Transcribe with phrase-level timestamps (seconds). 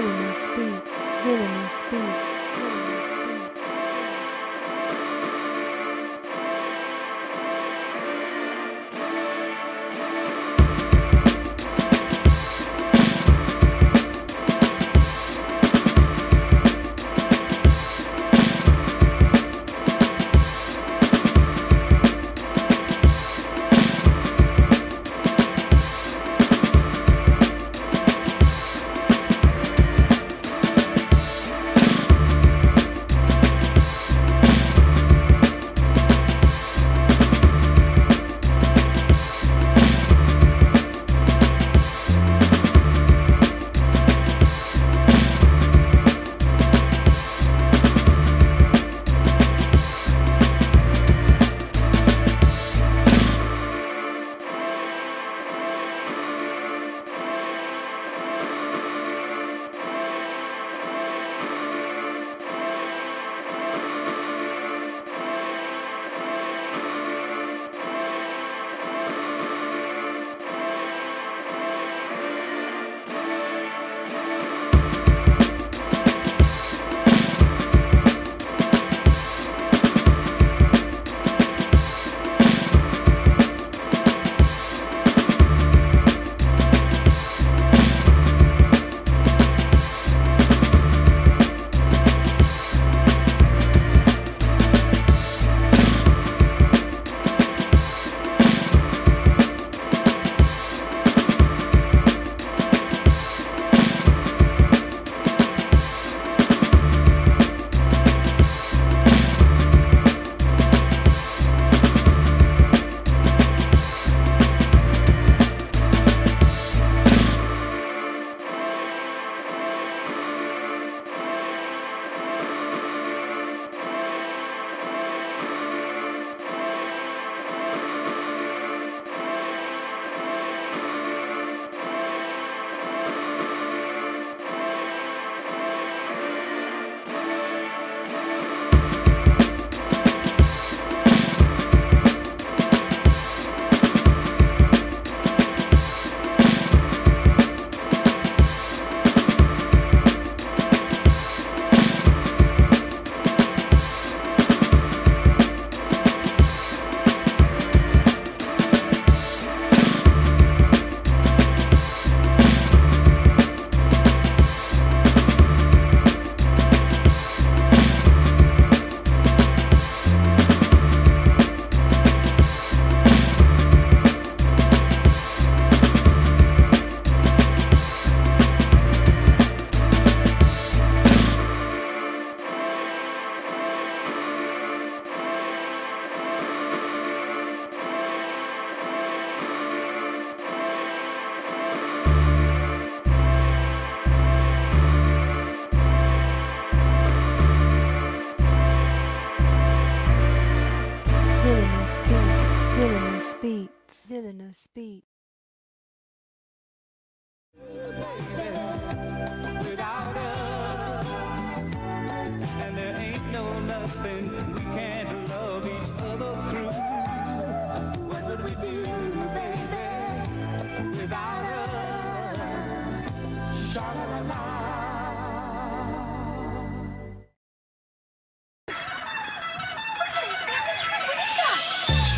[0.00, 2.89] Villainous beats, villainous beats,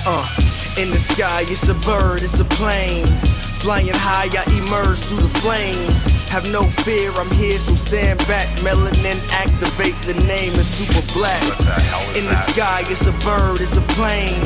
[0.05, 0.27] Uh,
[0.83, 3.07] in the sky, it's a bird, it's a plane.
[3.63, 6.03] Flying high, I emerge through the flames.
[6.29, 8.49] Have no fear, I'm here, so stand back.
[8.67, 11.43] Melanin activate, the name is super black.
[12.19, 14.43] in the sky, it's a bird, it's a plane.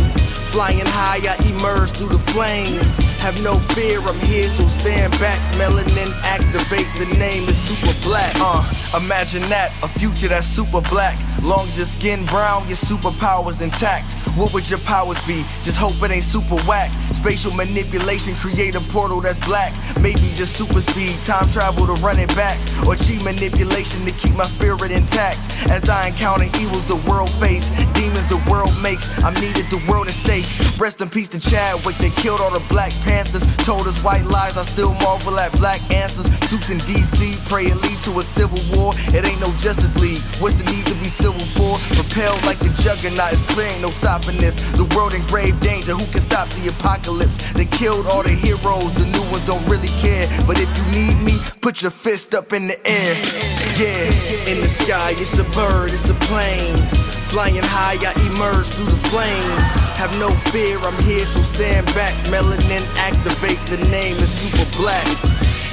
[0.52, 2.92] Flying high, I emerge through the flames.
[3.24, 5.40] Have no fear, I'm here, so stand back.
[5.56, 8.36] Melanin activate, the name is super black.
[8.36, 8.60] Uh,
[9.00, 11.16] imagine that, a future that's super black.
[11.42, 14.12] Long as your skin brown, your superpowers intact.
[14.36, 15.44] What would your powers be?
[15.62, 16.90] Just hope it ain't super whack.
[17.12, 19.72] Spatial manipulation, create a portal that's black.
[20.00, 22.58] Maybe just super speed, time travel to run it back.
[22.86, 25.40] Or cheat manipulation to keep my spirit intact.
[25.70, 29.08] As I encounter evils the world face, demons the world makes.
[29.24, 30.46] I'm needed the world at stake.
[30.78, 33.44] Rest in peace to Chadwick, they killed all the Black Panthers.
[33.64, 36.26] Told us white lies, I still marvel at black answers.
[36.48, 38.92] Suits in DC, pray it lead to a civil war.
[39.14, 40.22] It ain't no Justice League.
[40.40, 41.76] What's the need to be civil for?
[41.96, 44.54] Propelled like the juggernaut is clear, ain't no stopping this.
[44.72, 47.36] The world in grave danger, who can stop the apocalypse?
[47.52, 50.28] They killed all the heroes, the new ones don't really care.
[50.46, 53.12] But if you need me, put your fist up in the air.
[53.76, 56.80] Yeah, in the sky, it's a bird, it's a plane.
[57.28, 59.66] Flying high, I emerge through the flames.
[59.98, 62.14] Have no fear, I'm here, so stand back.
[62.30, 65.04] Melanin activate, the name is super black.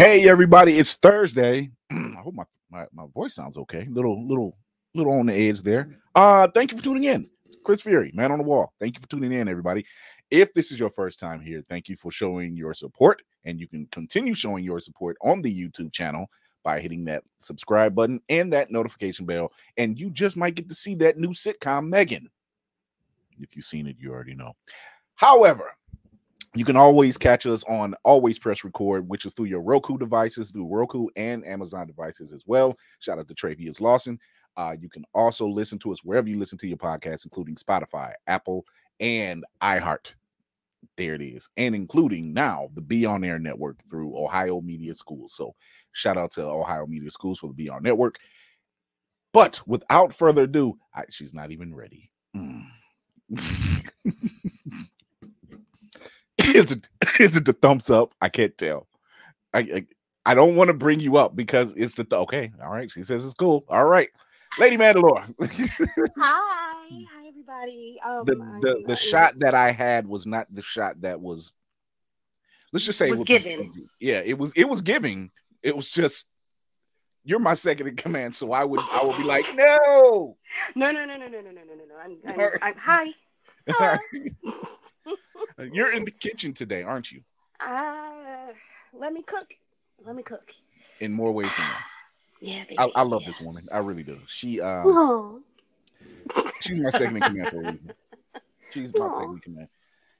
[0.00, 1.70] Hey everybody, it's Thursday.
[1.92, 3.86] I hope my, my my voice sounds okay.
[3.90, 4.56] Little little
[4.94, 5.98] little on the edge there.
[6.14, 7.28] Uh thank you for tuning in.
[7.64, 8.72] Chris Fury, man on the wall.
[8.80, 9.84] Thank you for tuning in everybody.
[10.30, 13.68] If this is your first time here, thank you for showing your support and you
[13.68, 16.30] can continue showing your support on the YouTube channel
[16.62, 20.74] by hitting that subscribe button and that notification bell and you just might get to
[20.74, 22.26] see that new sitcom Megan.
[23.38, 24.54] If you've seen it, you already know.
[25.16, 25.74] However,
[26.54, 30.50] you can always catch us on Always Press Record, which is through your Roku devices,
[30.50, 32.76] through Roku and Amazon devices as well.
[32.98, 34.18] Shout out to Travius Lawson.
[34.56, 38.12] Uh, you can also listen to us wherever you listen to your podcasts, including Spotify,
[38.26, 38.64] Apple,
[38.98, 40.14] and iHeart.
[40.96, 45.34] There it is, and including now the Be On Air Network through Ohio Media Schools.
[45.34, 45.54] So,
[45.92, 48.18] shout out to Ohio Media Schools for the Be On Network.
[49.32, 52.10] But without further ado, I, she's not even ready.
[52.36, 52.64] Mm.
[56.54, 56.88] is it
[57.20, 58.14] is it the thumbs up?
[58.20, 58.86] I can't tell.
[59.52, 59.86] I I,
[60.26, 62.52] I don't want to bring you up because it's the th- okay.
[62.62, 63.64] All right, she says it's cool.
[63.68, 64.08] All right,
[64.58, 65.24] Lady Mandalore.
[66.18, 67.98] Hi, hi everybody.
[68.04, 71.54] Um, the the the I- shot that I had was not the shot that was.
[72.72, 73.72] Let's just say it Was given.
[73.98, 75.30] Yeah, it was it was giving.
[75.62, 76.26] It was just
[77.24, 80.36] you're my second in command, so I would I would be like no.
[80.74, 81.96] No, no, no, no, no, no, no, no, no.
[82.02, 83.12] I'm, I'm, I'm hi.
[85.72, 87.20] you're in the kitchen today, aren't you?
[87.60, 88.48] Uh,
[88.92, 89.46] let me cook.
[90.04, 90.52] Let me cook.
[91.00, 91.74] In more ways than one.
[92.42, 92.78] Yeah, baby.
[92.78, 93.28] I, I love yeah.
[93.28, 93.66] this woman.
[93.70, 94.16] I really do.
[94.26, 95.44] She um
[96.60, 97.92] she's my second in command for a reason.
[98.70, 99.18] She's my Aw.
[99.18, 99.68] second in command.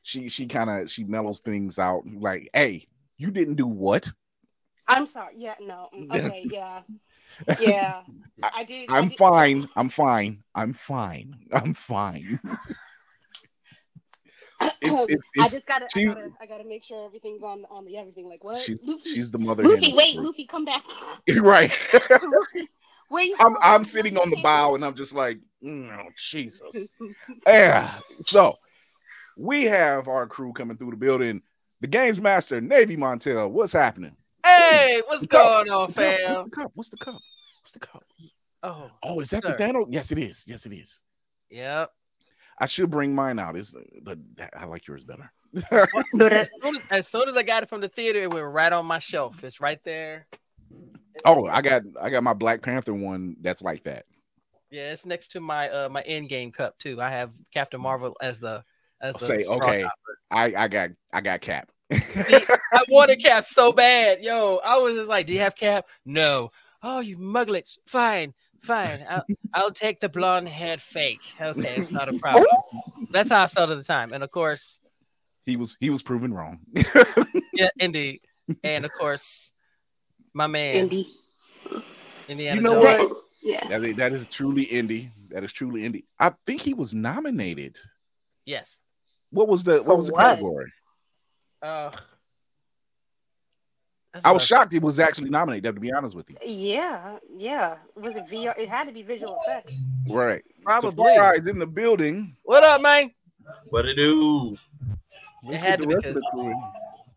[0.02, 2.02] She she kind of she mellows things out.
[2.06, 2.86] Like, hey,
[3.16, 4.12] you didn't do what?
[4.86, 5.32] I'm sorry.
[5.34, 5.88] Yeah, no.
[5.96, 6.82] mm, Okay, yeah,
[7.58, 8.02] yeah.
[8.42, 8.90] I did.
[8.90, 9.64] I I'm did- fine.
[9.76, 10.42] I'm fine.
[10.54, 11.36] I'm fine.
[11.54, 12.38] I'm fine.
[14.82, 17.96] It's it's, I just gotta, I gotta, I gotta make sure everything's on on the
[17.96, 18.28] everything.
[18.28, 18.58] Like what?
[18.58, 19.62] she's Luffy, she's the mother.
[19.64, 20.82] Luffy, hen wait, of Luffy, come back.
[21.26, 21.44] group.
[21.44, 21.72] right.
[23.08, 23.36] Where you?
[23.40, 23.56] I'm?
[23.62, 26.86] I'm sitting on the bow and I'm just like, mm, oh, Jesus.
[27.46, 27.98] Yeah.
[28.20, 28.56] So
[29.36, 31.42] we have our crew coming through the building.
[31.80, 33.50] The games master, Navy Montel.
[33.50, 34.14] What's happening?
[34.44, 35.66] Hey, what's The cup.
[35.66, 36.04] going on, The cup.
[36.04, 36.44] What's fam?
[36.44, 36.72] the cup?
[36.74, 37.22] What's the cup?
[37.62, 38.04] What's the cup?
[38.62, 39.52] Oh, Oh, is that sir.
[39.52, 39.86] the Dano?
[39.88, 40.44] Yes, it is.
[40.46, 41.02] Yes, it is.
[41.48, 41.90] Yep.
[42.60, 43.56] I should bring mine out.
[43.56, 44.18] Is but
[44.56, 45.32] I like yours better.
[46.14, 48.46] But As soon as, as soon as I got it from the theater, it went
[48.46, 49.42] right on my shelf.
[49.42, 50.26] It's right there.
[51.24, 54.04] oh, I got I got my Black Panther one that's like that.
[54.70, 57.00] Yeah, it's next to my uh my end game cup too.
[57.00, 58.62] I have Captain Marvel as the
[59.00, 59.84] as the Say, okay.
[60.30, 61.72] I I got I got Cap.
[61.92, 64.60] I wanted Cap so bad, yo.
[64.64, 66.52] I was just like, "Do you have Cap?" No.
[66.82, 67.78] Oh, you muglets.
[67.86, 69.04] Fine, fine.
[69.08, 69.24] I'll,
[69.54, 71.20] I'll take the blonde haired fake.
[71.40, 72.46] Okay, it's not a problem.
[73.10, 74.80] That's how I felt at the time, and of course,
[75.44, 76.60] he was he was proven wrong.
[77.52, 78.20] yeah, indeed,
[78.62, 79.52] and of course,
[80.32, 81.04] my man Indy.
[82.28, 83.02] Indiana You know Jones.
[83.02, 83.16] what?
[83.42, 83.66] Yeah.
[83.68, 85.08] that, is, that is truly indie.
[85.30, 86.04] That is truly indie.
[86.18, 87.78] I think he was nominated.
[88.44, 88.80] Yes.
[89.30, 90.20] What was the For what was the what?
[90.22, 90.72] category?
[91.62, 91.90] Uh,
[94.12, 95.74] that's I was shocked it was actually nominated.
[95.74, 97.76] To be honest with you, Yeah, yeah.
[97.94, 98.58] Was it VR?
[98.58, 99.86] It had to be visual effects.
[100.08, 100.42] right?
[100.64, 100.90] Probably.
[101.14, 102.36] Safari is in the building.
[102.42, 103.10] What up, man?
[103.68, 104.56] What it do?
[105.44, 106.62] Let's had get to the rest of because- the crew in.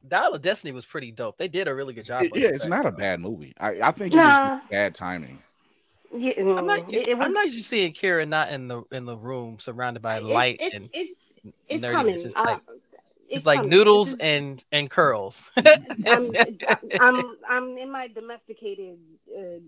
[0.09, 1.37] Dial of Destiny was pretty dope.
[1.37, 2.23] They did a really good job.
[2.23, 2.55] It- yeah, it.
[2.55, 3.53] it's not a bad movie.
[3.59, 5.39] I, I think it was bad timing.
[6.15, 6.93] Yeah, I'm not.
[6.93, 9.57] it, it was, I'm not used to seeing Kira not in the in the room
[9.59, 11.33] surrounded by it- light it's, and it's
[11.67, 11.91] it's nerdiness.
[11.91, 12.13] coming.
[12.15, 12.61] It's Uh, like-
[13.25, 13.69] it's, it's like coming.
[13.71, 15.49] noodles is- and and curls.
[15.57, 16.31] I'm,
[16.99, 18.97] I'm I'm in my domesticated
[19.37, 19.59] uh,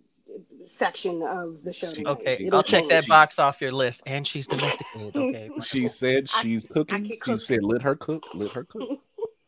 [0.65, 1.91] section of the show.
[1.91, 2.11] tonight.
[2.11, 4.01] okay, It'll I'll check that box off your list.
[4.05, 5.15] And she's domesticated.
[5.15, 5.49] Okay.
[5.61, 7.17] She said she's I cooking.
[7.21, 8.25] can She said let her cook.
[8.33, 8.99] Let her cook.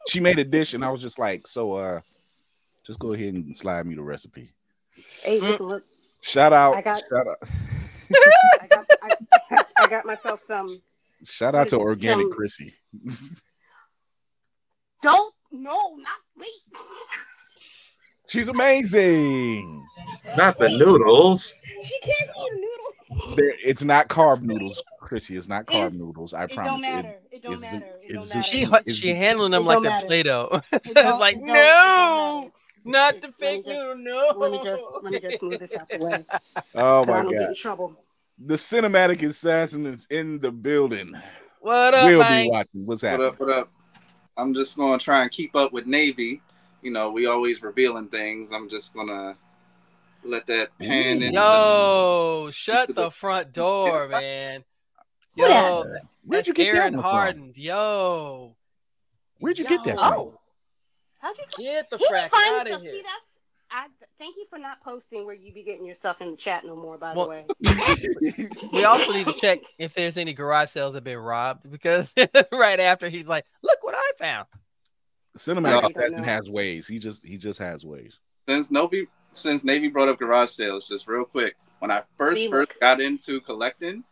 [0.08, 2.02] she made a dish, and I was just like, so uh,
[2.86, 4.52] just go ahead and slide me the recipe.
[5.24, 5.84] Hey, listen, look,
[6.22, 6.76] Shout out!
[6.76, 7.38] I got- shout out!
[8.62, 10.82] I got, I, I got myself some.
[11.24, 12.74] Shout out to Some- Organic Chrissy.
[15.02, 16.48] Don't no, not me.
[18.28, 19.86] She's amazing.
[20.36, 21.54] Not the noodles.
[21.82, 23.36] She can't eat noodles.
[23.38, 25.38] There- It's not carb noodles, Chrissy.
[25.38, 26.34] It's not carb It's- noodles.
[26.34, 26.72] I It promise.
[26.74, 27.16] don't matter.
[27.32, 27.78] It don't matter.
[27.78, 28.48] It it's don't matter.
[28.84, 30.08] She Is she handling them like don't the.
[30.08, 30.62] Play-Doh.
[30.74, 32.52] It don't- like it don't- it
[32.84, 33.98] no, don't the fake just- noodle.
[33.98, 34.34] No.
[34.38, 36.26] Let me just let me just move this out the way
[36.76, 37.48] Oh so I my don't get god.
[37.50, 37.96] in trouble.
[38.46, 41.14] The cinematic assassin is in the building.
[41.62, 42.86] What up, We'll be watching.
[42.86, 43.28] What's What happening?
[43.30, 43.40] up?
[43.40, 43.70] What up?
[44.38, 46.42] I'm just gonna try and keep up with Navy.
[46.82, 48.52] You know, we always revealing things.
[48.52, 49.36] I'm just gonna
[50.24, 51.34] let that pan in.
[51.34, 54.64] Yo, shut the front door, man.
[55.36, 55.48] Who Yo,
[55.84, 56.02] that?
[56.26, 57.12] Where'd you get that Aaron one from?
[57.12, 57.54] Harden.
[57.56, 58.56] Yo,
[59.40, 60.02] Where'd you get that Yo.
[60.02, 60.14] from?
[60.14, 60.40] Oh,
[61.20, 61.46] how'd you?
[61.58, 62.92] get the He frack out of here.
[62.92, 63.37] See, that's.
[64.20, 66.66] I thank you for not posting where you be getting your stuff in the chat
[66.66, 66.98] no more.
[66.98, 67.26] By Well,
[67.62, 67.70] the
[68.10, 71.70] way, We also need to check if there's any garage sales that have been robbed
[71.70, 72.14] because
[72.52, 74.48] right after he's like, "Look what I found."
[75.38, 76.24] Cinematic No.
[76.24, 76.88] has ways.
[76.88, 78.20] He just he just has ways.
[78.48, 81.56] Since Navy, since Navy brought up garage sales, just real quick.
[81.80, 84.04] When I first See, first got into collecting,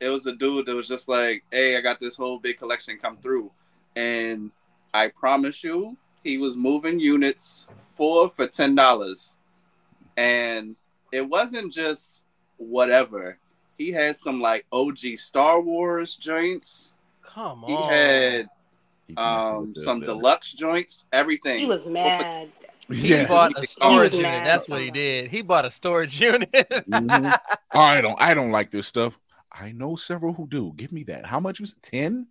[0.00, 2.98] it was a dude that was just like, "Hey, I got this whole big collection
[2.98, 3.50] come through,"
[3.94, 4.50] and
[4.92, 9.38] I promise you, he was moving units four for ten dollars,
[10.16, 10.76] and
[11.12, 12.22] it wasn't just
[12.56, 13.38] whatever.
[13.78, 16.94] He had some like OG Star Wars joints.
[17.22, 17.70] Come on.
[17.70, 18.48] He had
[19.16, 21.58] um some the- deluxe joints, everything.
[21.60, 22.48] he was mad.
[22.88, 23.26] He Yeah.
[23.26, 24.22] bought a storage unit.
[24.22, 25.28] mad That's what he did.
[25.28, 26.52] He bought a storage unit.
[26.52, 27.36] Mhm.
[27.72, 29.18] I don't I don't like this stuff.
[29.50, 30.72] I know several who do.
[30.76, 31.26] Give me that.
[31.26, 31.82] How much was it?
[31.82, 32.28] Ten?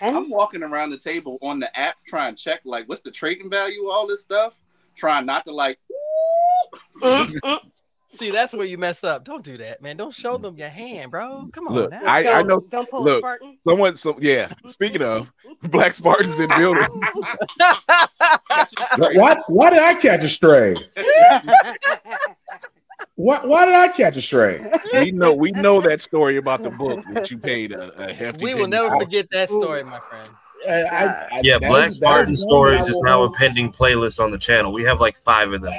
[0.00, 3.50] I'm walking around the table on the app trying to check like what's the trading
[3.50, 4.54] value of all this stuff,
[4.96, 5.78] trying not to like.
[8.14, 9.24] See, that's where you mess up.
[9.24, 9.96] Don't do that, man.
[9.96, 11.48] Don't show them your hand, bro.
[11.50, 12.02] Come on Look, now.
[12.04, 13.56] I- don't, know- Don't pull look, Spartan.
[13.58, 14.52] Someone so yeah.
[14.66, 15.32] Speaking of
[15.70, 16.84] Black Spartans in building.
[18.98, 20.76] Why, why did I catch a stray?
[23.14, 24.64] Why, why did I catch a stray?
[24.92, 28.44] We know we know that story about the book that you paid a, a hefty.
[28.44, 29.00] we will never for.
[29.04, 30.28] forget that story, my friend.
[30.68, 34.30] I, I, I, Yeah, Black is- Spartan is Stories is now a pending playlist on
[34.30, 34.72] the channel.
[34.72, 35.72] We have like five of them.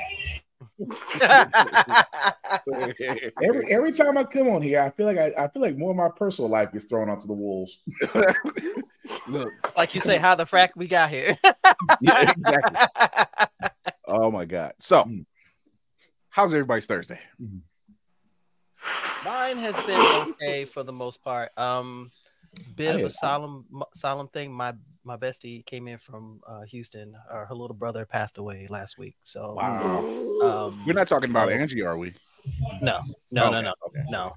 [3.41, 5.91] Every every time I come on here, I feel like I, I feel like more
[5.91, 7.79] of my personal life gets thrown onto the wolves.
[9.27, 11.37] Look, It's like you say, how the frack we got here.
[12.01, 12.77] yeah, exactly.
[14.07, 14.73] Oh my god.
[14.79, 15.25] So, Mm.
[16.29, 17.19] how's everybody's Thursday?
[19.25, 19.97] Mine has been
[20.41, 21.49] okay for the most part.
[21.57, 22.11] Um,
[22.75, 24.51] bit of a solemn, solemn thing.
[24.51, 27.15] My my bestie came in from uh, Houston.
[27.29, 29.15] Uh, her little brother passed away last week.
[29.23, 29.99] So Wow.
[30.43, 32.11] um, We're not talking about Angie, are we?
[32.81, 32.99] No,
[33.31, 34.03] no, no, Okay, no, okay.
[34.09, 34.35] no,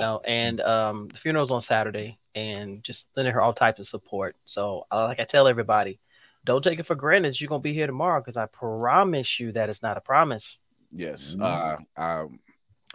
[0.00, 0.20] no.
[0.24, 4.36] And um, the funeral's on Saturday, and just lending her all types of support.
[4.44, 5.98] So, uh, like I tell everybody,
[6.44, 9.68] don't take it for granted you're gonna be here tomorrow because I promise you that
[9.70, 10.58] it's not a promise.
[10.90, 11.36] Yes.
[11.38, 11.42] Mm.
[11.96, 12.38] Uh, um,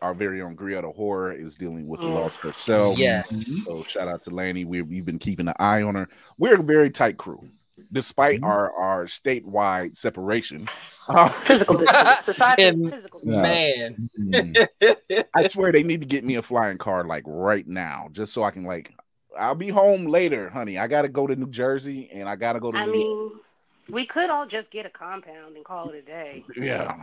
[0.02, 2.98] our very own Griota Horror is dealing with the loss herself.
[2.98, 3.64] Yes.
[3.66, 4.66] So shout out to Lanny.
[4.66, 6.08] We, we've been keeping an eye on her.
[6.38, 7.48] We're a very tight crew,
[7.92, 8.46] despite Mhm.
[8.48, 10.68] our our statewide separation.
[10.68, 12.20] Physical distance.
[12.22, 12.64] Society.
[12.64, 13.42] And- physical Yeah.
[13.42, 15.26] Man, Mm.
[15.36, 18.44] I swear they need to get me a flying car like right now, just so
[18.44, 18.94] I can like.
[19.38, 20.80] I'll be home later, honey.
[20.80, 22.78] I gotta go to New Jersey and I gotta go to.
[22.78, 23.32] I New mean,
[23.92, 26.44] we could all just get a compound and call it a day.
[26.56, 26.94] yeah.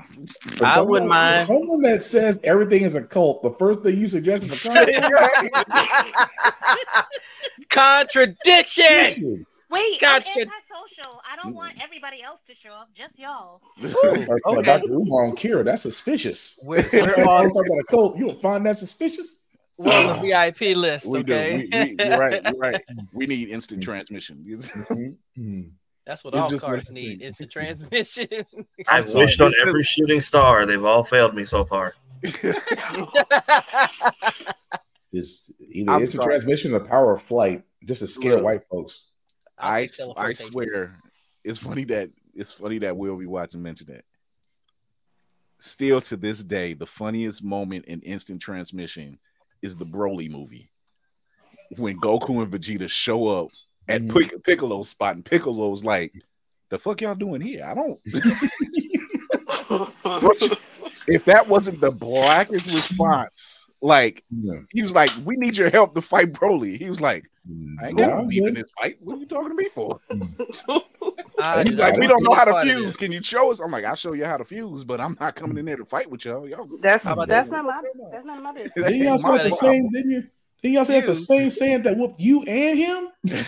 [0.56, 1.46] For I someone- wouldn't mind.
[1.46, 3.42] Someone that says everything is a cult.
[3.42, 4.88] The first thing you suggest is a cult.
[7.68, 9.46] contradiction.
[9.70, 10.30] Wait, Gotcha.
[10.30, 11.20] I'm antisocial.
[11.30, 13.60] I don't want everybody else to show up, just y'all.
[13.82, 14.62] Like, uh, Okay.
[14.62, 14.92] Dr.
[14.92, 16.60] Umar on Kira, that's suspicious.
[16.62, 19.36] We're, If we're someone about a cult, you will find that suspicious.
[19.76, 21.06] we're on the VIP list.
[21.06, 21.76] We okay, do.
[21.76, 22.42] We, we, you're right.
[22.44, 22.84] You're right.
[23.12, 24.44] We need instant transmission.
[25.36, 25.70] Mhm.
[26.06, 27.22] That's what It's all cars need.
[27.22, 28.28] It's a transmission.
[28.88, 29.24] I've sorry.
[29.24, 30.66] wished on every shooting star.
[30.66, 31.94] They've all failed me so far.
[35.12, 36.32] It's either I'm instant sorry.
[36.34, 38.44] transmission or power of flight, just to scare Look.
[38.44, 39.02] white folks.
[39.58, 40.46] I'll I take I teleportation.
[40.46, 40.96] swear,
[41.44, 44.04] it's funny that it's funny that we'll be watching mention that.
[45.60, 49.18] Still to this day, the funniest moment in instant transmission
[49.62, 50.68] is the Broly movie
[51.76, 53.48] when Goku and Vegeta show up
[53.88, 54.42] at Mhm.
[54.44, 56.12] Piccolo's spot, and Piccolo's like,
[56.70, 57.64] "The fuck y'all doing here?
[57.64, 58.00] I don't."
[59.68, 60.42] What
[61.08, 64.60] if that wasn't the blackest response, like Yeah.
[64.70, 67.24] he was like, "We need your help to fight Broly." He was like,
[67.80, 68.96] "I ain't Yeah, gonna I'm leave in this fight.
[69.00, 70.00] What are you talking to me for?"
[71.38, 72.96] I He's just- like, we don't know how to fuse.
[72.96, 73.58] Can you show us?
[73.60, 75.84] I'm like, I'll show you how to fuse, but I'm not coming in there to
[75.84, 76.48] fight with y'all.
[76.48, 77.64] Y'all That's How that's that?
[77.64, 78.72] not my that's not my business.
[78.74, 79.90] Didn't y'all ain't start my the same?
[79.90, 80.24] Didn't you?
[80.64, 83.08] Did y'all say that's the same saying that whooped you and him?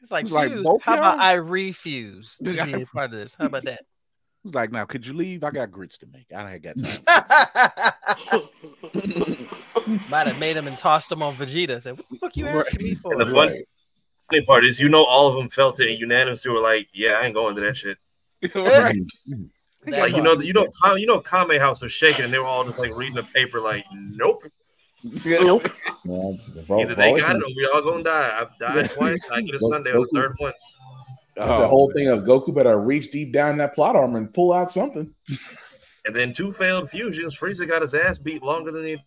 [0.00, 1.24] It's like, It's like both how about y'all?
[1.24, 3.34] I refuse to be a part of this?
[3.34, 3.84] How about that?
[4.44, 5.42] It's like, now could you leave?
[5.44, 6.26] I got grits to make.
[6.30, 7.00] I ain't got time.
[10.10, 11.80] Might have made him and tossed him on Vegeta.
[11.80, 13.64] Said, "What the fuck you asking me for?" And the fun-
[14.30, 17.12] Funny part is, you know, all of them felt it and unanimously were like, "Yeah,
[17.12, 17.96] I ain't going to that shit."
[18.54, 18.94] right.
[19.86, 22.38] That like you know, you know, Ka- you know, Kame House was shaking, and they
[22.38, 24.44] were all just like reading the paper, like, "Nope,
[25.04, 25.62] Nope.
[26.04, 29.28] Man, the either they got it or we all gonna die." I've died twice.
[29.30, 30.52] I get a Sunday on the third one.
[31.36, 34.32] That's the Oh, whole thing of Goku better reach deep down that plot armor and
[34.32, 35.12] pull out something.
[36.06, 37.36] And then two failed fusions.
[37.36, 38.98] Frieza got his ass beat longer than the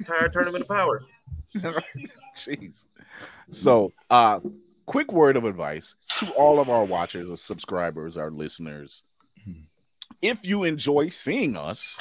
[0.00, 1.02] entire tournament of power.
[2.36, 2.86] Jeez.
[3.50, 4.40] So, uh,
[4.86, 9.02] quick word of advice to all of our watchers, or subscribers, our listeners.
[10.22, 11.98] If you enjoy seeing us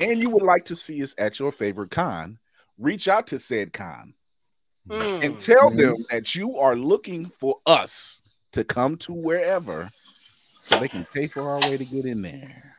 [0.00, 2.38] and you would like to see us at your favorite con,
[2.78, 4.14] reach out to said con
[4.88, 5.22] Mm.
[5.22, 9.86] and tell them that you are looking for us to come to wherever
[10.62, 12.74] so they can pay for our way to get in there.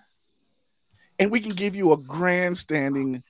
[1.20, 3.22] And we can give you a grandstanding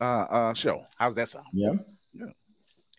[0.00, 0.84] uh, uh, show.
[0.98, 1.46] How's that sound?
[1.54, 1.72] Yeah.
[2.12, 2.26] yeah.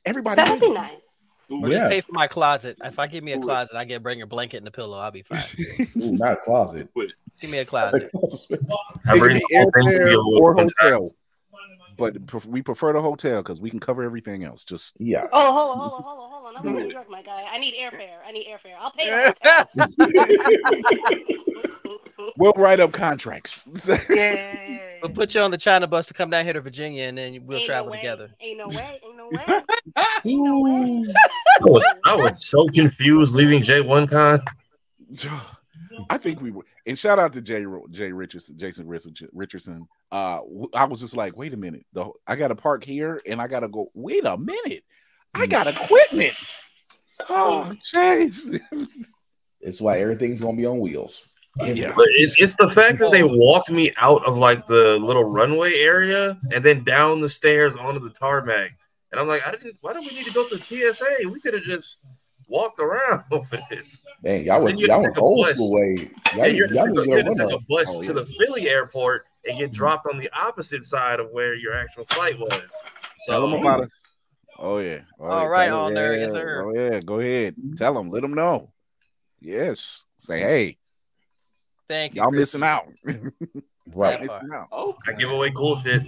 [0.03, 1.18] Everybody, That would be wins.
[1.49, 1.63] Nice.
[1.63, 1.79] Or Yeah.
[1.79, 2.77] just pay for my closet.
[2.83, 3.43] If I give me a Ooh.
[3.43, 4.99] closet, I get bring a blanket and a pillow.
[4.99, 5.39] I'll be fine.
[5.97, 6.87] Ooh, not a closet.
[7.41, 8.11] Give me a closet.
[9.07, 11.09] I bring the whole to be airfare a or hotel,
[11.97, 14.65] but we prefer the hotel because we can cover everything else.
[14.65, 15.25] Just yeah.
[15.31, 16.57] Oh, hold on, hold on, hold on, hold on.
[16.57, 17.45] I'm gonna drug my guy.
[17.49, 18.17] I need airfare.
[18.27, 18.75] I need airfare.
[18.77, 19.09] I'll pay
[21.85, 22.33] hotel.
[22.37, 23.65] we'll write up contracts.
[23.87, 26.61] yeah, yeah, yeah, We'll put you on the China bus to come down here to
[26.61, 28.29] Virginia, and then we'll Ain't travel no together.
[28.39, 28.99] Ain't no way.
[29.03, 29.63] Ain't no way.
[30.25, 31.05] Ain't no way.
[31.61, 34.41] I was, I was so confused leaving J1 Con.
[36.09, 36.65] I think we were.
[36.85, 39.27] And shout out to Jay Ro- Jay Richardson, Jason Richardson.
[39.33, 39.87] Richardson.
[40.11, 41.85] Uh, w- I was just like, wait a minute.
[41.93, 43.89] The I got to park here, and I got to go.
[43.93, 44.83] Wait a minute.
[45.33, 46.33] I got equipment.
[47.29, 48.59] Oh, jeez.
[49.61, 51.27] It's why everything's gonna be on wheels.
[51.61, 51.91] Yeah.
[51.95, 55.73] But it's, it's the fact that they walked me out of like the little runway
[55.75, 58.71] area and then down the stairs onto the tarmac.
[59.11, 59.75] And I'm like, I didn't.
[59.81, 61.29] Why do we need to go to TSA?
[61.33, 62.05] We could have just
[62.47, 63.99] walked around for this.
[64.23, 65.55] Man, y'all Then went you y'all take went a old bus.
[65.55, 65.95] school way.
[66.35, 67.63] Y'all, Yeah, you y'all have to, need go- to you have go to take a
[67.67, 69.73] bus Oh, to the Philly airport and get mm-hmm.
[69.75, 72.83] dropped on the opposite side of where your actual flight was.
[73.27, 73.89] Tell them So about us.
[74.59, 74.99] Oh yeah.
[75.19, 75.47] Oh, All yeah.
[75.47, 76.17] right, Tell 'em- all there.
[76.17, 76.63] Yes, sir.
[76.67, 76.99] Oh yeah.
[77.01, 77.55] Go ahead.
[77.77, 78.09] Tell them.
[78.09, 78.71] Let them know.
[79.39, 80.05] Yes.
[80.17, 80.77] Say hey,
[81.89, 82.21] Thank you.
[82.21, 82.53] y'all Chris.
[82.53, 82.87] missing out.
[83.91, 84.21] Right.
[84.21, 84.67] missing out.
[84.71, 86.03] Oh, I give away cool shit.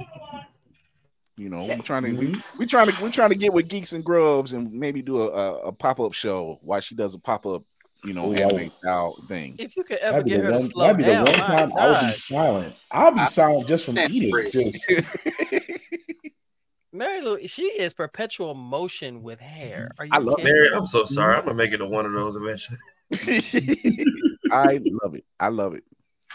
[1.35, 2.59] You know, we're trying to we, mm-hmm.
[2.59, 5.27] we trying to we're trying to get with geeks and grubs and maybe do a,
[5.29, 7.63] a, a pop up show while she does a pop up,
[8.05, 9.55] you know, Ooh, anime I style thing.
[9.57, 10.61] If you could ever That'd be get the her one.
[10.61, 12.11] to slow That'd be the down, one my time I would be God.
[12.11, 12.83] silent.
[12.91, 14.29] I'll be silent just from eating.
[14.29, 14.51] breathe.
[14.51, 14.87] Just
[16.93, 19.89] Mary Lou, she is perpetual motion with hair.
[19.97, 20.69] Are you I love kidding Mary.
[20.71, 21.35] I'm so sorry.
[21.37, 22.77] I'm gonna make it to one of those eventually.
[24.51, 25.25] I love it.
[25.39, 25.83] I love it.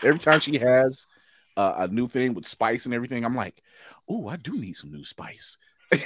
[0.02, 1.07] Every time she has
[1.57, 3.62] uh, a new thing with spice and everything, I'm like,
[4.09, 5.59] oh, I do need some new spice.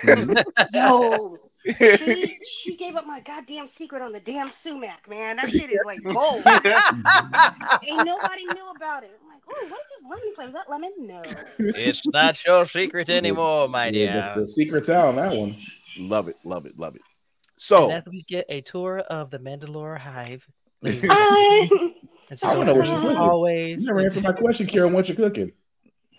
[0.74, 5.36] Yo, she, she gave up my goddamn secret on the damn sumac, man.
[5.36, 6.42] That shit is like gold.
[7.88, 9.16] Ain't nobody knew about it.
[9.22, 10.48] I'm like, oh, what is this lemon flavor?
[10.48, 10.92] Is that lemon?
[10.98, 11.22] No.
[11.58, 14.12] It's not your secret anymore, my yeah, dear.
[14.12, 15.56] that's the secret's out on that one.
[15.98, 17.02] love it, love it, love it.
[17.02, 20.46] And So after we get a tour of the Mandalore Hive,
[20.82, 21.94] ladies I,
[22.30, 23.30] and I don't know what she's gentlemen, cooking.
[23.30, 23.80] always.
[23.82, 24.92] You never answered my question, Karen.
[24.92, 25.52] What you cooking?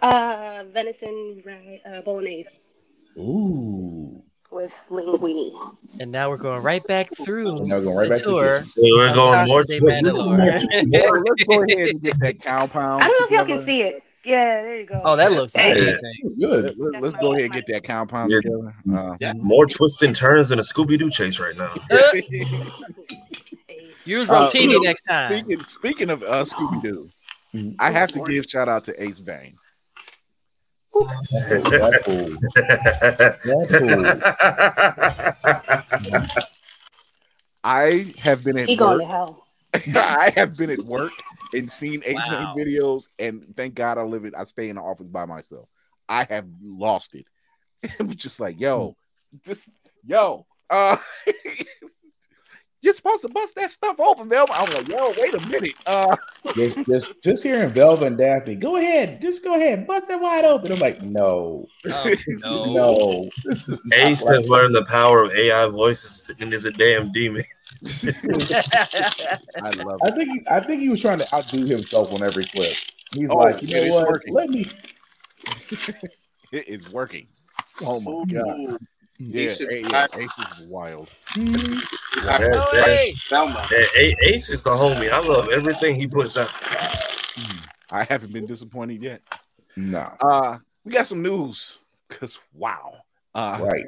[0.02, 1.44] uh, venison
[1.86, 2.60] uh, bolognese
[3.20, 4.24] Ooh.
[4.52, 5.76] with linguine.
[6.00, 8.58] And now we're going right back through now we're going right the back tour.
[8.62, 8.70] kitchen.
[8.70, 9.64] So we're going more.
[9.64, 10.38] Tasha To, this is more.
[10.40, 11.02] Mandalore.
[11.14, 13.04] Well, let's go ahead and get that compound.
[13.04, 14.04] I don't know if y'all can see it.
[14.24, 15.02] Yeah, there you go.
[15.04, 15.72] Oh, that looks Hey.
[15.72, 16.14] amazing.
[16.24, 16.76] It's good.
[16.78, 18.38] Let, us go ahead and get that compound Yeah.
[18.42, 18.76] together.
[18.94, 19.34] Uh, Yeah.
[19.36, 21.74] More twists and turns than a Scooby Doo chase right now.
[24.12, 25.34] Use Uh, Rotini next time.
[25.34, 27.10] speaking speaking of uh, Scooby Doo,
[27.56, 27.76] Mhm.
[27.80, 29.56] I have to give shout out to Ace Vane.
[31.50, 32.30] That's cool.
[33.46, 34.04] That's cool.
[37.64, 39.00] I have been at He work.
[39.00, 39.48] to hell.
[39.96, 41.14] I have been at work
[41.54, 42.52] and seen Ace Wow.
[42.56, 44.34] Vane videos, and thank God I live it.
[44.36, 45.70] I stay in the office by myself.
[46.10, 47.26] I have lost it.
[48.00, 48.98] I'm just like, yo,
[49.46, 49.70] just
[50.06, 50.98] yo, uh,
[52.82, 54.54] you're supposed to bust that stuff open, Velma.
[54.54, 55.74] I'm like, yo, wait a minute.
[55.86, 56.16] Uh,
[56.56, 60.44] Just, just, just hearing Velva and Daphne, go ahead, just go ahead, bust that wide
[60.44, 60.70] open.
[60.70, 62.74] I'm like, no, Oh, no.
[62.74, 63.30] no.
[63.46, 67.44] This is Ace has learned the power of AI voices and is a damn demon.
[69.64, 72.44] I love I think, he, I think he was trying to outdo himself on every
[72.44, 72.76] clip.
[73.14, 74.08] He's Oh, like, you know what?
[74.10, 74.34] working.
[74.34, 74.66] Let me.
[76.52, 77.28] It is working.
[77.82, 78.78] Oh my god.
[79.22, 80.08] Ooh, Yeah, should yeah.
[80.16, 81.10] Ace is wild.
[81.36, 82.70] That- that-
[83.70, 85.10] that Ace is the homie.
[85.12, 86.50] I love everything he puts out.
[87.92, 89.22] I haven't been disappointed yet.
[89.76, 90.12] No.
[90.20, 92.94] Uh, we got some news because wow.
[93.36, 93.86] Uh, Right.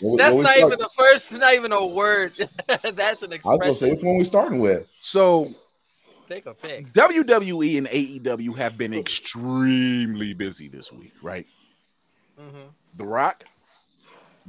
[0.00, 1.32] What- That's what we not even the first.
[1.32, 2.32] Not even a word.
[2.82, 3.40] That's an expression.
[3.44, 4.86] I was gonna say which one we starting with.
[5.00, 5.48] so
[6.28, 6.90] Take a pick.
[6.94, 11.46] WWE and AEW have been extremely busy this week, right?
[12.40, 12.68] Mhm.
[12.96, 13.44] The Rock,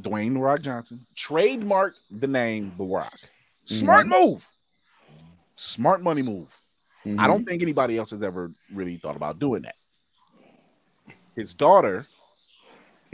[0.01, 3.17] Dwayne The Rock Johnson, trademarked the name The Rock.
[3.65, 4.47] Smart move.
[5.57, 6.57] Smart money move.
[7.05, 7.27] I Mhm.
[7.27, 9.75] don't think anybody else has ever really thought about doing that.
[11.35, 12.03] His daughter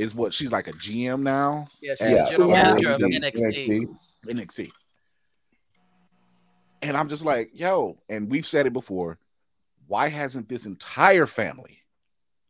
[0.01, 2.23] is what she's like a GM now, Yeah, she's Yeah.
[2.25, 2.63] the general Yeah.
[2.63, 3.67] manager of NXT.
[3.67, 3.97] NXT.
[4.27, 4.71] NXT.
[6.81, 9.19] And I'm just like, yo, and we've said it before.
[9.87, 11.77] Why hasn't this entire family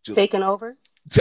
[0.03, 0.77] just Taken over,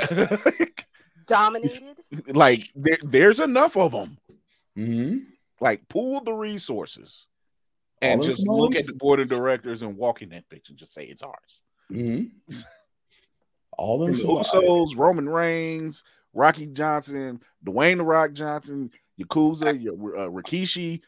[1.27, 1.97] dominated.
[2.29, 4.19] like there, there's enough of them?
[4.77, 5.27] Mhm.
[5.61, 7.27] Like pool the resources
[8.01, 10.69] and All them just look at the board of directors and walk in that bitch
[10.69, 11.63] and just say it's ours.
[11.91, 12.31] Mhm.
[13.77, 14.23] All From them.
[14.37, 18.91] Usos, Roman Reigns, Rocky Johnson, Dwayne the Rock Johnson,
[19.21, 21.01] Yakuza, uh, Rikishi,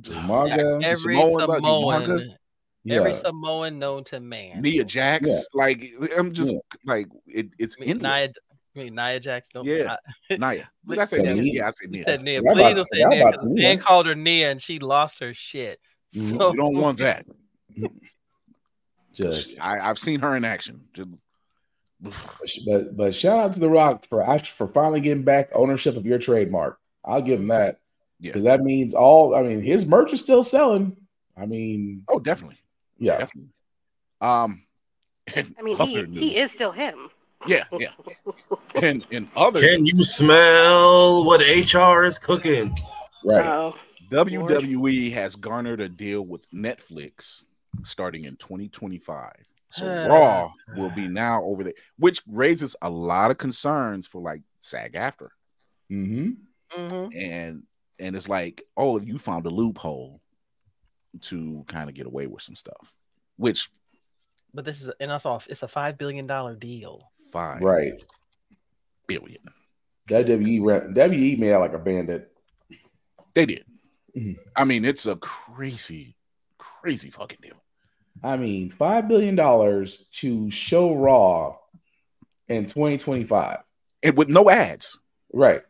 [0.00, 0.82] Umaga.
[0.82, 2.26] Every Samoan, like, Samoan, Umaga.
[2.90, 4.62] every Samoan known to man.
[4.62, 5.28] Nia Jax.
[5.28, 5.40] Yeah.
[5.54, 5.84] Like
[6.16, 6.58] I'm just Yeah.
[6.86, 8.08] like it, it's I mean, Nia.
[8.08, 8.26] I
[8.78, 9.48] mean, Nia Jax.
[9.52, 9.96] Don't, Yeah.
[10.30, 10.70] I, Nia.
[10.88, 11.34] Did I say Nia?
[11.34, 12.04] Nia- Yeah, I said you Nia.
[12.04, 12.40] said Nia.
[12.42, 13.20] Please about- don't say forgot Nia.
[13.22, 13.62] about 'cause Nia.
[13.68, 15.80] Man called her Nia and she lost her shit.
[16.14, 16.38] Mhm.
[16.38, 17.26] So You don't want that.
[19.12, 20.82] Just I, I've seen her in action.
[20.94, 21.08] Just-
[22.66, 26.06] but but shout out to The Rock for act- for finally getting back ownership of
[26.06, 26.78] your trademark.
[27.04, 27.80] I'll give him that
[28.18, 28.30] Yeah.
[28.30, 29.34] because that means all.
[29.34, 30.96] I mean, his merch is still selling.
[31.36, 32.58] I mean, oh, definitely.
[32.98, 33.50] yeah, Definitely.
[34.20, 34.62] Um
[35.34, 37.08] I mean, he, news- he is still him.
[37.46, 37.92] yeah, yeah.
[38.82, 42.74] And in other Can you smell what HR is cooking?
[43.24, 43.44] right.
[43.46, 43.74] Oh,
[44.10, 47.42] WWE has garnered a deal with Netflix
[47.84, 49.32] starting in 2025.
[49.70, 50.06] So Ah.
[50.08, 55.28] Raw will be now over there, which raises a lot of concerns for like SAG-AFTRA.
[55.88, 56.30] hmm
[56.76, 57.16] Mhm.
[57.16, 57.62] And
[57.98, 60.20] and it's like, oh, you found a loophole
[61.20, 62.94] to kind of get away with some stuff.
[63.36, 63.68] Which
[64.54, 65.46] But this is, and that's off.
[65.48, 67.10] It's a five billion dollar deal.
[67.32, 68.02] five Right.
[69.06, 69.42] billion.
[70.08, 72.36] WWE ran- WWE made out like a bandit.
[73.34, 73.64] They did.
[74.16, 74.36] Mhm.
[74.56, 76.16] I mean, it's a crazy,
[76.58, 77.59] crazy fucking deal.
[78.22, 81.56] I mean, five billion dollars to show Raw
[82.48, 83.58] in 2025.
[84.02, 84.98] And with no ads.
[85.32, 85.62] Right.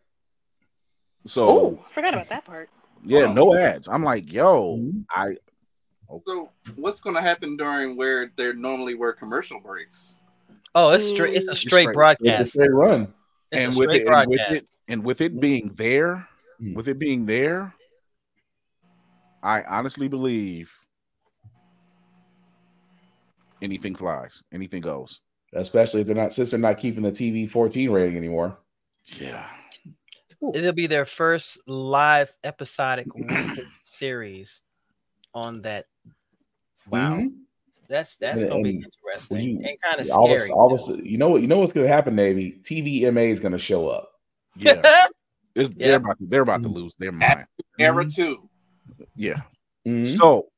[1.26, 2.70] So oh, forgot about that part.
[3.04, 3.32] yeah, Wow.
[3.34, 3.88] no ads.
[3.88, 5.04] I'm like, yo, Mhm.
[5.10, 5.36] I
[6.26, 10.18] So what's going to happen during where there normally were commercial breaks?
[10.74, 11.34] Oh, it's straight.
[11.34, 12.16] It's a straight straight.
[12.20, 13.12] It's a straight run.
[13.52, 16.28] It's and a with straight it, and with it, and with it being there,
[16.60, 16.74] Mm.
[16.74, 17.74] with it being there,
[19.42, 20.72] I honestly believe
[23.62, 25.20] anything flies, anything goes.
[25.52, 28.58] Especially if they're not since they're not keeping the TV 14 rating anymore.
[29.18, 29.46] Yeah,
[30.54, 33.06] It'll be their first live episodic
[33.82, 34.60] series
[35.34, 35.86] on that.
[36.88, 37.32] Wow, Mhm.
[37.88, 40.52] that's that's And- gonna be interesting you- and kind of all of, scary.
[40.52, 41.08] all of a too.
[41.08, 41.42] you know what?
[41.42, 42.60] You know what's going to happen, Navy?
[42.62, 44.12] TVMA is going to show up.
[44.56, 44.82] yeah.
[45.56, 45.66] Yeah.
[45.76, 46.74] They're about to, they're about to Mm.
[46.74, 47.44] lose their mind.
[47.78, 48.14] Era Mhm.
[48.14, 48.48] two.
[49.16, 49.42] Yeah.
[49.84, 50.06] Mhm.
[50.06, 50.48] So,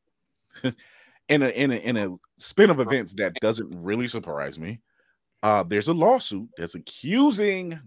[1.31, 4.81] in a in a in a spin of events that doesn't really surprise me,
[5.43, 7.79] uh, there's a lawsuit that's accusing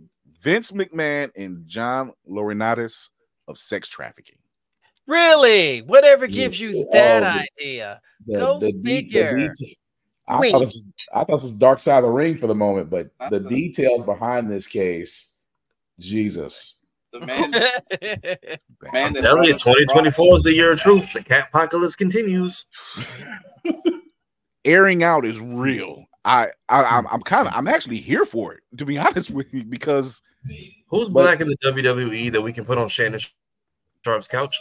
[0.42, 3.10] Vince McMahon and John Laurinaitis
[3.48, 4.38] of sex trafficking.
[5.08, 6.70] really, whatever gives Yeah.
[6.70, 8.02] you that Oh, the- idea.
[8.26, 9.52] The- Go the de- the figure.
[10.28, 10.52] I Wait.
[10.52, 12.90] thought, it was, I thought it was Dark Side of the Ring for the moment,
[12.90, 13.50] but the Uh-uh.
[13.50, 15.38] details behind this case,
[16.00, 16.78] Jesus.
[17.14, 17.52] The man,
[18.92, 21.08] man that Tell brought you, 2024 is the year of truth.
[21.14, 22.66] The cat apocalypse continues.
[24.66, 25.92] Airing out is real.
[25.92, 26.02] Mm-hmm.
[26.26, 27.20] I, I I'm, I'm mm-hmm.
[27.22, 30.22] kind of I'm actually here for it to be honest with you because
[30.88, 33.20] Who's But- black in the WWE that we can put on Shannon
[34.04, 34.58] Sharpe's couch?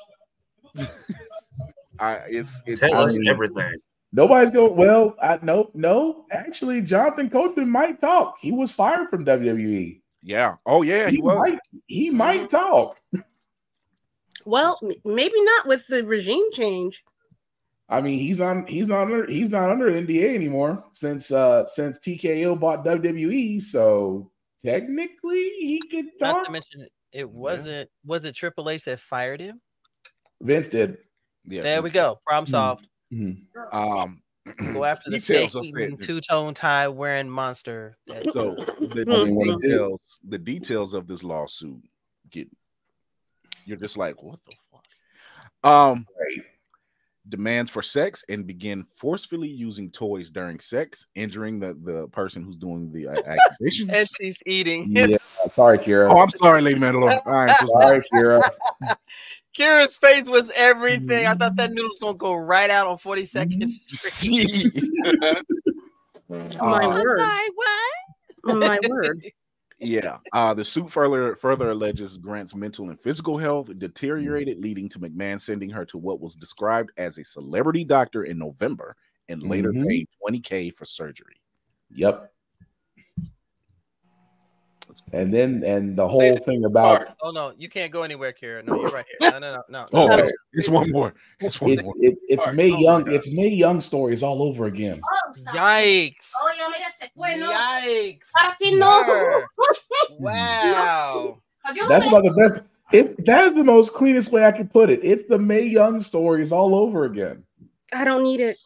[2.00, 3.72] I it's it's Tell I us mean, everything.
[4.12, 6.24] Nobody's going, well, I, no, no.
[6.30, 8.36] Actually, Jonathan Coachman might talk.
[8.40, 10.00] He was fired from WWE.
[10.22, 10.54] yeah.
[10.66, 11.38] Oh yeah, he was.
[11.38, 13.00] might, he might talk.
[14.44, 17.04] Well, maybe not with the regime change.
[17.88, 21.98] I mean, he's not he's not under he's not under NDA anymore since uh since
[21.98, 23.60] TKO bought WWE.
[23.60, 24.30] So
[24.62, 27.90] technically he could Not to mention, it wasn't.
[28.04, 29.60] Was it Triple H that fired him?
[30.40, 30.98] Vince did.
[31.44, 32.20] Yeah, There we Vince- go.
[32.26, 32.86] Problem solved.
[33.12, 33.42] Mhm.
[33.72, 34.22] Um,
[34.72, 36.00] Go after the details snake of eating, it.
[36.00, 37.96] two tone tie wearing monster.
[38.06, 41.82] that- So the, I mean, what the details, the details of this lawsuit
[42.30, 42.48] get
[43.66, 44.84] you're just like, what the fuck?
[45.70, 46.44] Um Right.
[47.28, 52.56] Demands for sex and begin forcefully using toys during sex, injuring the, the person who's
[52.56, 53.90] doing the uh, accusations.
[53.90, 54.88] and she's eating.
[54.90, 55.16] Yeah.
[55.56, 56.08] Sorry, Kira.
[56.10, 57.20] oh, I'm sorry, Lady Mandalore.
[57.26, 58.02] I'm so sorry.
[58.12, 58.50] Sorry, Kira.
[59.56, 61.26] Kira's face was everything.
[61.26, 63.86] I thought that noodle was gonna go right out on 40 seconds.
[63.88, 64.70] See,
[66.28, 67.18] My Uh, word.
[67.20, 68.56] Like, what?
[68.56, 69.24] My word.
[69.78, 70.18] Yeah.
[70.32, 75.40] Uh, the suit further further alleges Grant's mental and physical health deteriorated, leading to McMahon
[75.40, 78.96] sending her to what was described as a celebrity doctor in November
[79.28, 79.88] and later Mhm.
[79.88, 81.40] paid 20k for surgery.
[81.90, 82.33] Yep.
[85.12, 88.64] And then and the whole thing about Mark, Oh no, you can't go anywhere, Kira.
[88.64, 89.30] No, you're right here.
[89.30, 89.86] No, no, no, no.
[89.92, 90.16] Oh, no.
[90.16, 91.14] it's, it's one more.
[91.40, 91.94] It's one it's more.
[91.98, 92.56] it's it's Sorry.
[92.56, 93.12] May Oh Young.
[93.12, 95.00] It's Mae Young stories all over again.
[95.04, 96.30] Oh, Yikes.
[96.40, 96.50] Oh,
[97.18, 97.48] Oye, mira.
[97.48, 98.30] Yikes.
[98.36, 99.02] Para ti no.
[99.06, 99.46] Sir.
[100.18, 101.40] Wow.
[101.88, 102.66] That's about the best.
[102.92, 105.00] It that is the most cleanest way I can put it.
[105.02, 107.44] It's the Mae Young stories all over again.
[107.94, 108.58] I don't need it.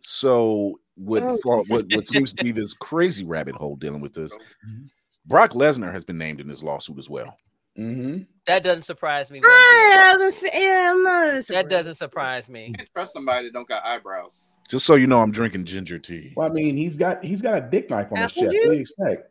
[0.00, 1.38] So what, Oh,
[1.68, 4.36] what what seems to be this crazy rabbit hole dealing with this?
[4.66, 4.86] Mm-hmm.
[5.30, 7.36] Brock Lesnar has been named in this lawsuit as well.
[7.78, 8.24] Mm-hmm.
[8.46, 9.38] That doesn't surprise me.
[9.38, 9.48] one.
[9.48, 12.66] I was say- yeah, I'm not That doesn't surprise me.
[12.66, 14.56] you can't trust somebody that don't got eyebrows.
[14.68, 16.32] Just so you know, I'm drinking ginger tea.
[16.36, 18.54] Well, I mean, he's got he's got a dick knife on his Apple chest.
[18.54, 19.30] What do you expect?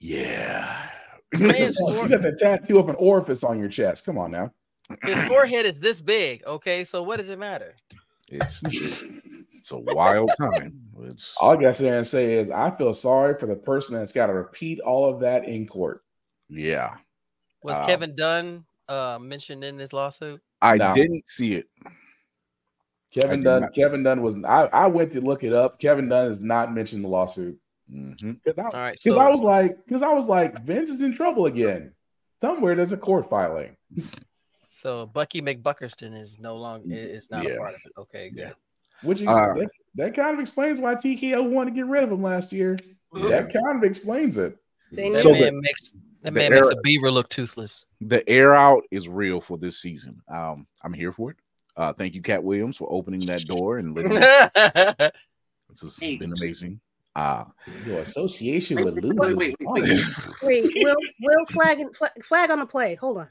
[0.00, 0.88] Yeah.
[1.38, 4.04] Man's You fore- got the tattoo of an orifice on your chest.
[4.04, 4.52] Come on now.
[5.04, 6.44] his forehead is this big.
[6.46, 7.74] Okay, so what does it matter?
[8.30, 8.62] It's
[9.72, 10.80] it's a wild time.
[11.02, 13.96] It's All I got to say and say is I feel sorry for the person
[13.96, 16.02] that's got to repeat all of that in court.
[16.48, 16.96] yeah.
[17.62, 17.86] Was Wow.
[17.86, 20.40] Kevin Dunn uh, mentioned in this lawsuit?
[20.62, 20.94] I No.
[20.94, 21.66] didn't see it.
[23.12, 23.62] Kevin Dunn.
[23.62, 24.36] not- Kevin Dunn was.
[24.44, 25.80] I, I went to look it up.
[25.80, 27.58] Kevin Dunn is not mentioned in the lawsuit.
[27.90, 28.40] Mhm.
[28.44, 31.00] Because I, All right, 'cause so I was like, because I was like, Vince is
[31.00, 31.92] in trouble again.
[32.40, 33.76] Somewhere there's a court filing.
[34.68, 37.54] so Bucky McBuckerston is no longer is not Yeah.
[37.54, 37.92] a part of it.
[37.98, 38.54] Okay, good.
[39.02, 42.12] Which is Uh, that, that kind of explains why TKO wanted to get rid of
[42.12, 42.76] him last year.
[43.12, 44.56] That kind of explains it.
[44.92, 45.90] That So man the- makes
[46.22, 47.86] that the man makes a beaver look toothless.
[48.00, 50.20] The air out is real for this season.
[50.28, 51.36] Um, I'm here for it.
[51.76, 54.16] Uh, thank you, Katt Williams, for opening that door and letting me-
[55.70, 56.80] this has been amazing.
[57.14, 57.44] Uh,
[57.86, 59.36] Your association with Wait, losers.
[59.36, 60.04] wait, wait, wait.
[60.42, 62.94] Wait, Will Will flag and flag, flag on the play.
[62.96, 63.28] Hold on.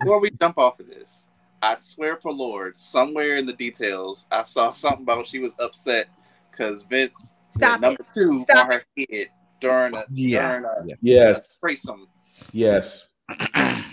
[0.00, 1.26] Before we jump off of this,
[1.62, 6.08] I swear for Lord, somewhere in the details, I saw something about she was upset
[6.50, 9.26] because Vince Stop number two Stop on her head
[9.60, 10.48] during a Yeah.
[10.58, 10.94] during a, Yeah.
[11.00, 12.08] Yes, threesome,
[12.52, 13.10] yes.
[13.54, 13.84] and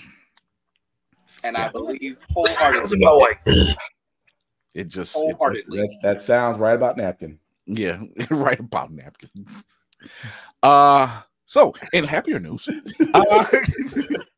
[1.55, 3.03] I believe It wholeheartedly.
[3.03, 3.27] about
[4.73, 5.79] it just it's, it's, Wholeheartedly.
[5.79, 7.37] That's, that sounds right about napkin.
[7.65, 8.01] yeah,
[8.31, 9.63] right about napkins.
[10.63, 12.69] Uh so in happier news,
[13.13, 13.45] uh,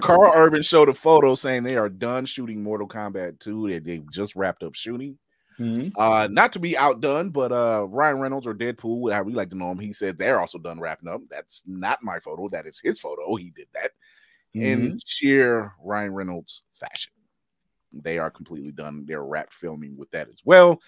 [0.00, 3.68] Karl Urban showed a photo saying they are done shooting Mortal Kombat 2.
[3.68, 5.18] They, they've just wrapped up shooting.
[5.58, 5.92] Mhm.
[5.96, 9.56] Uh, not to be outdone, but uh, Ryan Reynolds or Deadpool, how we like to
[9.56, 11.20] know him, he said they're also done wrapping up.
[11.30, 12.48] That's not my photo.
[12.48, 13.36] That is his photo.
[13.36, 13.92] He did that
[14.54, 17.12] in sheer Ryan Reynolds fashion.
[17.92, 19.04] They are completely done.
[19.06, 20.80] They're wrapped filming with that as well.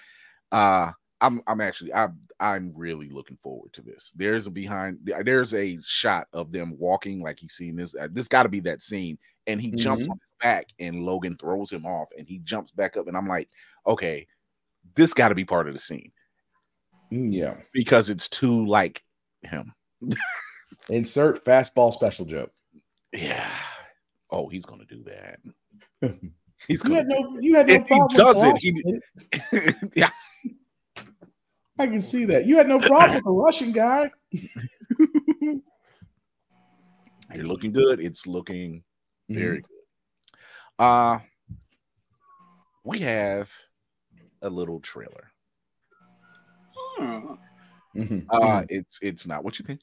[0.50, 4.12] Uh, I'm I'm actually I'm I'm really looking forward to this.
[4.16, 7.94] There's a behind there's a shot of them walking like you've seen this.
[7.94, 10.10] Uh, this got to be that scene, and he jumps Mhm.
[10.10, 13.26] on his back, and Logan throws him off, and he jumps back up, and I'm
[13.26, 13.48] like,
[13.86, 14.26] okay,
[14.94, 16.12] this got to be part of the scene
[17.12, 17.56] Mm, Yeah.
[17.72, 19.02] because it's too like
[19.42, 19.72] him.
[20.90, 22.52] Insert fastball special joke.
[23.12, 23.48] Yeah.
[24.30, 25.38] Oh, he's gonna do that.
[26.68, 26.96] He's You gonna.
[26.96, 27.38] had no.
[27.40, 28.08] You had no If he problem.
[28.08, 30.10] with does the it, he- yeah.
[31.78, 32.46] I can see that.
[32.46, 34.10] You had no problem with the Russian guy.
[37.34, 38.00] You're looking good.
[38.00, 38.82] It's looking
[39.30, 39.38] Mm-hmm.
[39.38, 39.70] very good.
[40.78, 41.18] Uh
[42.84, 43.50] we have
[44.42, 45.32] a little trailer.
[46.76, 47.32] Hmm.
[47.96, 48.26] Mhm.
[48.30, 49.80] Uh it's it's not what you think.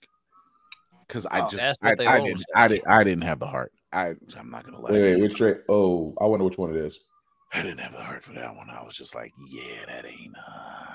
[1.10, 2.46] Cause I Oh, just I, I didn't.
[2.56, 3.74] I didn't I didn't have the heart.
[3.92, 4.92] I I'm not gonna lie.
[4.92, 5.58] Wait, wait, which trade?
[5.70, 6.98] Oh, I wonder which one it is.
[7.54, 8.70] I didn't have the heart for that one.
[8.70, 10.93] I was just like, yeah, that ain't uh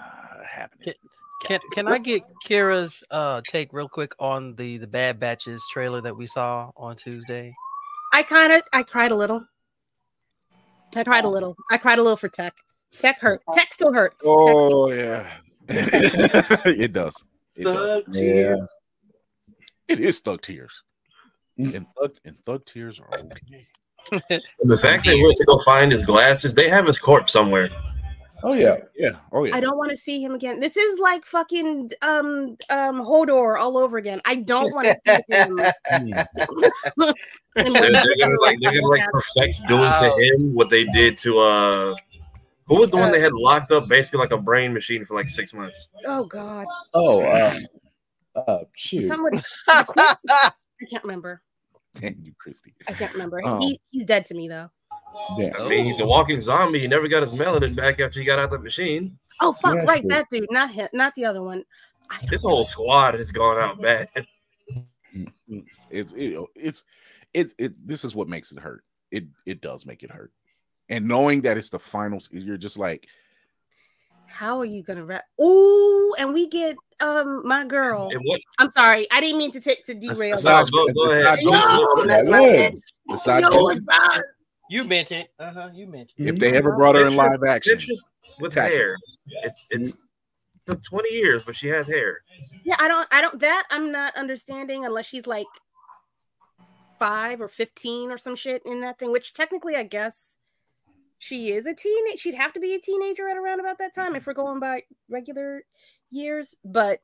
[0.58, 0.94] happening.
[1.44, 6.00] Can can I get Kira's uh take real quick on the the Bad Batches trailer
[6.00, 7.54] that we saw on Tuesday?
[8.12, 9.44] I kind of I cried a little.
[10.96, 11.56] I cried a little.
[11.70, 12.54] I cried a little for Tech.
[12.98, 13.42] Tech hurt.
[13.52, 14.24] Tech still hurts.
[14.24, 15.30] Tech- Oh yeah.
[15.68, 17.22] it does.
[17.54, 18.04] It does.
[18.04, 18.56] Thug tear.
[18.56, 18.66] Yeah.
[19.86, 20.82] It is stuck tears.
[21.58, 23.66] And thug and thug tears are okay.
[24.30, 27.68] And the fact they went to go find his glasses, they have his corpse somewhere.
[28.42, 28.76] Oh yeah.
[28.96, 29.16] Yeah.
[29.32, 29.56] Oh yeah.
[29.56, 30.60] I don't want to see him again.
[30.60, 34.20] This is like fucking um um Hodor all over again.
[34.24, 35.56] I don't want to see him.
[37.56, 41.38] They're, they're gonna like they're gonna like perfect doing to him what they did to
[41.40, 41.94] uh
[42.68, 45.28] who was the one they had locked up basically like a brain machine for like
[45.28, 45.88] six months.
[46.04, 46.66] Oh God.
[46.94, 47.58] Oh, uh,
[48.36, 49.08] uh, shoot.
[49.08, 49.38] Somebody.
[49.68, 50.52] I
[50.88, 51.42] can't remember.
[51.94, 52.74] Damn you, Christy.
[52.86, 53.42] I can't remember.
[53.44, 53.58] Oh.
[53.58, 54.70] He, he's dead to me though.
[55.36, 55.60] Damn.
[55.62, 56.78] I mean, he's a walking zombie.
[56.78, 59.18] He never got his melanin back after he got out the machine.
[59.40, 59.74] Oh fuck!
[59.76, 60.08] Yeah, right, true.
[60.10, 61.64] that dude, not him, not the other one.
[62.30, 64.08] This whole squad has gone out bad.
[65.90, 66.84] It's it, it's
[67.34, 67.86] it's it.
[67.86, 68.84] This is what makes it hurt.
[69.10, 70.32] It it does make it hurt,
[70.88, 73.06] and knowing that it's the finals, you're just like,
[74.26, 75.24] How are you gonna rap?
[75.40, 78.10] Ooh, and we get um my girl.
[78.22, 78.40] What?
[78.58, 80.34] I'm sorry, I didn't mean to take to derail.
[80.34, 81.38] aside, go- go ahead.
[81.42, 82.72] No, Yeah, that's my good.
[82.74, 83.14] bitch.
[83.14, 84.22] aside Yo, from- it's not.
[84.70, 85.30] You meant it.
[85.38, 85.70] Uh huh.
[85.72, 86.28] You meant it.
[86.28, 88.76] if they ever brought her in live action, Citrus with Tattoo.
[88.76, 88.96] hair.
[89.42, 89.94] It, it
[90.66, 92.22] took 20 years, but she has hair.
[92.64, 93.40] Yeah, I don't, I don't.
[93.40, 95.46] That I'm not understanding unless she's like
[96.98, 99.12] five or fifteen or some shit in that thing.
[99.12, 100.38] Which technically, I guess
[101.18, 102.20] she is a teenage.
[102.20, 104.82] She'd have to be a teenager at around about that time if we're going by
[105.08, 105.62] regular
[106.10, 106.56] years.
[106.64, 107.00] But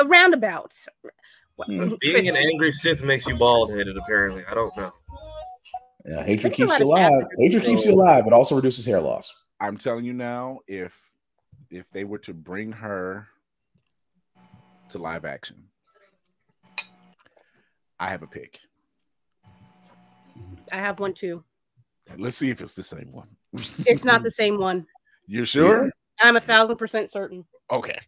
[0.00, 0.74] around about.
[1.68, 4.42] Being an angry Sith makes you bald headed, apparently.
[4.50, 4.92] I don't know.
[6.04, 7.12] Yeah, hatred Think keeps you alive.
[7.12, 7.28] Pastor.
[7.38, 9.32] Hatred keeps you alive, but also reduces hair loss.
[9.60, 10.98] I'm telling you now, if
[11.70, 13.28] if they were to bring her
[14.88, 15.68] to live action,
[18.00, 18.58] I have a pick.
[20.72, 21.44] I have one too.
[22.18, 23.28] Let's see if it's the same one.
[23.86, 24.86] It's not the same one.
[25.26, 25.90] You're sure?
[26.20, 27.44] I'm a thousand percent certain.
[27.70, 27.98] Okay.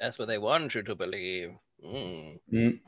[0.00, 1.52] That's what they want you to believe.
[1.84, 2.38] Mm.
[2.52, 2.80] Mm.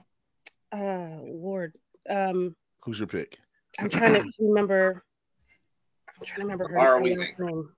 [0.73, 1.75] Uh, Lord.
[2.11, 3.39] Um, Who's your pick?
[3.79, 5.05] I'm trying to remember.
[6.19, 7.19] I'm trying to remember her Samara name.
[7.19, 7.69] Weaving.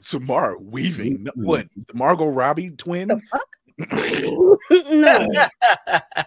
[0.00, 1.24] Samara Weaving.
[1.24, 1.66] No, What?
[1.88, 3.08] The Margot Robbie twin?
[3.08, 3.48] The fuck?
[4.90, 5.28] no.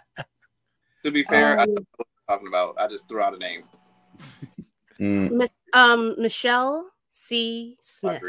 [1.05, 2.75] To be fair, I Um, don't know what I'm talking about.
[2.77, 3.63] I just threw out a name.
[4.99, 5.31] Mm.
[5.31, 7.77] Miss, um, Michelle C.
[7.79, 8.21] Smith.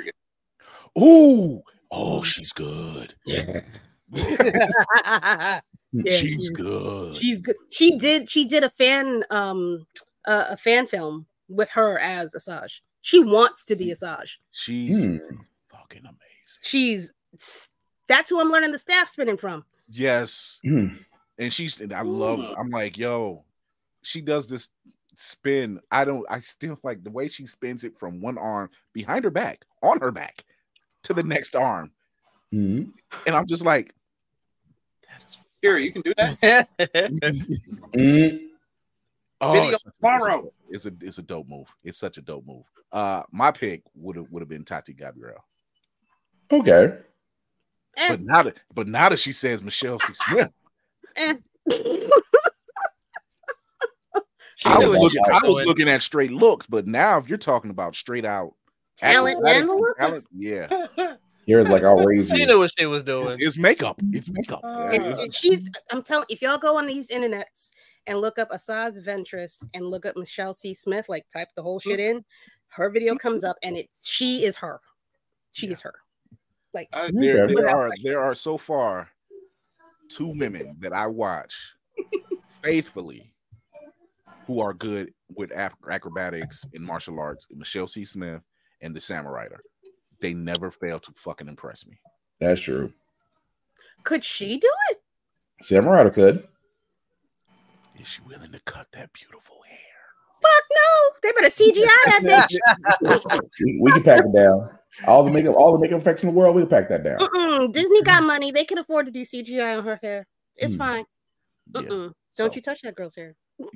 [0.97, 1.63] Ooh.
[1.91, 3.13] Oh, she's good.
[3.27, 3.63] Yeah,
[6.07, 7.17] she's good.
[7.17, 7.57] She's good.
[7.71, 8.31] She did.
[8.31, 9.85] She did a fan, um,
[10.27, 12.81] uh, a fan film with her as Asajj.
[13.03, 14.37] She wants to be Asajj.
[14.53, 15.17] She's Hmm.
[15.69, 16.61] fucking amazing.
[16.63, 17.13] She's.
[18.09, 19.65] That's who I'm learning the staff spinning from.
[19.89, 20.61] Yes.
[20.65, 20.99] Mm.
[21.39, 23.45] And she's and I love I'm like, yo,
[24.03, 24.69] she does this
[25.15, 25.81] spin.
[25.91, 29.31] I don't I still like the way she spins it from one arm behind her
[29.31, 30.45] back, on her back,
[31.05, 31.93] to the next arm.
[32.53, 32.93] Mm.
[33.27, 33.95] And I'm just like,
[35.63, 36.69] Here, you can do that.
[37.95, 38.50] Mm.
[39.41, 40.53] Oh, Video it's, tomorrow.
[40.69, 41.67] it's a it's a dope move.
[41.85, 42.65] It's such a dope move.
[42.93, 45.45] Uh my pick would have would have been Tati Gabrielle.
[46.53, 46.97] Okay.
[47.97, 50.13] Eh, But now that but now that she says Michelle C.
[50.15, 50.53] Smith,
[51.17, 51.35] eh.
[54.65, 57.95] I was looking I was looking at straight looks, but now if you're talking about
[57.95, 58.55] straight out
[58.97, 59.99] Talent and looks?
[59.99, 60.87] talent, yeah.
[61.47, 62.47] Here's like I'll raise She you.
[62.47, 63.37] knew what she was It's, doing.
[63.39, 63.97] it's makeup.
[64.13, 64.61] It's makeup.
[64.63, 65.71] Uh, It's, it- she's.
[65.91, 66.27] I'm telling.
[66.29, 67.73] If y'all go on these internets
[68.07, 70.75] and look up Asajj Ventress and look up Michelle C.
[70.75, 72.25] Smith, like type the whole shit in,
[72.69, 74.81] her video comes up and it's she is her.
[75.53, 75.95] She is her.
[76.73, 79.09] Like I- there, there are there are so far
[80.09, 81.75] two women that I watch
[82.63, 83.33] faithfully
[84.47, 87.47] who are good with ac- acrobatics and martial arts.
[87.51, 88.05] Michelle C.
[88.05, 88.41] Smith
[88.81, 89.47] and the Samurai.
[90.21, 92.01] They never fail to fucking impress me.
[92.41, 92.93] That's true.
[94.05, 95.03] could she do it?
[95.63, 96.47] Samurai could.
[98.01, 99.77] Is she willing to cut that beautiful hair?
[100.43, 101.19] Fuck no.
[101.23, 102.49] They better CGI that
[103.03, 103.41] bitch.
[103.65, 104.71] We, we can pack it down.
[105.07, 107.19] All the makeup, all the makeup effects in the world, we can pack that down.
[107.19, 107.73] Mm-mm.
[107.73, 108.51] Disney got money.
[108.51, 110.27] They can afford to do CGI on her hair.
[110.57, 110.79] It's Hmm.
[110.79, 111.05] fine.
[111.75, 111.81] Yeah.
[111.83, 112.13] Mm-mm.
[112.31, 113.35] So- Don't you touch that girl's hair.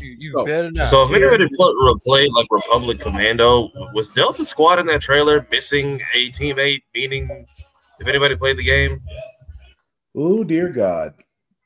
[0.00, 0.86] You, you So- better not.
[0.86, 6.00] So if anybody pl- played like Republic Commando, was Delta Squad in that trailer missing
[6.14, 6.82] a teammate?
[6.94, 7.46] Meaning,
[8.00, 9.00] if anybody played the game,
[10.14, 11.14] Oh dear God.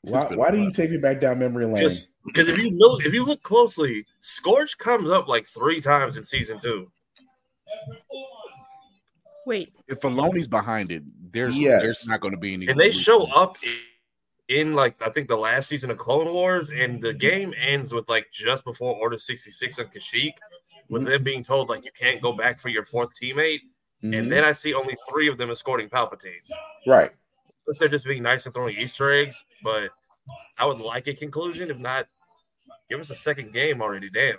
[0.03, 1.75] Why, It's been a why do you take me back down memory lane?
[1.77, 6.17] just because if you look, if you look closely, Scorch comes up like three times
[6.17, 6.91] in season two.
[9.45, 9.73] Wait.
[9.87, 11.81] If Filoni's behind it, there's Yes.
[11.83, 12.67] there's not going to be any.
[12.67, 13.57] and they show up
[14.49, 17.93] in, in like I think the last season of Clone Wars, and the game ends
[17.93, 20.33] with like just before Order sixty six on Kashyyyk,
[20.89, 23.61] with them being told like you can't go back for your fourth teammate,
[24.03, 24.17] Mhm.
[24.17, 26.41] and then I see only three of them escorting Palpatine.
[26.87, 27.11] right.
[27.65, 29.91] Unless they're just being nice and throwing Easter eggs, but
[30.57, 31.69] I would like a conclusion.
[31.69, 32.07] If not,
[32.89, 34.09] give us a second game already.
[34.09, 34.37] Damn.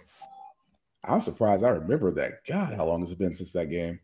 [1.04, 2.44] I'm surprised I remember that.
[2.46, 3.98] God, how long has it been since that game?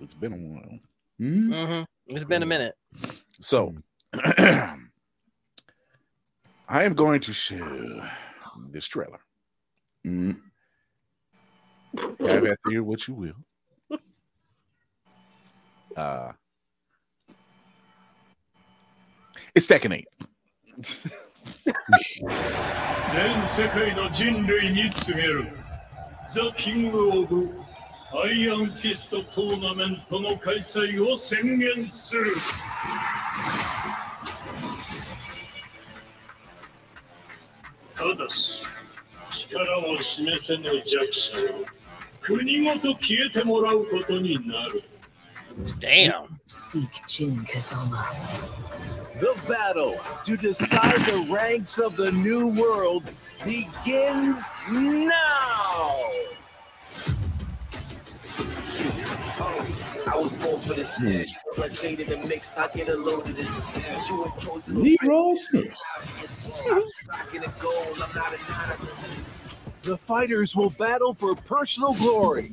[0.00, 0.78] It's been a while.
[1.18, 1.52] Hmm?
[1.52, 1.86] Mhm.
[2.06, 2.74] It's been a minute.
[3.40, 3.74] So
[4.14, 4.78] I
[6.70, 8.02] am going to show
[8.70, 9.20] this trailer.
[10.06, 10.40] Mm.
[12.20, 13.98] Have at there what you will.
[15.96, 16.32] Uh
[19.58, 20.04] it's Tekken 8.
[23.12, 25.48] 全世界の人類に告げる
[26.30, 27.50] ザ・キング・オブ・
[28.24, 32.36] アイアンフィストトーナメントの開催を宣言する.
[37.96, 38.62] ただし
[39.32, 41.42] 力を示せぬ弱者は
[42.20, 44.84] 国ごと消えてもらうことになる.
[45.78, 46.40] Damn.
[46.46, 48.04] Seek Jin Kazama.
[49.20, 53.10] The battle to decide the ranks of the new world
[53.44, 55.16] begins now.
[59.40, 59.66] Oh,
[60.06, 61.00] I was born for this.
[61.56, 64.08] Like Jade in the mix, I get a load of this.
[64.08, 64.76] You impose it.
[64.76, 65.74] Leroy Smith.
[66.68, 69.20] A goal, I'm not a anonymous.
[69.82, 72.52] The fighters will battle for personal glory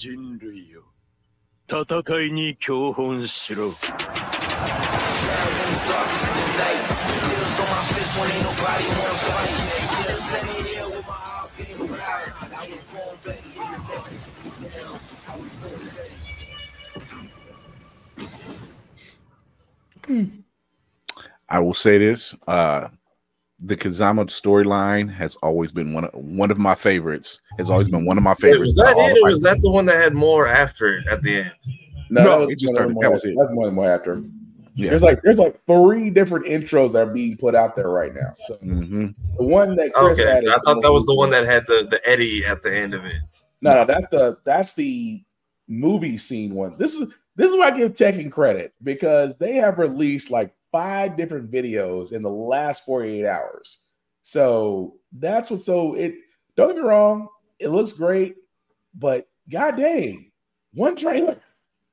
[0.00, 0.82] 人類よ
[1.68, 3.72] 戦いに教本しろ
[21.48, 22.88] I will say this: uh,
[23.63, 27.39] the Kazama storyline has always been one of one of my favorites.
[27.57, 28.75] Has always been one of my Wait, favorites.
[28.75, 31.37] was that it, or was that the one that had more after it at the
[31.41, 31.51] end?
[32.09, 33.35] No, No, it just started- the that more- was it.
[33.39, 34.21] That's one more after.
[34.73, 34.89] Yeah.
[34.89, 38.33] There's like there's like three different intros that are being put out there right now.
[38.47, 39.13] So Mhm.
[39.37, 41.87] the one that Chris Okay, had, I thought that was the one that had the,
[41.91, 43.15] the Eddie at the end of it.
[43.61, 45.21] No, no, that's the that's the
[45.67, 46.75] movie scene one.
[46.79, 51.15] This is this is why I give Tekken credit because they have released like five
[51.17, 53.83] different videos in the last 48 hours.
[54.21, 56.15] So that's what so it
[56.55, 57.27] don't get me wrong,
[57.59, 58.35] it looks great,
[58.95, 60.31] but god dang,
[60.73, 61.37] one trailer,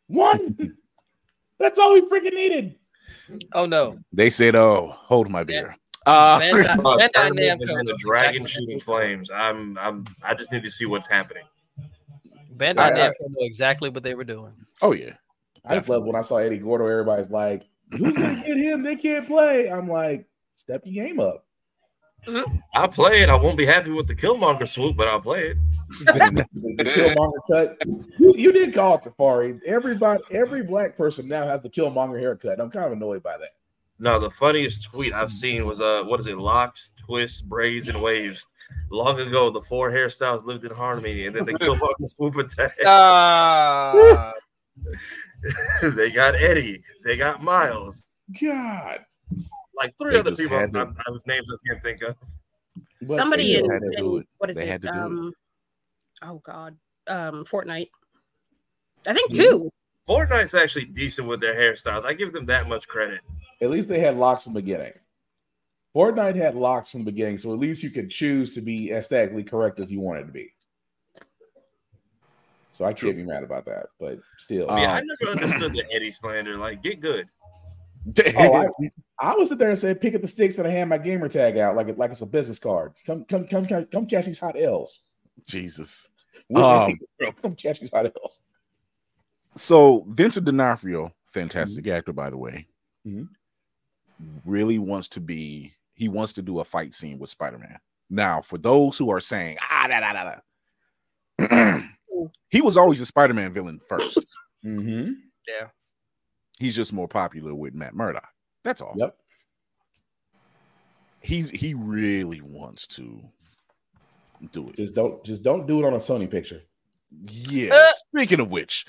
[0.07, 0.77] one
[1.59, 2.77] that's all we freaking needed.
[3.53, 3.99] Oh no.
[4.13, 5.75] They said, "Oh, hold my beer."
[6.07, 9.31] Uh, Bandai- Uh, Bandai tournament Namco the dragon exactly shooting flames.
[9.31, 11.45] I'm I'm I just need to see what's happening.
[12.57, 14.53] Bandai I- I- Namco know exactly what they were doing.
[14.83, 15.13] oh yeah,
[15.67, 18.83] I just love when I saw Eddie Gordo, everybody's like, Who's gonna get him?
[18.83, 19.71] They can't play.
[19.71, 20.27] I'm like,
[20.57, 21.45] step your game up.
[22.75, 23.29] I'll play it.
[23.29, 25.57] I won't be happy with the Killmonger swoop, but I'll play it.
[25.89, 27.83] the, the Killmonger cut.
[28.19, 29.61] You, you did call it Safari.
[29.65, 32.61] Everybody, every black person now has the Killmonger haircut.
[32.61, 33.51] I'm kind of annoyed by that.
[34.01, 36.39] No, the funniest tweet I've seen was uh, what is it?
[36.39, 38.47] Locks, twists, braids, and waves.
[38.91, 42.73] Long ago, the four hairstyles lived in harmony, and then the Killmonger swoop attack.
[42.85, 44.33] Ah,
[45.83, 46.83] they got Eddie.
[47.05, 48.07] They got Miles.
[48.41, 49.01] God,
[49.75, 52.17] Like three They other people had to- I'm, whose names I can't think of.
[53.03, 54.27] But Somebody in, had to in- do it.
[54.39, 54.69] what is They it?
[54.69, 55.01] had to do it.
[55.01, 55.33] um,
[56.23, 56.77] oh god,
[57.07, 57.89] um, Fortnite.
[59.07, 59.43] I think Yeah.
[59.43, 59.71] two.
[60.09, 62.05] Fortnite's actually decent with their hairstyles.
[62.05, 63.21] I give them that much credit.
[63.61, 64.93] At least they had locks from the beginning.
[65.95, 69.45] Fortnite had locks from the beginning, so at least you could choose to be aesthetically
[69.45, 70.53] correct as you wanted to be.
[72.79, 74.69] So I can't be mad about that, but still.
[74.69, 76.57] yeah, I Um, never understood the Eddie slander.
[76.57, 77.27] Like, get good.
[78.37, 78.69] Oh, I,
[79.19, 81.29] I would sit there and say, pick up the sticks and I hand my gamer
[81.29, 82.93] tag out like it, like it's a business card.
[83.05, 85.07] Come, come, come, come, come catch these hot L's.
[85.45, 86.09] Jesus.
[86.55, 86.97] Um,
[87.43, 88.43] come catch these hot L's.
[89.57, 92.69] So Vincent D'Onofrio, fantastic actor, by the way,
[93.05, 93.29] Mhm.
[94.45, 95.73] really wants to be.
[95.95, 97.81] He wants to do a fight scene with Spider Man.
[98.09, 100.41] Now, for those who are saying, ah, da, da, da,
[101.41, 101.81] da.
[102.51, 104.19] he was always a Spider Man villain 1st
[104.65, 105.13] Mm-hmm.
[105.47, 105.69] yeah.
[106.59, 108.29] He's just more popular with Matt Murdock.
[108.65, 108.95] That's all.
[108.97, 109.17] Yep.
[111.21, 113.21] He's he really wants to
[114.51, 114.75] do it.
[114.75, 116.63] Just don't, just don't do it on a Sony picture.
[117.23, 117.91] Yeah.
[117.95, 118.87] Speaking of which,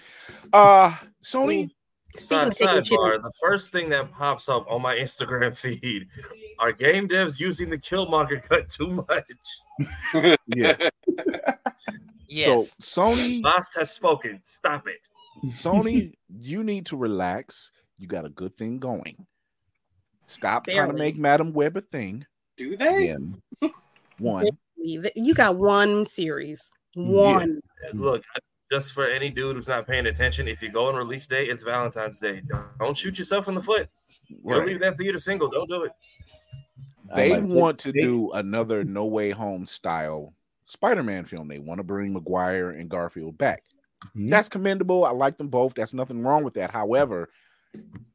[0.52, 1.70] uh Sony,
[2.18, 6.08] Side, Speaking of taking sidebar, the first thing that pops up on my Instagram feed
[6.58, 10.38] are game devs using the Killmonger cut too much.
[10.48, 10.90] Yeah.
[12.30, 12.76] Yes.
[12.80, 14.40] So Sony, Lost has spoken.
[14.44, 15.08] Stop it.
[15.48, 17.72] Sony, you need to relax.
[17.98, 19.26] You got a good thing going.
[20.26, 22.26] Stop trying to make Madam Web a thing.
[22.56, 23.10] Do they?
[23.10, 23.42] Again.
[24.20, 24.48] One.
[24.78, 26.72] You got one series.
[26.96, 27.60] One.
[27.94, 28.24] Look,
[28.72, 31.64] just for any dude who's not paying attention, if you go on release day, it's
[31.64, 32.42] Valentine's Day.
[32.48, 33.90] Don't, don't shoot yourself in the foot.
[34.28, 34.68] You'll Right.
[34.68, 35.50] leave that theater single.
[35.50, 35.92] Don't do it.
[37.16, 40.34] They like, want to they- do another No Way Home style
[40.70, 41.48] Spider-Man film.
[41.48, 43.64] They want to bring Maguire and Garfield back.
[44.16, 44.30] Mhm.
[44.30, 45.04] That's commendable.
[45.04, 45.74] I like them both.
[45.74, 46.72] That's nothing wrong with that.
[46.72, 47.30] However,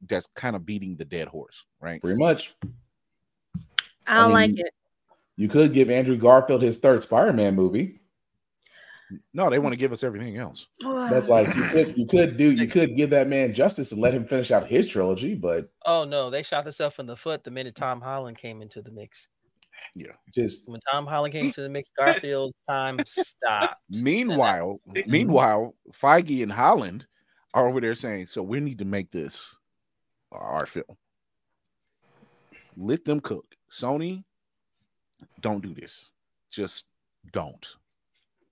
[0.07, 2.01] that's kind of beating the dead horse, right?
[2.01, 2.55] Pretty much.
[4.07, 4.71] I don't I like it.
[5.37, 8.01] You could give Andrew Garfield his third Spider-Man movie.
[9.33, 10.67] No, they want to give us everything else.
[10.81, 14.15] That's like you could you could do you could give that man justice and let
[14.15, 17.51] him finish out his trilogy, but Oh no, they shot themselves in the foot the
[17.51, 19.29] minute Tom Holland came into the mix.
[19.95, 20.13] Yeah.
[20.35, 23.81] just When Tom Holland came to the mix, Garfield time stopped.
[23.91, 27.07] Meanwhile, meanwhile, Feige and Holland
[27.53, 29.57] are over there saying, "So we need to make this
[30.33, 30.97] our film.
[32.77, 34.25] Let them cook." Sony,
[35.41, 36.11] don't do this.
[36.51, 36.87] Just
[37.33, 37.67] don't.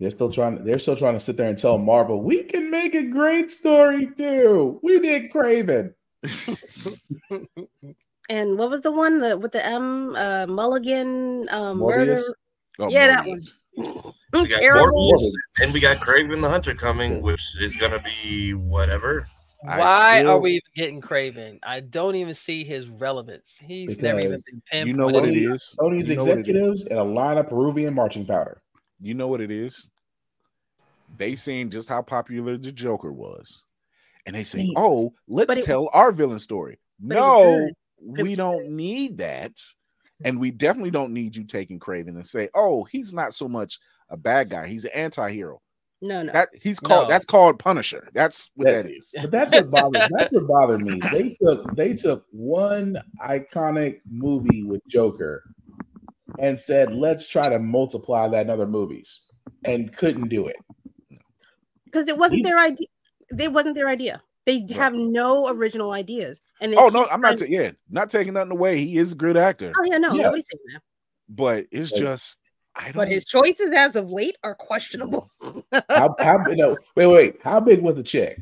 [0.01, 2.95] they're still trying they're still trying to sit there and tell Marvel, we can make
[2.95, 4.79] a great story too.
[4.83, 5.95] We did Kraven.
[8.31, 12.19] And what was the one that with the M uh Mulligan um murder?
[12.79, 13.53] Oh, yeah, that Morbius.
[13.75, 14.13] one.
[14.33, 15.13] We got Terrible.
[15.13, 19.27] Morbius, and we got Kraven the Hunter coming, which is gonna be whatever.
[19.65, 21.59] Why still- are we even getting Kraven?
[21.63, 23.61] I don't even see his relevance.
[23.65, 24.87] He's never even been pimped.
[24.87, 26.39] You know what it Sony- Sony's You know it is?
[26.39, 28.61] executives and a line of Peruvian marching powder.
[29.01, 29.91] You know what it is?
[31.17, 33.63] They seen just how popular the Joker was.
[34.27, 34.73] And they say, Mm.
[34.77, 36.79] oh, let's But it- tell our villain story.
[37.01, 37.75] but it was No, good.
[38.05, 39.53] We don't need that.
[40.25, 43.79] And we definitely don't need you taking Kraven and say, oh, he's not so much
[44.09, 44.69] a bad guy.
[44.69, 45.61] He's an anti-hero.
[46.01, 46.33] No, no.
[46.33, 47.13] That he's called No.
[47.13, 48.09] that's called Punisher.
[48.13, 49.15] That's what That- that is.
[49.21, 51.01] But that's what bothered that's what bothered me.
[51.13, 55.45] They took they took one iconic movie with Joker
[56.41, 59.29] and said, let's try to multiply that in other movies.
[59.65, 60.57] And couldn't do it.
[61.85, 62.87] Because it wasn't He- their idea.
[63.39, 64.23] It wasn't their idea.
[64.45, 66.41] They have no original ideas.
[66.61, 68.79] And Oh no, I'm not trying- ta- yeah, not taking nothing away.
[68.79, 70.25] He is a good actor, Oh yeah, no, Yeah.
[70.25, 70.83] nobody's saying that.
[71.29, 72.39] but it's Like- just
[72.75, 75.29] I don't But his choices as of late are questionable.
[75.91, 78.39] How, how you know, wait, wait, how big was the check?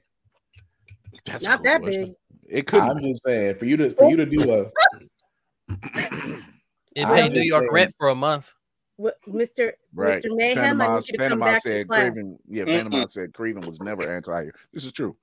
[1.26, 2.04] that's Not that question.
[2.04, 2.14] big.
[2.48, 4.70] It could I'm just saying for you to for you to do a
[6.96, 8.52] It paid New York saying- rent for a month.
[8.96, 9.72] What, Mr.
[9.94, 10.22] Right.
[10.22, 10.36] Mr.
[10.36, 12.10] Mayhem, I Panama, need you to come Panama back to said class.
[12.12, 12.36] Kraven.
[12.48, 14.52] Yeah, Panama said Kraven was never anti-hero.
[14.74, 15.16] This is true.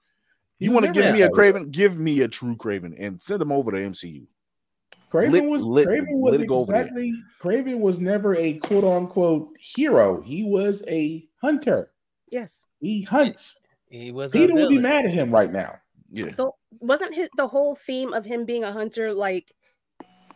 [0.60, 1.30] He You want to give me a.
[1.30, 1.72] Kraven?
[1.72, 4.26] Give me a true Kraven and send him over to MCU.
[5.12, 6.82] Kraven Lit- was lit- Kraven was lit it go over there.
[6.82, 10.22] exactly Kraven was never a quote unquote hero.
[10.22, 11.92] He was a hunter.
[12.32, 12.66] Yes.
[12.82, 13.68] He hunts.
[13.90, 15.76] He was Peter would be mad at him right now.
[16.10, 19.52] Yeah, The, wasn't his the whole theme of him being a hunter like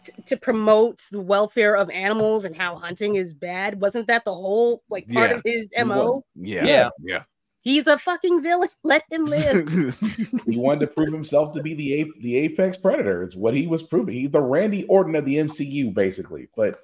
[0.04, 3.82] t- to promote the welfare of animals and how hunting is bad?
[3.82, 5.36] Wasn't that the whole like part Yeah.
[5.38, 6.24] of his mo?
[6.36, 6.90] yeah, Yeah.
[7.04, 7.24] yeah.
[7.64, 8.70] He's a fucking villain.
[8.84, 9.70] Let him live.
[10.48, 13.22] He wanted to prove himself to be the ape, the apex predator.
[13.24, 14.16] It's what he was proving.
[14.16, 16.48] He's the Randy Orton of the MCU, basically.
[16.56, 16.80] But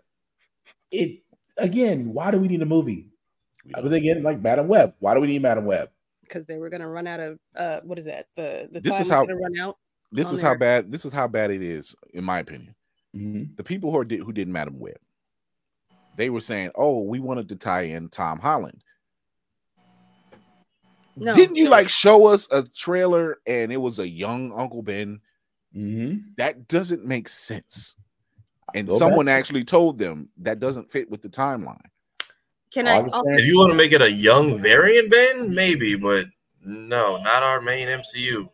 [0.92, 1.24] it
[1.58, 3.08] again, why do we need a movie?
[3.74, 4.94] Other than again, like Madam Web.
[5.00, 5.90] Why do we need Madam Web?
[6.22, 8.28] Because they were gonna run out of uh what is that?
[8.36, 9.78] The the This time is how- run out.
[10.12, 10.60] this on is how there.
[10.60, 10.92] bad.
[10.92, 12.76] This is how bad it is, in my opinion.
[13.16, 13.56] Mhm.
[13.58, 14.98] The people who are, did who did Madam Web,
[16.18, 18.84] they were saying, "Oh, we wanted to tie in Tom Holland."
[21.20, 21.34] No.
[21.34, 25.20] Didn't you like show us a trailer and it was a young Uncle Ben?
[25.76, 26.36] Mhm.
[26.38, 27.96] That doesn't make sense.
[28.76, 31.82] And Go back someone actually told them that doesn't fit with the timeline.
[32.72, 36.26] Can I also If you want to make it a young variant Ben, maybe, but
[36.64, 38.50] no, not our main MCU.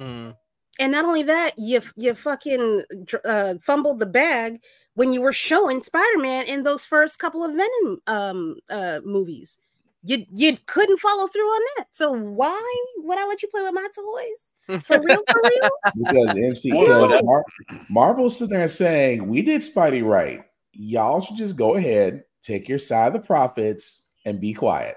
[0.00, 0.36] Mm.
[0.80, 2.82] and not only that, you you fucking
[3.24, 4.60] uh, fumbled the bag
[4.94, 9.60] when you were showing Spider-Man in those first couple of Venom um uh movies.
[10.06, 11.86] You you couldn't follow through on that.
[11.90, 14.82] So why would I let you play with my toys?
[14.84, 15.70] For real, for real?
[15.96, 17.44] Because MC because Mar-
[17.88, 20.44] Marvel's sitting there saying, We did Spidey right.
[20.72, 24.96] Y'all should just go ahead, take your side of the profits, and be quiet.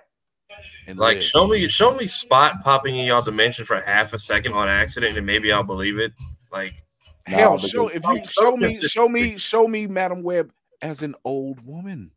[0.88, 4.53] And Like, show me, show me Spot popping in y'all dimension for half a second
[4.53, 6.14] on accident, and maybe I'll believe it.
[6.51, 6.84] Like,
[7.26, 10.51] hell, No, show if you show me, show me, show me Madam Web
[10.82, 12.12] as an old woman.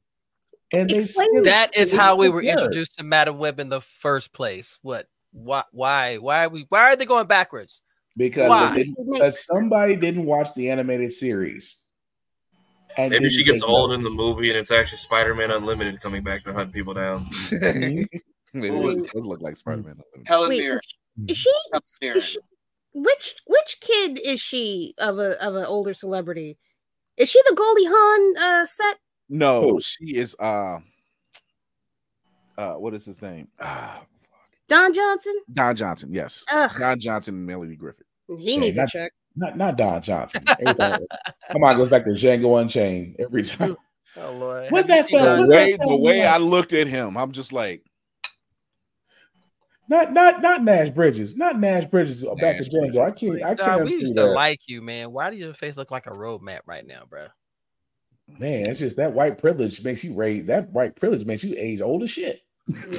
[0.73, 3.81] And they Explain still- That is how we were introduced to Madam Web in the
[3.81, 4.79] first place.
[4.83, 5.65] What Why?
[5.73, 6.17] Why?
[6.19, 6.67] Why are we?
[6.69, 7.83] Why are they going backwards?
[8.17, 8.75] because, Why?
[8.75, 11.77] didn't- because somebody didn't watch the animated series.
[12.97, 13.95] And Maybe she gets old note.
[13.97, 17.29] in the movie and it's actually Spider Man Unlimited coming back to hunt people down.
[17.53, 18.09] Maybe
[18.53, 20.01] Who it is does look like Spider Man.
[20.27, 20.81] Helen Wait, Mirren.
[21.29, 21.51] Is she?
[21.73, 22.17] Helen Mirren.
[22.19, 22.39] Is she
[22.93, 26.59] which which kid is she of a of an older celebrity?
[27.17, 28.99] Is she the Goldie Hawn uh, set?
[29.31, 30.35] No, she is.
[30.39, 30.79] Uh,
[32.59, 33.47] uh, what is his name?
[33.61, 34.03] Ah,
[34.69, 35.41] Don Johnson?
[35.53, 36.13] Don Johnson.
[36.13, 36.71] Yes, Ugh.
[36.79, 38.07] Don Johnson and Melanie Griffith.
[38.29, 39.13] He Yeah, needs a check.
[39.37, 40.45] Not not Don Johnson.
[40.67, 43.77] Come on, goes back to Django Unchained every time.
[44.17, 44.71] Oh Lord.
[44.71, 45.09] What's that?
[45.09, 46.27] The way the way?
[46.27, 47.85] I looked at him, I'm just like,
[49.89, 51.37] Not not not Nash Bridges.
[51.37, 52.25] Not Nash Bridges.
[52.25, 53.05] uh, back to Nash Django.
[53.05, 53.43] I can't.
[53.45, 54.35] I can't we see used to that.
[54.35, 55.13] like you, man.
[55.13, 57.29] Why does your face look like a road map right now, bro?
[58.39, 60.47] Man, it's just that white privilege makes you rage.
[60.47, 62.43] That white privilege makes you age old as shit.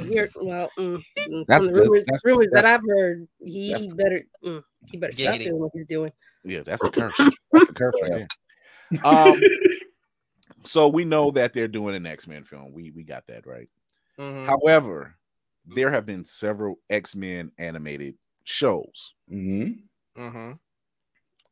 [0.03, 3.27] Here, well, mm, mm, That's from the- the rumors, that's- rumors that's- that I've heard,
[3.43, 6.11] he the- better mm, he better stop doing what he's doing.
[6.43, 7.17] yeah, that's the curse.
[7.51, 8.11] That's the curse right
[8.91, 9.05] there.
[9.05, 9.39] Um,
[10.63, 12.73] so we know that they're doing an X Men film.
[12.73, 13.69] We we got that right.
[14.19, 14.45] Mhm.
[14.45, 15.15] However,
[15.65, 19.13] there have been several X Men animated shows.
[19.31, 20.21] Mm-hmm.
[20.21, 20.59] Mhm.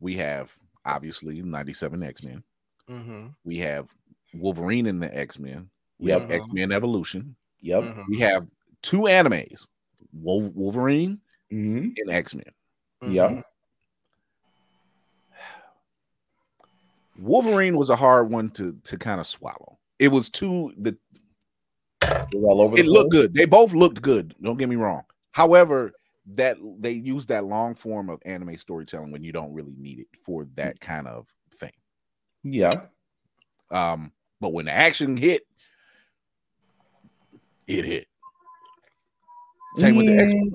[0.01, 0.53] We have
[0.85, 2.43] obviously 97 X Men.
[2.89, 3.35] Mhm.
[3.43, 3.89] We have
[4.33, 5.69] Wolverine in the X Men.
[5.99, 6.21] We Yep.
[6.21, 7.35] have X Men Evolution.
[7.61, 7.83] Yep.
[7.83, 8.05] Mhm.
[8.09, 8.47] We have
[8.81, 9.67] two animes,
[10.13, 11.19] Wolverine
[11.51, 11.89] Mm-hmm.
[11.97, 12.51] and X Men.
[13.13, 13.45] Yep.
[17.17, 19.77] Wolverine was a hard one to to kind of swallow.
[19.99, 20.97] It was too the
[22.01, 22.73] It was all over.
[22.79, 23.33] it the looked good.
[23.33, 24.35] They both looked good.
[24.41, 25.03] Don't get me wrong.
[25.31, 25.91] However,
[26.27, 30.07] that they use that long form of anime storytelling when you don't really need it
[30.23, 31.35] for that kind of thing.
[32.43, 32.85] Yeah.
[33.71, 34.11] Um,
[34.41, 35.45] but when the action hit,
[37.67, 38.07] it hit.
[39.75, 40.51] Same with the X Men.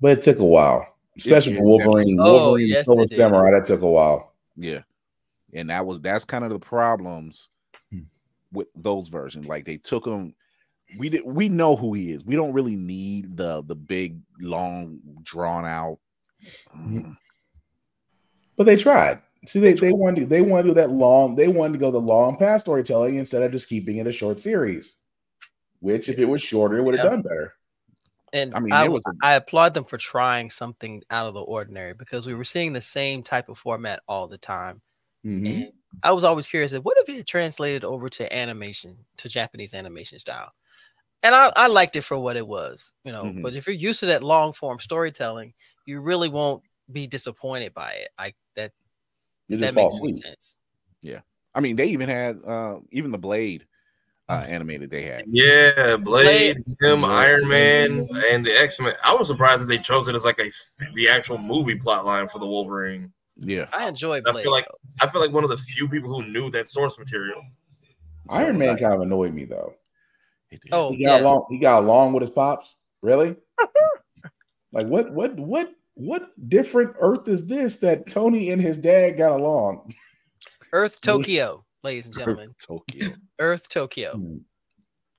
[0.00, 2.18] But it took a while, especially It- for it Wolverine.
[2.20, 3.16] Oh, Wolverine yes, and Silver it.
[3.16, 3.50] Samurai.
[3.58, 4.34] That took a while.
[4.56, 4.82] Yeah.
[5.54, 7.48] And that was that's kind of the problems
[7.90, 8.00] Hmm.
[8.52, 9.48] with those versions.
[9.48, 10.34] Like they took him.
[10.98, 12.24] We did we know who he is.
[12.24, 15.98] We don't really need the the big, long, drawn out.
[16.76, 17.16] Mm,
[18.56, 19.22] But they tried.
[19.46, 21.34] See, they, they wanted to, they wanted to do that long.
[21.34, 24.40] They wanted to go the long path storytelling instead of just keeping it a short
[24.40, 24.98] series.
[25.80, 27.10] Which, if it was shorter, it would have Yeah.
[27.10, 27.54] done better.
[28.32, 31.34] And I mean, I, there was a- I applaud them for trying something out of
[31.34, 34.82] the ordinary because we were seeing the same type of format all the time.
[35.24, 35.64] Mhm.
[35.64, 35.72] And
[36.02, 40.52] I was always curious what if it translated over to animation, to Japanese animation style?
[41.22, 43.24] And I, I liked it for what it was, you know.
[43.24, 43.42] Mhm.
[43.42, 45.54] But if you're used to that long form storytelling,
[45.86, 48.08] you really won't be disappointed by it.
[48.18, 48.34] I
[49.48, 50.16] that You that fall makes asleep.
[50.16, 50.56] sense.
[51.02, 51.20] Yeah.
[51.54, 53.66] I mean, they even had uh even the Blade
[54.28, 55.24] uh animated they had.
[55.28, 57.06] Yeah, Blade, him, Yeah.
[57.06, 58.92] Iron Man, and the X Men.
[59.04, 60.50] I was surprised that they chose it as like a
[60.94, 63.12] the actual movie plot line for the Wolverine.
[63.36, 63.66] Yeah.
[63.72, 65.04] I enjoy I feel like though.
[65.06, 67.42] I feel like one of the few people who knew that source material.
[68.30, 69.74] Iron Man kind of annoyed me though.
[70.50, 70.60] It.
[70.72, 71.26] Oh He got yeah.
[71.26, 71.46] along.
[71.50, 72.74] He got along with his pops.
[73.02, 73.36] Really?
[74.72, 75.12] like what?
[75.12, 75.36] What?
[75.36, 75.72] What?
[75.96, 79.94] What different Earth is this that Tony and his dad got along?
[80.72, 82.54] Earth Tokyo, ladies and gentlemen.
[82.60, 83.08] Tokyo.
[83.38, 84.20] Earth Tokyo.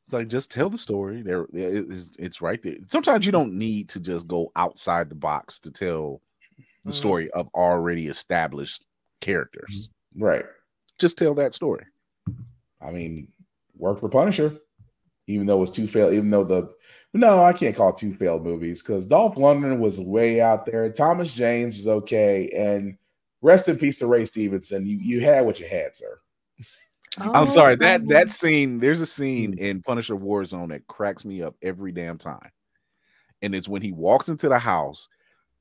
[0.06, 1.24] It's like just tell the story.
[1.24, 2.76] There, it's, it's right there.
[2.88, 6.22] Sometimes you don't need to just go outside the box to tell
[6.86, 6.96] the Mhm.
[6.96, 8.86] story of already established
[9.20, 9.90] characters.
[10.16, 10.46] Right.
[11.00, 11.86] Just tell that story.
[12.80, 13.30] I mean,
[13.76, 14.56] work for Punisher,
[15.26, 16.14] even though it was two failed.
[16.14, 16.70] Even though the
[17.18, 20.92] no, I can't call two failed movies because Dolph Lundgren was way out there.
[20.92, 22.98] Thomas Jane was okay, and
[23.42, 24.86] rest in peace to Ray Stevenson.
[24.86, 26.20] You you had what you had, sir.
[27.20, 28.80] Oh, I'm sorry that Oh, that scene.
[28.80, 32.52] There's a scene in Punisher Warzone that cracks me up every damn time,
[33.42, 35.10] and it's when he walks into the house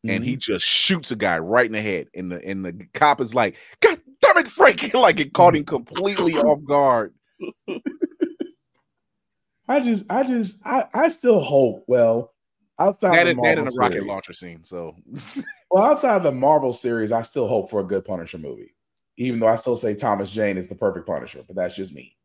[0.08, 0.38] and he mm-hmm.
[0.38, 3.56] just shoots a guy right in the head, and the and the cop is like,
[3.80, 7.14] "God damn it, Frank!" like it caught him completely off guard.
[9.68, 11.84] I just, I just, I, I still hope.
[11.86, 12.32] Well,
[12.78, 14.64] outside That the and that Marvel in a rocket series- launcher scene.
[14.64, 14.96] So
[15.70, 18.74] Well, outside the Marvel series, I still hope for a good Punisher movie.
[19.16, 22.16] Even though I still say Thomas Jane is the perfect Punisher, but that's just me.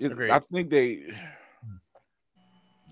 [0.00, 0.30] It- Agreed.
[0.30, 1.02] I think they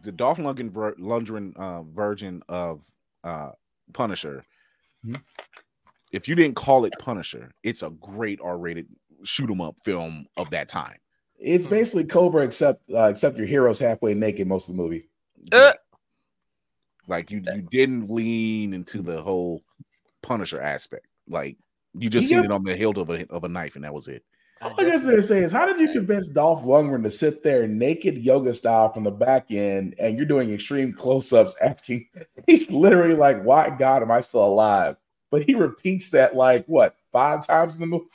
[0.02, 2.82] the Dolph Lundgren, Lundgren uh, version of
[3.24, 3.50] uh,
[3.92, 4.44] Punisher.
[5.04, 5.20] Mhm.
[6.12, 8.86] If you didn't call it Punisher, it's a great R-rated
[9.24, 10.96] shoot 'em up film of that time.
[11.40, 15.08] It's basically Cobra, except uh, except your hero's halfway naked most of the movie.
[15.52, 15.72] Uh,
[17.08, 19.62] Like you, you didn't lean into the whole
[20.22, 21.06] Punisher aspect.
[21.26, 21.56] Like
[21.94, 22.38] you just Yeah.
[22.38, 24.22] seen it on the hilt of a of a knife, and that was it.
[24.62, 27.66] All I guess to say is, how did you convince Dolph Lundgren to sit there
[27.66, 32.06] naked yoga style from the back end, and you're doing extreme close-ups, asking?
[32.46, 34.96] He's literally like, "Why God am I still alive?"
[35.30, 38.06] But he repeats that like what five times in the movie.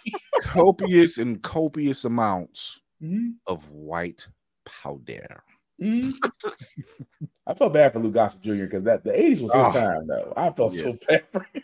[0.41, 3.35] copious and copious amounts Mhm.
[3.47, 4.27] of white
[4.65, 5.43] powder.
[5.81, 6.11] Mhm.
[7.47, 8.63] I felt bad for Lou Gossett Jr.
[8.65, 9.71] because that the '80s was his Ah.
[9.71, 10.33] time, though.
[10.37, 10.99] I felt so Yes.
[11.07, 11.63] bad for him.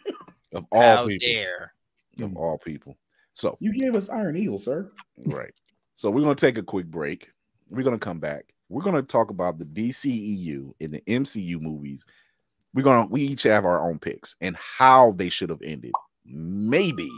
[0.54, 1.28] Of all How people.
[1.28, 1.74] dare.
[2.22, 2.98] Of all people.
[3.34, 4.92] So You gave us Iron Eagle, sir.
[5.26, 5.54] Right.
[5.96, 7.32] So we're going to take a quick break.
[7.70, 8.54] We're going to come back.
[8.68, 12.06] We're going to talk about the DCEU and the MCU movies.
[12.74, 15.94] We're going to we each have our own picks and how they should have ended.
[16.26, 17.10] Maybe,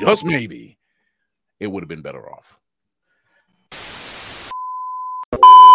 [0.00, 0.78] just maybe,
[1.60, 2.58] it would have been better off
[5.32, 5.71] you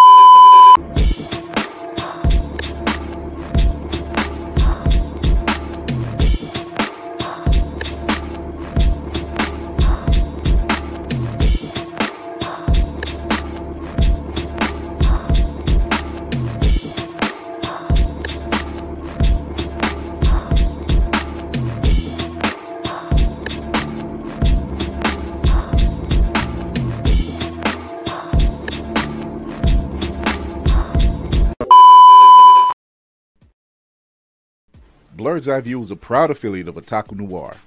[35.27, 37.57] Blerd's Eye View is a proud affiliate of Otaku Noir.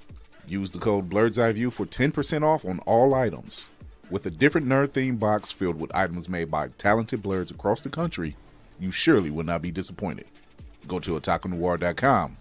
[0.47, 3.67] Use the code Blerd's Eye View for 10% off on all items.
[4.09, 7.89] With a different nerd themed box filled with items made by talented blerds across the
[7.89, 8.35] country,
[8.79, 10.25] you surely will not be disappointed.
[10.87, 12.35] Go to otakunoir.com.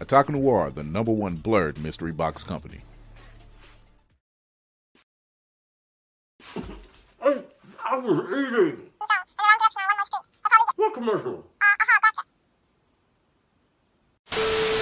[0.00, 2.80] Otaku Noir, the number one blerd mystery box company.
[7.20, 7.42] I,
[7.84, 8.80] I was eating.
[10.76, 11.44] What commercial?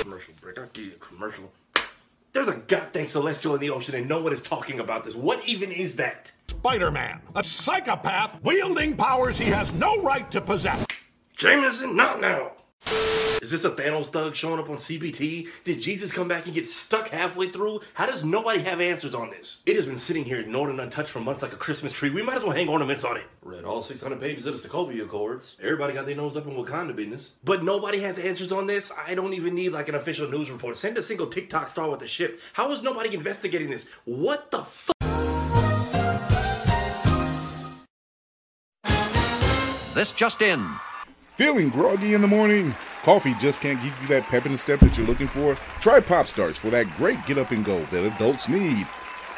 [0.02, 0.58] Commercial break.
[0.58, 1.52] I'll give you a commercial.
[2.32, 5.14] There's a goddamn celestial in the ocean and no one is talking about this.
[5.14, 6.32] What even is that?
[6.48, 10.84] Spider Man, a psychopath wielding powers he has no right to possess.
[11.36, 12.52] Jameson, not now.
[12.86, 15.48] Is this a Thanos thug showing up on CBT?
[15.64, 17.80] Did Jesus come back and get stuck halfway through?
[17.92, 19.58] How does nobody have answers on this?
[19.66, 22.08] It has been sitting here ignored and untouched for months like a Christmas tree.
[22.08, 23.24] We might as well hang ornaments on it.
[23.42, 25.56] Read all 600 pages of the Sokovia Accords.
[25.62, 27.32] Everybody got their nose up in Wakanda business.
[27.44, 28.90] But nobody has answers on this.
[29.06, 30.78] I don't even need like an official news report.
[30.78, 32.40] Send a single TikTok star with a ship.
[32.54, 33.84] How is nobody investigating this?
[34.06, 34.94] What the fuck?
[39.94, 40.66] This just in.
[41.36, 42.72] Feeling groggy in the morning?
[43.02, 45.56] Coffee just can't give you that pep in the step that you're looking for?
[45.80, 48.86] Try Pop Starts for that great get up and go that adults need.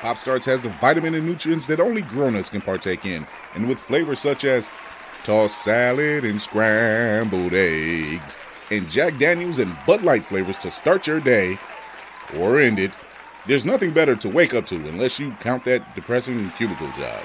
[0.03, 3.81] Pop Starts has the vitamin and nutrients that only grown-ups can partake in, and with
[3.81, 4.69] flavors such as
[5.25, 8.37] tossed salad and scrambled eggs,
[8.71, 11.57] and Jack Daniels and Bud Light flavors to start your day
[12.37, 12.91] or end it.
[13.47, 17.23] There's nothing better to wake up to unless you count that depressing cubicle job.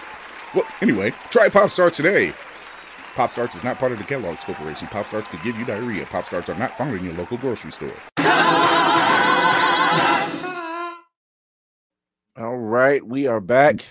[0.56, 2.34] Well, anyway, try Pop Starts today.
[3.22, 4.88] Pop Starts is not part of the Kellogg's Corporation.
[4.88, 6.08] Pop Starts could give you diarrhea.
[6.08, 7.94] Pop Starts are not found in your local grocery store.
[12.36, 13.86] All right, we are back.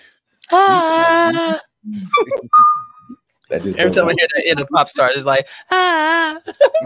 [0.51, 1.61] Ah.
[3.53, 4.16] Every goes time I on.
[4.18, 6.41] hear the end of pop star, it's like ah.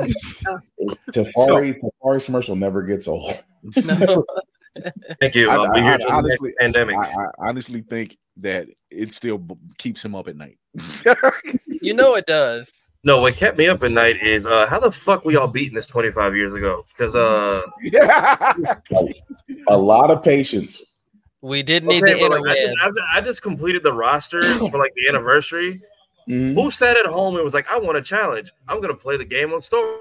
[1.13, 3.43] Tafari, Tafari's commercial never gets old.
[5.21, 5.51] Thank you.
[5.51, 6.97] I, I'll be here I till honestly, next pandemic.
[6.97, 10.59] I, I honestly think that it still b- keeps him up at night.
[11.81, 12.89] You know it does.
[13.05, 15.75] No, what kept me up at night is uh, how the fuck we all beating
[15.75, 16.87] this 25 years ago?
[16.97, 17.61] Because uh,
[19.69, 21.01] A lot of patience.
[21.43, 24.43] We did need okay, the like, I, just, I, just- I just completed the roster
[24.71, 25.79] for like the anniversary.
[26.27, 26.59] Mm-hmm.
[26.59, 28.51] Who sat at home and was like, I want a challenge?
[28.67, 29.99] I'm gonna play the game on story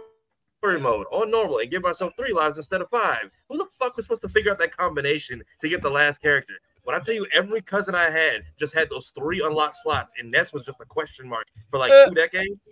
[0.71, 3.29] mode on normal and give myself three lives instead of five.
[3.49, 6.53] Who the fuck was supposed to figure out that combination to get the last character?
[6.83, 10.31] When I tell you, every cousin I had just had those three unlocked slots, and
[10.31, 12.69] Ness was just a question mark for like two decades.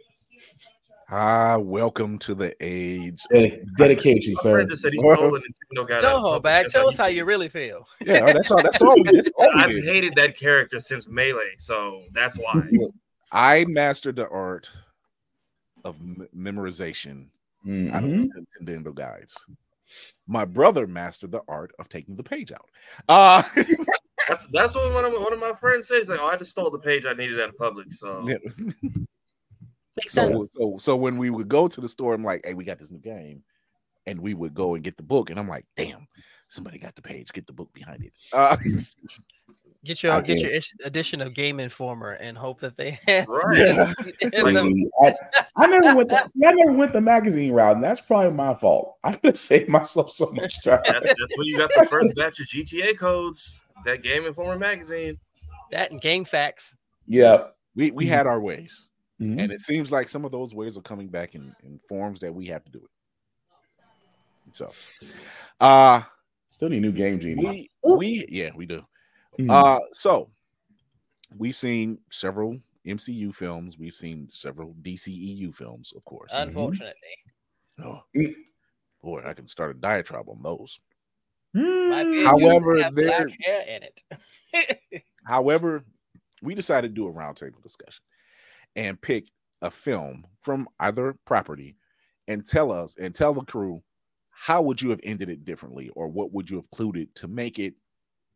[1.09, 3.21] ah, welcome to the age.
[3.33, 4.63] Dedi- dedication, My sir.
[4.65, 6.01] just said he stole a Nintendo.
[6.01, 6.67] Don't hold back.
[6.67, 7.85] Tell us how you really feel.
[8.05, 8.63] Yeah, that's all.
[8.63, 8.95] That's all.
[8.95, 9.83] we- That's all I've did.
[9.83, 12.69] hated that character since Melee, so that's why.
[13.33, 14.69] I mastered the art
[15.85, 16.27] of m-
[17.65, 18.29] memorization out of Mhm.
[18.61, 19.45] Nintendo guides.
[20.27, 22.69] My brother mastered the art of taking the page out.
[23.09, 23.43] Uh,
[24.27, 25.99] That's that's what one of, my- one of my friends said.
[25.99, 28.37] He's like, "Oh, I just stole the page I needed out of public." So Yeah.
[29.97, 32.63] Makes so, so, so when we would go to the store, I'm like, "Hey, we
[32.63, 33.43] got this new game,"
[34.05, 36.07] and we would go and get the book, and I'm like, "Damn,
[36.47, 37.33] somebody got the page.
[37.33, 38.55] Get the book behind it." Uh,
[39.83, 43.27] Get your I get get your edition of Game Informer and hope that they have.
[43.29, 43.93] Right.
[44.35, 45.15] I,
[45.55, 46.09] I never went.
[46.09, 48.97] That, see, I never went the magazine route, and that's probably my fault.
[49.03, 50.81] I could have saved myself so much time.
[50.85, 53.61] that's, that's when you got the first batch of GTA codes.
[53.85, 55.17] that Game Informer magazine.
[55.71, 56.73] That and GameFAQs.
[57.07, 57.47] Yeah.
[57.75, 58.09] We we Mhm.
[58.09, 58.87] had our ways,
[59.19, 59.41] Mhm.
[59.41, 62.31] and it seems like some of those ways are coming back in, in forms that
[62.35, 62.89] we have to do it.
[64.51, 64.71] So,
[65.59, 66.01] uh
[66.49, 67.69] Still need new game genie.
[67.83, 68.83] we we yeah we do.
[69.39, 69.49] Mhm.
[69.49, 70.29] Uh so
[71.37, 73.77] we've seen several MCU films.
[73.77, 76.31] We've seen several DCEU films, of course.
[76.33, 76.95] Unfortunately,
[77.83, 78.03] Oh,
[79.01, 80.79] boy, I can start a diatribe on those.
[81.53, 85.03] Might be However, there- hair in it.
[85.25, 85.83] However,
[86.41, 88.03] we decided to do a roundtable discussion
[88.75, 89.27] and pick
[89.61, 91.75] a film from either property
[92.27, 93.81] and tell us and tell the crew
[94.31, 97.59] how would you have ended it differently or what would you have included to make
[97.59, 97.75] it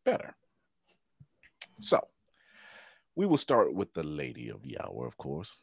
[0.06, 0.36] better.
[1.80, 2.08] So
[3.16, 5.58] we will start with the lady of the hour, of course.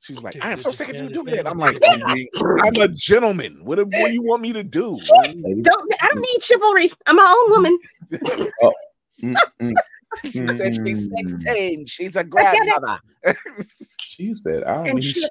[0.00, 1.48] She's like, I am so sick of you doing that.
[1.48, 3.64] I'm like, I'm, a gentleman.
[3.64, 4.96] What, do- what do you want me to do?
[5.62, 6.90] Don't I don't need chivalry.
[7.06, 7.78] I'm my own woman.
[8.62, 8.72] Oh.
[9.22, 9.74] Mm, mm,
[10.22, 11.40] She said she's mm.
[11.40, 11.86] 16.
[11.86, 12.74] She's a God damn it.
[12.80, 13.00] grandmother.
[13.98, 15.30] She said, I don't And need shit.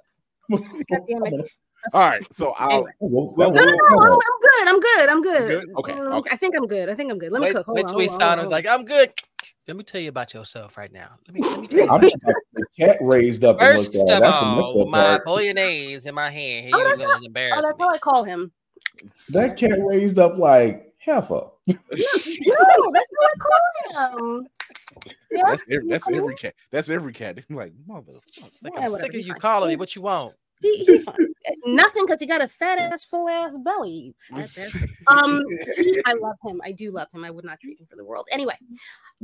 [0.49, 1.51] God damn it.
[1.93, 2.85] All right, so I'll.
[2.99, 4.67] Well, well, No, no, no, well, I'm, I'm good.
[4.67, 5.09] I'm good.
[5.09, 5.47] I'm good.
[5.47, 5.75] Good?
[5.77, 6.29] Okay, Um, okay.
[6.33, 6.89] I think I'm good.
[6.89, 7.31] I think I'm good.
[7.31, 7.65] Let me wait, cook.
[7.65, 9.13] Hold wait on, till we hold on, sound hold was like, I'm good.
[9.67, 11.11] Let me tell you about yourself right now.
[11.27, 11.89] Let me let me tell you.
[11.91, 12.15] I'm just
[12.53, 14.19] the cat raised up and First looked of at.
[14.23, 15.25] That's all, my part.
[15.25, 16.65] bolognese in my hand.
[16.65, 17.03] Here Oh, you that's go.
[17.05, 18.51] not- Oh, that's how I call him.
[19.33, 21.49] That cat raised up like heifer.
[21.67, 21.75] No,
[22.93, 24.47] that's how I call him.
[25.31, 26.53] Yeah, That's every, that's every cat.
[26.71, 27.37] That's every cat.
[27.49, 28.21] I'm like, motherfucker.
[28.63, 29.39] Like, Yeah, I'm sick of you fine.
[29.39, 29.75] calling me.
[29.75, 30.33] What you want?
[30.61, 31.15] He, he fine.
[31.65, 34.15] Nothing because he got a fat ass, full ass belly.
[35.07, 35.43] Um,
[36.05, 36.61] I love him.
[36.63, 37.23] I do love him.
[37.25, 38.27] I would not trade him for the world.
[38.31, 38.57] Anyway,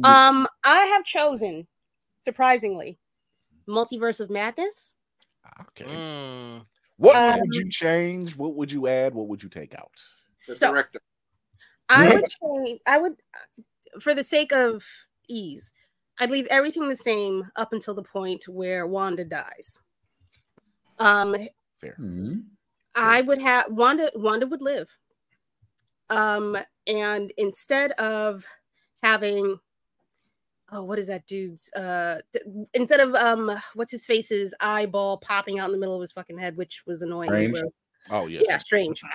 [0.03, 1.67] um, I have chosen,
[2.23, 2.97] surprisingly,
[3.67, 4.97] Multiverse of Madness.
[5.61, 5.83] Okay.
[5.85, 6.65] Mm.
[6.97, 8.35] What Um, would you change?
[8.35, 9.13] What would you add?
[9.13, 9.91] What would you take out?
[10.47, 11.01] The So director.
[11.89, 12.79] I would change.
[12.87, 13.15] I would,
[13.99, 14.83] for the sake of
[15.27, 15.73] ease,
[16.19, 19.81] I'd leave everything the same up until the point where Wanda dies.
[20.99, 21.35] Um,
[21.81, 21.97] Fair.
[22.95, 24.11] I would have Wanda.
[24.15, 24.87] Wanda would live.
[26.09, 28.45] Um, and instead of
[29.01, 29.59] having,
[30.73, 31.71] oh, what is that dude's?
[31.73, 36.01] Uh, th- instead of um, what's his face's eyeball popping out in the middle of
[36.01, 37.29] his fucking head, which was annoying.
[37.29, 37.59] Strange.
[38.09, 38.43] Oh yes.
[38.47, 39.01] Yeah, strange.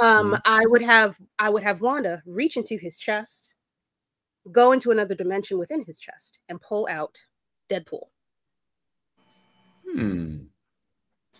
[0.00, 3.52] Um, I would have I would have Wanda reach into his chest,
[4.50, 7.18] go into another dimension within his chest, and pull out
[7.68, 8.04] Deadpool.
[9.84, 10.38] Hmm.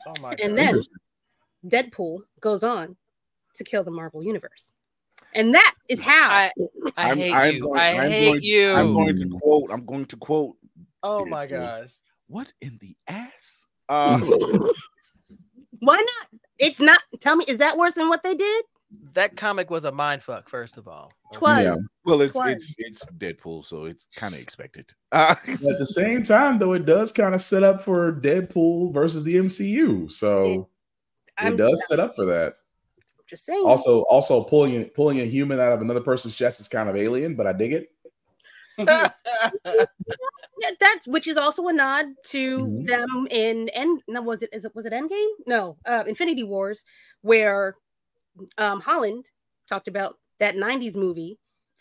[0.06, 0.40] Oh my God.
[0.42, 0.82] And god.
[1.62, 2.96] then Deadpool goes on
[3.54, 4.72] to kill the Marvel universe.
[5.34, 6.50] And that is how I,
[6.96, 7.60] I I'm- hate I'm you.
[7.62, 8.72] going- I I'm hate going- you.
[8.72, 9.70] I'm going to quote.
[9.70, 10.56] I'm going to quote.
[11.02, 11.50] oh my Deadpool.
[11.82, 11.90] gosh.
[12.28, 13.66] What in the ass?
[13.88, 14.18] Uh,
[15.80, 16.40] why not?
[16.58, 18.64] It's not tell me, is that worse than what they did?
[19.14, 20.48] That comic was a mind fuck.
[20.48, 21.12] First of all.
[21.32, 21.62] Twas.
[21.62, 21.76] Yeah.
[22.04, 22.52] well, it's Twas.
[22.52, 24.92] it's it's Deadpool, so it's kind of expected.
[25.12, 29.24] Uh, At the same time, though, it does kind of set up for Deadpool versus
[29.24, 30.10] the MCU.
[30.12, 30.60] So it,
[31.38, 32.54] I'm does set up for that.
[33.30, 33.64] Just saying.
[33.64, 37.34] Also, also pulling pulling a human out of another person's chest is kind of alien,
[37.36, 37.88] but I dig it.
[40.62, 42.86] Yeah, that's which is also a nod to Mhm.
[42.86, 44.02] them in End.
[44.08, 44.50] No, was it?
[44.52, 45.28] Is it was it Endgame?
[45.46, 46.84] No, uh, Infinity Wars,
[47.22, 47.76] where
[48.58, 49.24] um Holland
[49.68, 51.38] talked about that '90s movie,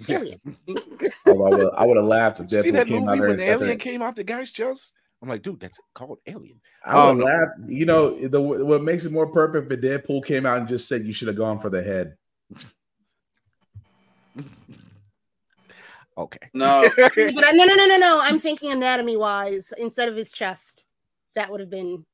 [0.08, 0.40] Alien.
[1.26, 3.20] Although I would, I would have laughed if you see Deadpool that came out movie
[3.20, 4.94] there when and said Alien came out the guy's chest?
[5.22, 6.62] I'm like, dude, that's called Alien.
[6.86, 7.70] I would Um, have laughed.
[7.70, 11.04] You know, the what makes it more perfect if Deadpool came out and just said
[11.06, 12.16] you should have gone for the head.
[16.18, 16.50] Okay.
[16.54, 18.20] No, but I, no, no, no, no, no.
[18.22, 20.84] I'm thinking anatomy wise instead of his chest.
[21.36, 22.06] That would have been.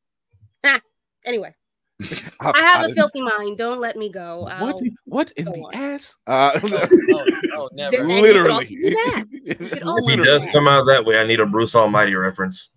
[0.64, 0.80] Ah,
[1.26, 1.56] anyway,
[2.42, 3.58] I have a filthy mind.
[3.58, 4.42] Don't let me go.
[4.42, 4.52] What?
[4.54, 5.74] I'll- What in the on.
[5.76, 6.18] ass?
[6.28, 7.98] Uh, Oh, oh, never.
[8.02, 8.66] And you could also literally.
[8.66, 9.24] do that.
[9.30, 10.52] You could If he does that.
[10.52, 12.70] come out that way, I need a Bruce Almighty reference.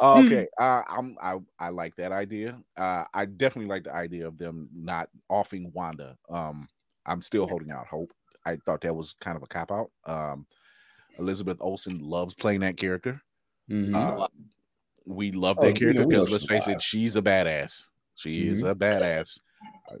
[0.00, 0.46] okay.
[0.58, 2.58] Uh, I'm I I like that idea.
[2.76, 6.16] Uh, I definitely like the idea of them not offing Wanda.
[6.30, 6.68] Um,
[7.06, 8.12] I'm still holding out hope.
[8.44, 9.90] I thought that was kind of a cop out.
[10.06, 10.46] Um,
[11.18, 13.20] Elizabeth Olsen loves playing that character.
[13.70, 13.94] Mhm.
[13.94, 14.26] Uh,
[15.06, 17.22] we love Oh, that we character know- know because let's she's face it, she's a
[17.22, 17.84] badass.
[18.14, 18.70] She is Mhm.
[18.70, 19.38] a badass.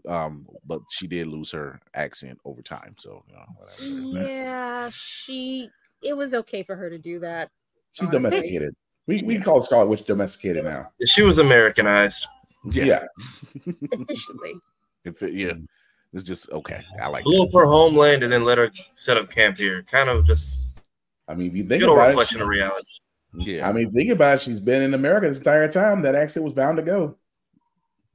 [0.08, 2.94] Um, but she did lose her accent over time.
[2.98, 4.18] So you know, whatever.
[4.28, 5.68] Yeah, she.
[6.02, 7.50] It was okay for her to do that.
[7.92, 8.30] She's honestly.
[8.30, 8.76] domesticated.
[9.06, 10.90] We we call Scarlet Witch domesticated now.
[11.04, 12.26] She was Americanized.
[12.70, 12.84] Yeah.
[12.84, 13.04] Yeah.
[13.92, 14.54] Officially.
[15.04, 15.52] If it, yeah,
[16.12, 16.82] it's just okay.
[17.00, 19.82] I like Blew up her homeland and then let her set up camp here.
[19.82, 20.62] Kind of just
[21.28, 22.86] I mean, if you think good about reflection it, of reality.
[23.34, 23.68] Yeah.
[23.68, 24.40] I mean, think about it.
[24.42, 26.02] She's been in America this entire time.
[26.02, 27.16] That accent was bound to go.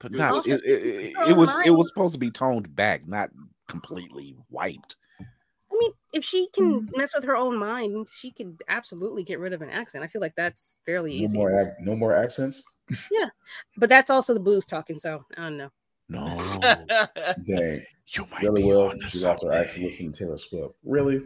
[0.00, 3.30] but not it, it, it, it was it was supposed to be toned back, not
[3.68, 4.96] completely wiped.
[5.20, 6.96] I mean, if she can Mm.
[6.96, 10.02] mess with her own mind, she could absolutely get rid of an accent.
[10.04, 11.38] I feel like that's fairly No easy.
[11.38, 12.62] more, ac- no more accents.
[13.12, 13.28] Yeah,
[13.76, 14.98] but that's also the booze talking.
[14.98, 15.70] So I don't know.
[16.08, 16.36] No,
[17.46, 18.88] Dang, you might really be will.
[18.90, 20.74] onto She's also actually listening to Taylor Swift.
[20.84, 21.22] Really?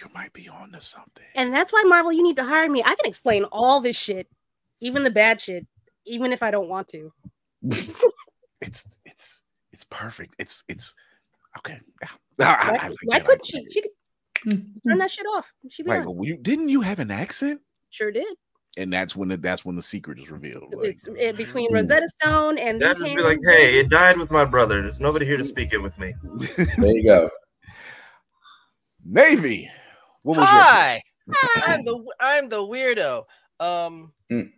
[0.00, 1.24] You might be on to something.
[1.34, 2.82] And that's why Marvel, you need to hire me.
[2.82, 4.28] I can explain all this shit,
[4.80, 5.66] even the bad shit,
[6.06, 7.12] even if I don't want to.
[8.62, 9.40] It's it's
[9.72, 10.34] it's perfect.
[10.38, 10.94] It's it's
[11.58, 11.78] okay.
[12.02, 13.24] I, I- Why, I like why it.
[13.24, 13.66] Couldn't like she?
[13.70, 15.50] She could turn that shit off.
[15.70, 15.88] She'd it.
[15.88, 16.22] Like, done.
[16.22, 17.60] you didn't you have an accent?
[17.88, 18.36] Sure did.
[18.76, 20.74] And that's when the, that's when the secret is revealed.
[20.74, 24.16] Like, It's it, between Rosetta Stone and That these just be like, hey, it died
[24.16, 24.80] with my brother.
[24.80, 26.14] There's nobody here to speak it with me.
[26.78, 27.30] There you go.
[29.04, 29.70] Navy.
[30.22, 31.00] What was Hi,
[31.66, 33.24] I'm the I'm the weirdo.
[33.58, 34.50] Um, Mm.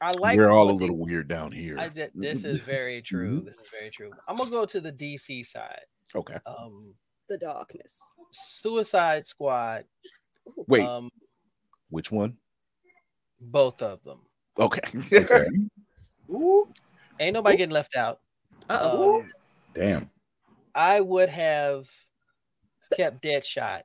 [0.00, 0.36] I like.
[0.36, 1.76] We're all a what they- little weird down here.
[1.78, 3.40] I did, this is very true.
[3.44, 4.10] This is very true.
[4.28, 5.80] I'm gonna go to the DC side.
[6.14, 6.38] Okay.
[6.46, 6.94] Um,
[7.28, 8.00] the darkness.
[8.30, 9.84] Suicide Squad.
[10.68, 11.10] Wait, Um,
[11.90, 12.36] which one?
[13.40, 14.20] both of them.
[14.58, 14.80] Okay.
[15.12, 15.46] Okay.
[17.20, 18.20] Ain't nobody getting left out.
[18.68, 19.20] Uh-oh.
[19.20, 19.32] Um,
[19.74, 20.10] Damn.
[20.74, 21.88] I would have
[22.90, 23.82] kept Deadshot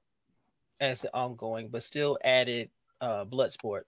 [0.80, 2.70] as the ongoing, but still added
[3.02, 3.84] uh Bloodsport.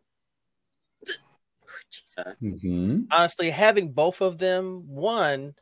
[2.41, 5.53] hmm Honestly, having both of them, one,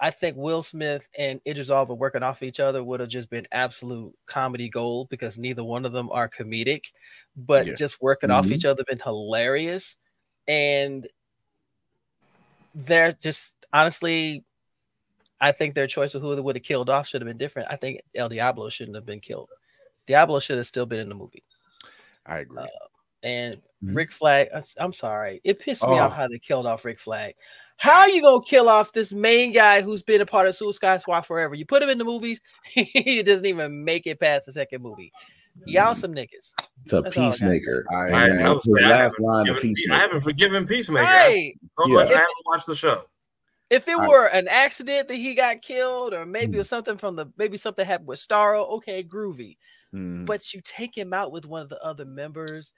[0.00, 3.46] I think Will Smith and Idris Elba working off each other would have just been
[3.52, 6.86] absolute comedy gold because neither one of them are comedic,
[7.36, 7.74] but Yeah.
[7.74, 8.52] just working off Mhm.
[8.52, 9.96] each other been hilarious.
[10.48, 11.08] And
[12.74, 14.44] they're just honestly,
[15.42, 17.68] I think their choice of who they would have killed off should have been different.
[17.70, 19.50] I think El Diablo shouldn't have been killed.
[20.06, 21.42] Diablo should have still been in the movie.
[22.24, 22.64] I agree.
[23.24, 23.96] And Mhm.
[23.96, 25.98] Rick Flag, I'm, I'm sorry, it pissed me Oh.
[25.98, 27.34] off how they killed off Rick Flag.
[27.76, 31.00] How are you gonna kill off this main guy who's been a part of Suicide
[31.02, 31.54] Squad forever?
[31.56, 35.12] You put him in the movies, he doesn't even make it past the second movie.
[35.66, 36.52] Y'all some niggas.
[36.84, 37.86] It's a That's all I gotta peacemaker.
[37.92, 40.00] I, I, I, was, I, last haven't line, the forgiven, I peacemaker.
[40.00, 41.04] haven't forgiven Peacemaker.
[41.04, 41.52] Right.
[41.78, 41.94] So Yeah.
[41.94, 43.04] much I haven't watched the show.
[43.72, 46.54] If it were an accident that he got killed, or maybe Mm.
[46.56, 49.56] it was something from the maybe something happened with Starro, okay, groovy.
[49.94, 52.72] Mm, But you take him out with one of the other members.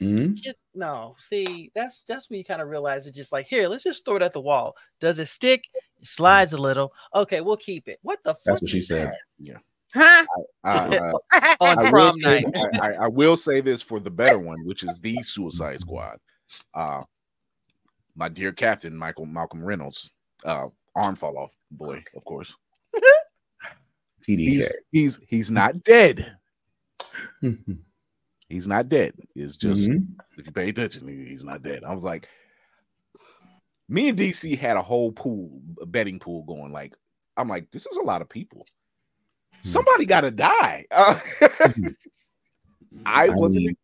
[0.00, 0.40] Mhm.
[0.42, 3.82] Get, no, see, that's that's when you kind of realize it's just like here, let's
[3.84, 4.76] just throw it at the wall.
[5.00, 5.64] Does it stick?
[5.74, 6.92] It slides a little.
[7.14, 7.98] Okay, we'll keep it.
[8.02, 8.42] What the fuck?
[8.44, 9.10] That's what she said.
[9.40, 9.62] that?
[9.94, 10.26] Huh?
[10.64, 11.12] I, uh,
[11.60, 12.46] On I will, prom say, night.
[12.74, 16.18] I, I, I will say this for the better one, which is the Suicide Squad.
[16.74, 17.02] Uh,
[18.14, 20.12] my dear Captain Michael Malcolm Reynolds,
[20.46, 22.54] uh, arm fall off, boy, of course.
[24.22, 24.38] TDK.
[24.38, 26.36] He's he's he's not dead.
[27.42, 27.78] Mhm.
[28.48, 29.14] He's not dead.
[29.34, 30.06] It's just Mhm.
[30.38, 31.84] if you pay attention, he's not dead.
[31.84, 32.28] I was like,
[33.88, 36.72] me and DC had a whole pool, a betting pool going.
[36.72, 36.94] Like,
[37.36, 38.66] I'm like, this is a lot of people.
[39.60, 40.86] Somebody got to die.
[40.94, 41.18] Uh,
[43.04, 43.66] I wasn't.
[43.66, 43.76] mean,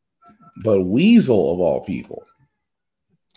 [0.64, 2.24] but Weasel of all people.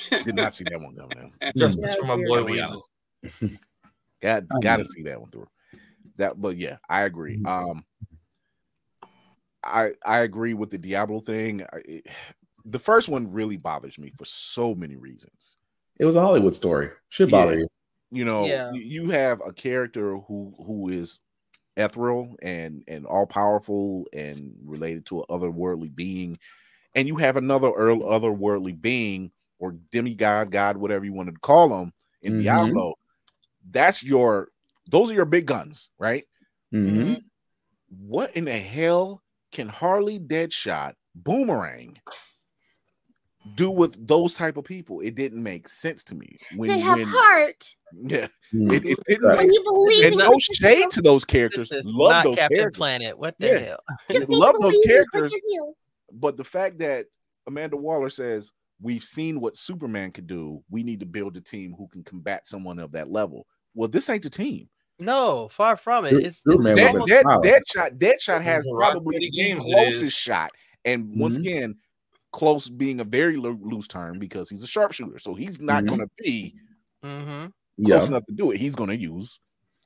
[0.09, 1.31] did not see that one coming.
[1.41, 1.51] in.
[1.57, 2.83] Justice for my boy I'll Weasel.
[3.41, 3.59] Honest.
[4.21, 5.47] Got I got to see that one through.
[6.17, 7.37] That, but yeah, I agree.
[7.37, 7.47] Mhm.
[7.47, 7.85] Um,
[9.63, 11.63] I I agree with the Diablo thing.
[11.63, 12.07] I, it,
[12.65, 15.57] the first one really bothers me for so many reasons.
[15.99, 16.89] It was a Hollywood story.
[17.09, 17.37] Should Yeah.
[17.45, 17.67] bother you.
[18.11, 18.71] You know, Yeah.
[18.71, 21.21] you have a character who who is
[21.77, 26.39] ethereal and and all powerful and related to an otherworldly being,
[26.95, 31.69] and you have another earl otherworldly being or demigod, god, whatever you want to call
[31.69, 32.41] them in Mhm.
[32.43, 32.95] Diablo.
[33.71, 34.49] That's your
[34.89, 36.25] those are your big guns, right?
[36.73, 37.23] Mhm.
[37.89, 41.97] What in the hell can Harley Deadshot Boomerang
[43.55, 44.99] do with those type of people?
[45.01, 46.37] It didn't make sense to me.
[46.55, 47.65] When they have when- heart.
[47.93, 48.71] yeah, Mm.
[48.71, 49.37] it, it didn't Right.
[49.37, 51.69] make When you believe and no what shade to those characters.
[51.69, 52.77] This is Love not those Captain characters.
[52.77, 53.17] Planet.
[53.17, 53.57] What the Yeah.
[53.59, 53.79] hell?
[54.29, 55.31] love those characters.
[55.31, 55.73] what you do.
[56.17, 57.05] But the fact that
[57.47, 58.51] Amanda Waller says
[58.81, 62.47] we've seen what Superman could do, we need to build a team who can combat
[62.47, 63.47] someone of that level.
[63.75, 64.69] Well, this ain't the team.
[64.97, 66.11] No, far from it.
[66.11, 67.51] Su- It's, it's Superman Dead, wasn't Dead, smiling.
[67.51, 70.51] Deadshot, Deadshot has probably the Games closest shot.
[70.85, 71.41] And once Mhm.
[71.41, 71.75] again,
[72.31, 75.19] close being a very lo- loose term because he's a sharpshooter.
[75.19, 75.87] So he's not Mhm.
[75.87, 76.55] going to be
[77.03, 77.47] mm-hmm.
[77.85, 78.05] close Yeah.
[78.07, 78.57] enough to do it.
[78.57, 79.39] He's going to use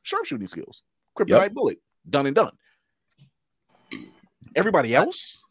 [0.03, 0.83] sharpshooting skills.
[1.17, 1.79] Kryptonite bullet,
[2.09, 2.55] done and done.
[4.55, 5.43] Everybody else,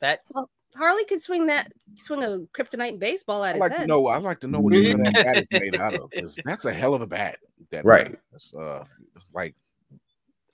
[0.00, 3.80] that Well, Harley could swing that, swing a kryptonite baseball at I his like head.
[3.82, 4.06] to know.
[4.06, 6.94] I like to know what that bat is made out of because that's a hell
[6.94, 7.38] of a bat.
[7.70, 8.16] That Right.
[8.32, 8.84] That's, uh,
[9.34, 9.54] like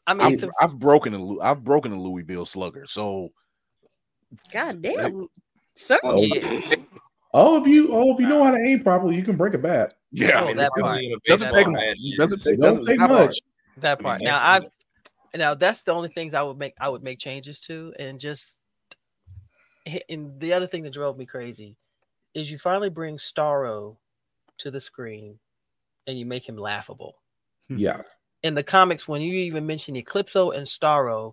[0.07, 2.87] I mean, I've, the, I've broken a Lou- I've broken a Louisville Slugger.
[2.87, 3.31] So
[4.53, 5.29] God damn,
[5.75, 5.99] sir.
[6.03, 6.77] Oh, yeah.
[7.39, 9.59] Oh, if you oh if you know how to aim properly, you can break a
[9.59, 9.95] bat.
[10.11, 10.99] Yeah, Oh, that part.
[11.27, 11.83] doesn't take much.
[12.17, 13.27] Doesn't take doesn't take it's not hard.
[13.27, 13.39] much.
[13.79, 14.23] That part.
[14.23, 14.69] Now I've
[15.35, 18.59] now that's the only things I would make I would make changes to, and just
[20.09, 21.77] and the other thing that drove me crazy
[22.35, 23.97] is you finally bring Starro
[24.59, 25.39] to the screen
[26.07, 27.17] and you make him laughable.
[27.69, 28.03] Yeah.
[28.43, 31.33] In the comics, when you even mention Eclipso and Starro,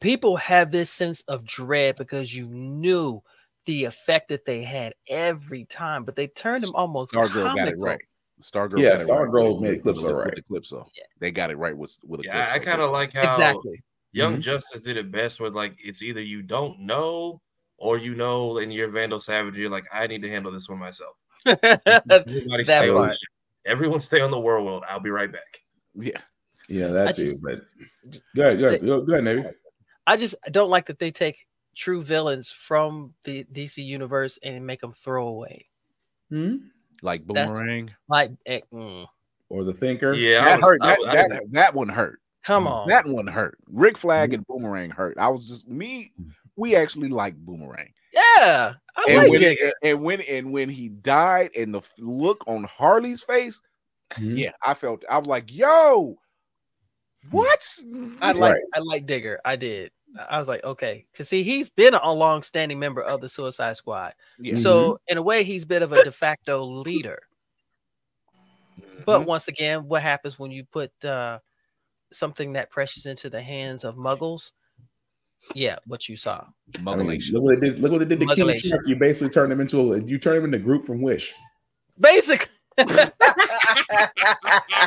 [0.00, 3.22] people have this sense of dread because you knew
[3.66, 7.76] the effect that they had every time, but they turned him almost Stargirl got it
[7.76, 7.84] comical.
[7.84, 8.00] right.
[8.40, 9.60] Stargirl Yeah, got it right.
[9.60, 10.34] Made Eclipso right.
[10.48, 10.86] With Eclipso.
[11.18, 13.82] They got it right with with Yeah, I kind of like how Exactly.
[14.12, 14.42] Young Mhm.
[14.42, 17.40] Justice did it best with like it's either you don't know
[17.78, 19.56] or you know, and you're Vandal Savage.
[19.56, 21.16] You're like, I need to handle this one myself.
[21.46, 23.18] Everybody That stay on the
[23.64, 24.84] Everyone stay on the world world.
[24.88, 25.62] I'll be right back.
[25.94, 26.20] Yeah.
[26.68, 27.42] Yeah, that's that just- too.
[27.42, 29.44] But go ahead, go ahead, go go ahead, Navy.
[30.06, 31.46] I just don't like that they take
[31.76, 35.66] true villains from the DC universe and make them throwaway.
[36.30, 36.56] Hmm?
[37.02, 37.90] Like That's- Boomerang.
[38.08, 39.06] Like, eh, mm,
[39.48, 40.14] Or the thinker.
[40.14, 40.80] Yeah, I that was- hurt.
[40.82, 42.20] I That, I that, didn't- that one hurt.
[42.44, 42.88] come on.
[42.88, 43.58] That one hurt.
[43.68, 45.18] Rick Flag and Boomerang hurt.
[45.18, 46.12] I was just me.
[46.56, 47.92] We actually like Boomerang.
[48.12, 49.72] yeah, I And like when, Digger.
[49.82, 53.60] and when and when he died, and the look on Harley's face,
[54.18, 54.36] Mhm.
[54.36, 55.04] yeah, I felt.
[55.10, 56.18] I was like, "Yo,
[57.30, 57.78] what?"
[58.20, 58.62] I like Right.
[58.74, 59.40] I like Digger.
[59.44, 59.92] I did.
[60.28, 64.14] I was like, okay, because see, he's been a long-standing member of the Suicide Squad.
[64.38, 64.56] Yeah.
[64.58, 67.18] So in a way, he's a bit of a de facto leader.
[69.04, 69.26] But Mhm.
[69.26, 71.40] once again, what happens when you put uh,
[72.12, 74.52] something that precious into the hands of muggles?
[75.54, 76.44] Yeah, what you saw.
[76.86, 77.78] I mean, look what they did.
[77.80, 78.82] Look what they did to King Shark.
[78.86, 80.00] You basically turned him into a.
[80.02, 81.32] You turned him into group from Wish.
[82.00, 82.48] Basic.
[82.78, 83.10] I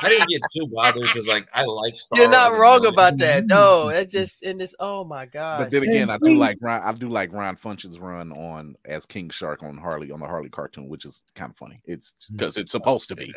[0.04, 2.20] didn't get too bothered because like I like Star.
[2.20, 2.90] You're not wrong Marvel.
[2.90, 3.46] about that.
[3.48, 4.76] No, it's just in this.
[4.80, 5.60] Oh my god.
[5.60, 6.38] But then again, I do sweet.
[6.38, 6.84] like Ryan.
[6.84, 10.50] I do like Ron Funches' run on as King Shark on Harley on the Harley
[10.50, 11.82] cartoon, which is kind of funny.
[11.86, 13.34] It's because it's supposed to be.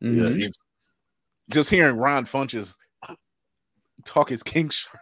[0.00, 0.36] Yeah, Mhm.
[0.36, 0.58] it's
[1.50, 2.76] just hearing Ron Funches
[4.04, 4.98] talk as King Shark.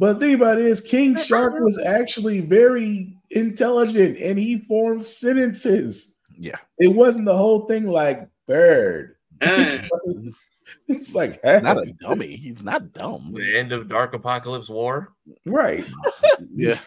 [0.00, 5.04] But the thing about it is, King Shark was actually very intelligent and he formed
[5.04, 6.16] sentences.
[6.38, 6.56] Yeah.
[6.78, 9.16] It wasn't the whole thing like bird.
[9.40, 10.34] Mm.
[10.86, 12.36] It's like, hey, Not a dummy.
[12.36, 13.32] He's not dumb.
[13.34, 15.12] The end of Dark Apokolips War.
[15.44, 15.84] right.
[16.54, 16.76] Yeah.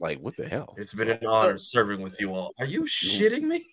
[0.00, 0.74] Like what the hell?
[0.76, 2.52] It's been an honor serving with you all.
[2.58, 3.64] Are you shitting me?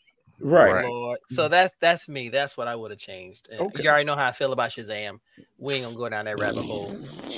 [0.44, 0.86] Right.
[0.86, 1.20] Lord.
[1.28, 2.30] So that's that's me.
[2.30, 3.50] That's what I would have changed.
[3.52, 3.84] And Okay.
[3.84, 5.20] You already know how I feel about Shazam.
[5.58, 6.92] We ain't gonna go down that rabbit hole.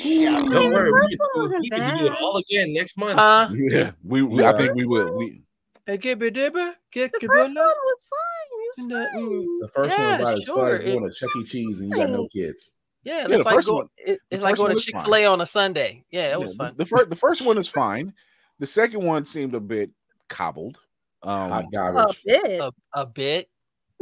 [0.03, 3.17] Don't worry, we get to, we get do it all again next month.
[3.19, 3.49] Huh?
[3.53, 4.21] Yeah, we.
[4.21, 5.15] we I think we will.
[5.17, 5.41] We
[5.85, 8.49] Hey, gibber dibber, get The first one was fine.
[8.51, 9.43] It was mm.
[9.43, 9.59] fine.
[9.59, 11.43] The first Yeah, one about as far as going to Chuck E.
[11.43, 12.71] Cheese and you got no kids.
[13.03, 14.95] Yeah, Yeah, that's the like first go, one- it- it's like going to Chick.
[14.95, 16.05] Fil A on a Sunday.
[16.09, 16.73] Yeah, it yeah, was the- fun.
[16.77, 18.13] The first the first one is fine.
[18.59, 19.91] The second one seemed a bit
[20.29, 20.79] cobbled.
[21.23, 22.61] Um, Hot A bit.
[22.61, 23.49] A, a bit.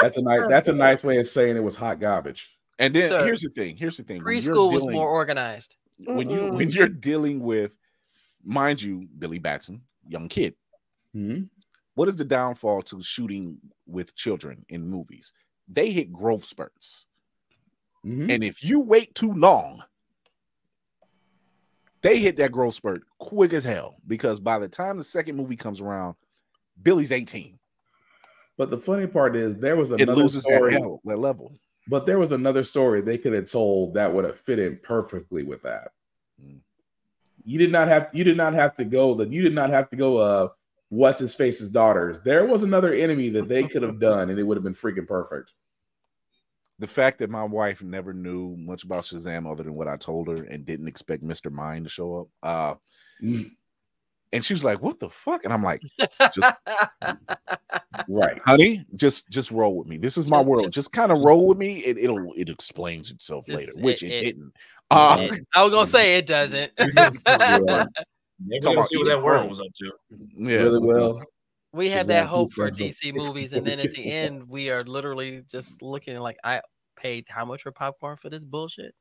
[0.00, 0.46] That's a nice.
[0.48, 2.48] That's a nice way of saying it was hot garbage.
[2.78, 3.76] and then Sir, here's the thing.
[3.76, 4.22] Here's the thing.
[4.22, 5.76] When you're Preschool was more organized.
[5.98, 7.76] when you when you're dealing with,
[8.44, 10.54] mind you, Billy Batson, young kid.
[11.12, 11.44] Hmm?
[11.94, 15.32] What is the downfall to shooting with children in movies?
[15.66, 17.06] They hit growth spurts.
[18.04, 18.30] Mhm.
[18.30, 19.82] And if you wait too long,
[22.02, 25.56] they hit that growth spurt quick as hell because by the time the second movie
[25.56, 26.14] comes around,
[26.82, 27.58] Billy's 18.
[28.58, 30.72] But the funny part is there was It another loses that, story.
[30.72, 31.52] hell, that level.
[31.88, 35.42] But there was another story they could have told that would have fit in perfectly
[35.42, 35.92] with that.
[36.42, 36.58] Mm.
[37.44, 39.88] You did not have you did not have to go that you did not have
[39.90, 40.48] to go uh
[40.88, 42.20] what's his face's daughters.
[42.20, 45.06] There was another enemy that they could have done and it would have been freaking
[45.06, 45.52] perfect.
[46.78, 50.28] The fact that my wife never knew much about Shazam other than what I told
[50.28, 51.50] her and didn't expect Mr.
[51.50, 52.28] Mind to show up.
[52.42, 52.74] Uh
[53.22, 53.50] Mm,
[54.32, 55.44] and she was like, What the fuck?
[55.44, 55.80] And I'm like,
[56.34, 56.54] just
[58.08, 58.38] Right.
[58.44, 59.96] honey, just just roll with me.
[59.96, 60.64] This is my Just- world.
[60.64, 61.78] just- Just, kind of roll with me.
[61.78, 64.52] It, it'll it explains itself Just- later, which it- it, it- didn't.
[64.90, 66.72] Uh, It- I was gonna say it doesn't.
[66.78, 67.10] Yeah.
[68.38, 69.48] Never Talking gonna about see what that world world.
[69.48, 69.92] was up to.
[70.36, 71.22] yeah, Really well.
[71.76, 75.42] We have that hope for DC movies, and then at the end, we are literally
[75.48, 76.62] just looking like I
[76.96, 78.94] paid how much for popcorn for this bullshit.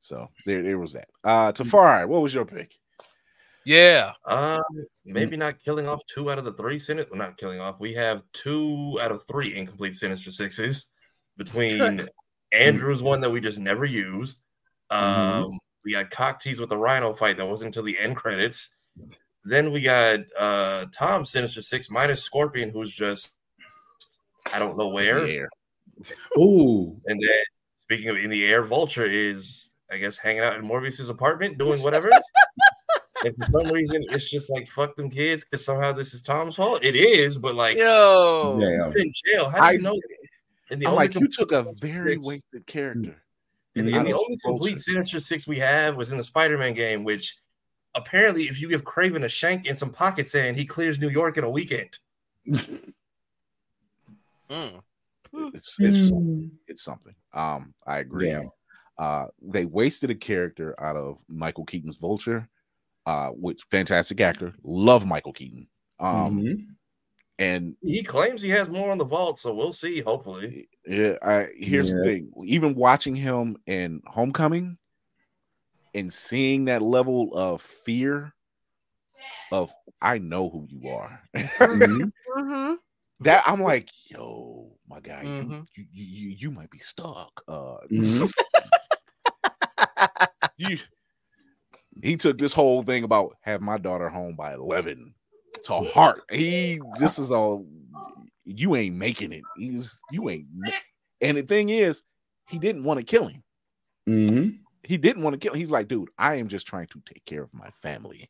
[0.00, 1.08] So there, there was that.
[1.24, 2.74] Uh Tafari, what was your pick?
[3.64, 4.12] Yeah.
[4.24, 4.62] Um,
[5.04, 7.10] maybe not killing off two out of the three sinister.
[7.10, 7.78] Well, not killing off.
[7.78, 10.86] We have two out of three incomplete sinister sixes
[11.36, 12.08] between
[12.52, 14.40] Andrew's one that we just never used.
[14.88, 15.50] Um,
[15.84, 18.70] we got cock tease with the Rhino fight that wasn't until the end credits.
[19.48, 23.34] Then we got uh Tom Sinister Six minus Scorpion, who's just
[24.52, 25.26] I don't know where.
[25.26, 25.46] Yeah.
[26.38, 27.00] Ooh.
[27.06, 27.44] And then
[27.76, 31.82] speaking of in the air, Vulture is I guess hanging out in Morbius's apartment doing
[31.82, 32.10] whatever.
[33.24, 36.56] and for some reason, it's just like fuck them kids because somehow this is Tom's
[36.56, 36.84] fault.
[36.84, 38.58] It is, but like, Yo.
[38.60, 38.68] Damn.
[38.92, 39.48] you're in jail.
[39.50, 39.94] How do you I- know?
[39.94, 40.08] that?
[40.70, 43.16] And the I'm only like, you took a very six- wasted character.
[43.74, 47.38] and, and the only complete Sinister Six we have was in the Spider-Man game, which
[47.94, 51.36] apparently, if you give Kraven a shank and some pocket sand, he clears New York
[51.38, 51.98] in a weekend.
[54.50, 54.80] Mm.
[55.54, 56.50] It's it's, Mm.
[56.66, 57.14] it's something.
[57.34, 58.30] Um, I agree.
[58.30, 58.50] Damn.
[58.96, 62.48] Uh, they wasted a character out of Michael Keaton's Vulture,
[63.04, 64.54] uh, which fantastic actor.
[64.62, 65.68] Love Michael Keaton.
[66.00, 66.66] Um, Mhm.
[67.38, 70.00] and He claims he has more on the vault, so we'll see.
[70.00, 72.32] Hopefully, Yeah, I here's the thing.
[72.42, 74.78] Even watching him in Homecoming
[75.94, 78.34] and seeing that level of fear
[79.50, 81.20] of I know who you are.
[81.34, 82.12] Mhm.
[82.36, 82.74] Mm-hmm.
[83.20, 85.66] that I'm like, yo, my guy, you- Mhm.
[85.74, 87.42] you, you, you you might be stuck.
[87.48, 88.30] Uh Mhm.
[90.56, 90.78] you
[92.02, 95.14] he took this whole thing about have my daughter home by 11
[95.64, 96.20] to heart.
[96.30, 97.66] He this is all
[98.44, 99.44] you ain't making it.
[99.54, 100.46] He's you ain't
[101.20, 102.02] and the thing is,
[102.46, 103.42] he didn't want to kill him.
[104.88, 105.52] He didn't want to kill.
[105.54, 108.26] He's like, dude, I am just trying to take care of my family.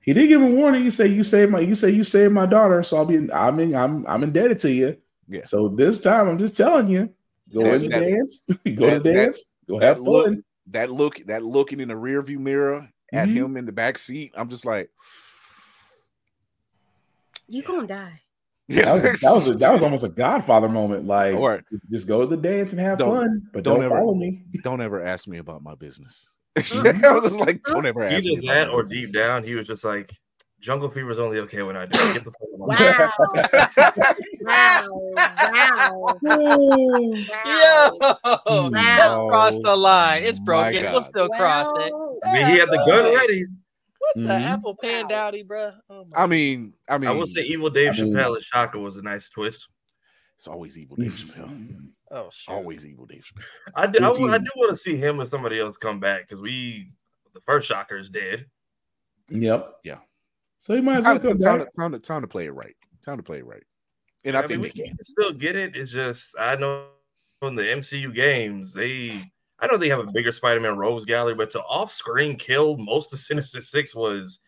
[0.00, 0.82] He did give him a warning.
[0.84, 3.50] He said, "You saved my, you say you saved my daughter, so I'll be, I
[3.50, 4.96] mean, I'm, I'm indebted to you.
[5.28, 5.44] Yeah.
[5.44, 7.12] So this time, I'm just telling you,
[7.52, 10.44] go That- in that- dance, go that- to that- dance, go have that look- fun.
[10.68, 13.34] That look, that looking in the rearview mirror at Mhm.
[13.36, 14.32] him in the back seat.
[14.34, 14.90] I'm just like,
[17.48, 18.20] You gonna die.
[18.68, 21.06] That was, that was, a, that was almost a Godfather moment.
[21.06, 24.14] Like, Or- just go to the dance and have fun, but don't don't, ever- follow
[24.14, 24.42] me.
[24.64, 26.30] don't ever ask me about my business.
[26.56, 27.04] Mm-hmm.
[27.04, 29.12] I was just like, don't ever ask either me that or business.
[29.12, 30.10] deep down, he was just like,
[30.60, 32.14] "Jungle Fever is only okay when I do it.
[32.14, 32.80] Get the fuck
[34.00, 34.88] out Wow.
[35.52, 36.16] wow.
[36.22, 36.56] Wow.
[37.44, 40.22] Yo, that's Oh, crossed the line.
[40.24, 40.82] It's broken.
[40.82, 41.04] We'll God.
[41.04, 41.92] still cross it.
[42.24, 43.44] I mean, he had the gun ready.
[44.14, 44.44] What the Mhm.
[44.44, 45.72] apple pan dowdy, bro?
[45.90, 48.78] Oh I mean, I mean, I will say, Evil Dave I mean- Chappelle as Shocker
[48.78, 49.68] was a nice twist.
[50.36, 51.82] it's always evil Dave Chappelle.
[52.12, 52.54] Oh shit.
[52.54, 53.72] Always evil Dave Chappelle.
[53.74, 56.40] I do, I, I do want to see him and somebody else come back because
[56.40, 56.86] we,
[57.34, 58.46] the first Shocker is dead.
[59.28, 59.72] Yep.
[59.82, 59.98] Yeah.
[60.58, 61.72] So he might as well come time, back.
[61.72, 62.76] to, time, to, time to play it right.
[63.04, 63.64] Time to play it right.
[64.24, 64.86] And I, I, think mean, we can.
[64.94, 65.74] can still get it.
[65.74, 66.86] It's just I know
[67.42, 69.28] in the MCU games they.
[69.60, 73.18] I know they have a bigger Spider-Man Rose gallery, but to off-screen kill most of
[73.18, 74.40] Sinister Six was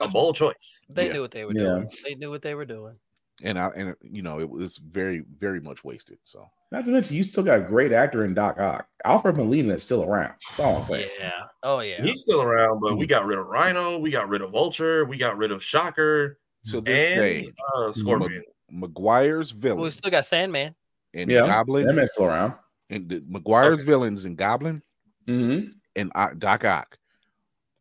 [0.00, 0.82] a bold choice.
[0.90, 1.12] They Yeah.
[1.14, 1.62] knew what they were Yeah.
[1.62, 1.90] doing.
[2.04, 2.96] They knew what they were doing.
[3.42, 6.18] And I and you know it was very very much wasted.
[6.22, 8.86] So Not to mention, you still got a great actor in Doc Ock.
[9.04, 10.34] Alfred Molina is still around.
[10.48, 11.08] That's all I'm saying.
[11.18, 11.30] Yeah.
[11.62, 12.02] Oh yeah.
[12.02, 15.16] He's still around, but we got rid of Rhino, we got rid of Vulture, we
[15.16, 18.42] got rid of Shocker, to this and day, uh, Scorpion.
[18.70, 20.74] Maguire's we still got Sandman.
[21.12, 22.54] and Yeah, Goblin that man's still around.
[22.90, 24.82] And the Maguire's villains and Goblin
[25.26, 25.68] Mm-hmm.
[25.96, 26.98] and uh, Doc Ock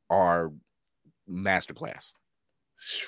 [0.10, 0.52] are
[1.30, 2.14] masterclass.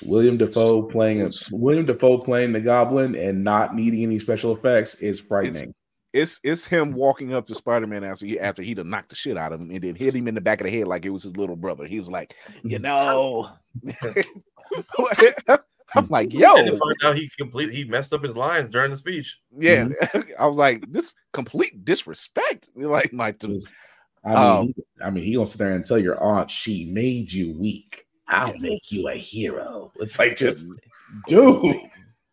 [0.03, 4.95] William Dafoe playing a, William Dafoe playing the Goblin and not needing any special effects
[4.95, 5.73] is frightening.
[6.13, 9.15] It's it's him walking up to Spider Man after he after he'd have knocked the
[9.15, 11.05] shit out of him and then hit him in the back of the head like
[11.05, 11.85] it was his little brother.
[11.85, 13.49] He was like, you know,
[15.95, 18.91] I'm like, yo, and to find out he complete he messed up his lines during
[18.91, 19.37] the speech.
[19.57, 19.87] yeah.
[20.39, 22.69] I was like, this complete disrespect.
[22.75, 23.31] Like, my.
[23.31, 23.59] to,
[24.23, 26.85] I mean, Um, he, I mean, he gonna sit there and tell your aunt she
[26.85, 28.05] made you weak.
[28.27, 29.91] I'll make you a hero.
[29.97, 30.65] It's like just,
[31.27, 31.77] dude.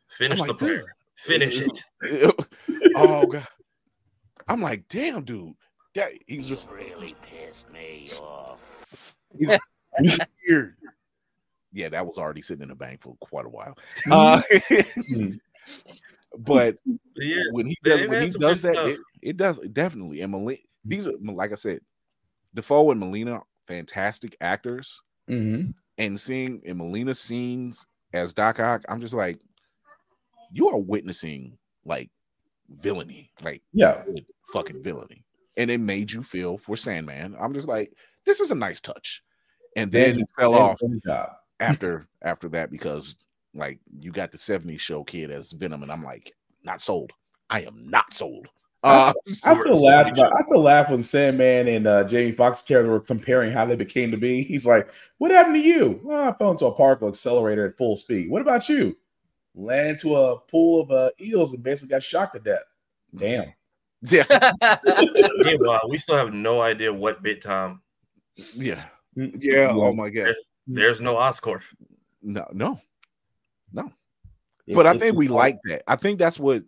[0.09, 0.97] Finish I'm the like, dude, prayer.
[1.16, 2.93] Finish it's- it.
[2.97, 3.47] oh god.
[4.48, 5.52] I'm like, damn, dude.
[5.94, 8.86] That he was just really pissed me off.
[9.39, 9.55] he's,
[10.01, 10.18] he's
[10.48, 10.74] weird.
[11.73, 13.77] Yeah, that was already sitting in the bank for quite a while.
[14.11, 14.40] Uh,
[15.11, 15.39] Mhm.
[16.39, 16.77] but
[17.16, 20.20] Yeah, when he does when he does that, it, it does definitely.
[20.23, 21.81] And Molina, these are like I said,
[22.55, 25.01] Dafoe and Molina, fantastic actors.
[25.31, 25.74] Mhm.
[25.99, 29.40] And seeing in Molina's scenes as Doc Ock, I'm just like,
[30.51, 32.11] you are witnessing like
[32.70, 34.03] villainy, like Yeah.
[34.53, 35.24] fucking villainy,
[35.57, 37.36] and it made you feel for Sandman.
[37.40, 37.93] I'm just like,
[38.24, 39.23] this is a nice touch,
[39.77, 41.31] and then Man's- it fell off job.
[41.62, 43.16] After after that because
[43.55, 46.32] like you got the 70s show kid as Venom, and I'm like,
[46.64, 47.12] not sold.
[47.51, 48.48] I am not sold.
[48.82, 50.12] I, Uh, still, I still laugh.
[50.12, 53.76] About, I still laugh when Sandman and uh, Jamie Foxx's character were comparing how they
[53.76, 54.43] became to be.
[54.52, 56.01] He's like, "What happened to you?
[56.02, 58.30] Well, I fell into a particle accelerator at full speed.
[58.30, 58.97] What about you?
[59.55, 62.62] Landed into a pool of uh, eels and basically got shocked to death.
[63.14, 63.52] Damn.
[64.02, 64.24] yeah,
[65.39, 67.82] Meanwhile, we still have no idea what bit time.
[68.55, 68.82] yeah,
[69.14, 69.68] yeah.
[69.70, 70.34] Oh my god,
[70.66, 71.62] There's no Oscorp.
[72.22, 72.80] no, no,
[73.72, 73.93] no.
[74.66, 75.82] It- but I think we like- like that.
[75.90, 76.62] I think that's what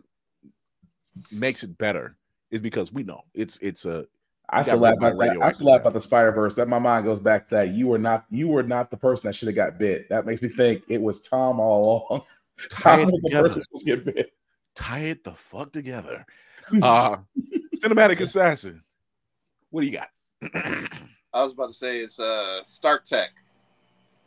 [1.31, 2.17] makes it better
[2.51, 4.05] is because we know it's it's a
[4.49, 5.23] I He still laugh by about that.
[5.25, 6.53] I radioactive still laugh about the Spider Verse.
[6.55, 7.69] That my mind goes back to that.
[7.69, 8.25] You were not.
[8.29, 10.07] You were not the person that should have got bit.
[10.09, 12.23] That makes me think it was Tom all along.
[12.69, 13.47] Tie Tom it was the together.
[13.49, 14.33] person who get bit.
[14.75, 16.25] Tie it the fuck together.
[16.81, 17.17] Uh
[17.83, 18.83] cinematic assassin.
[19.69, 20.09] What do you got?
[21.33, 23.29] I was about to say it's uh Stark Tech.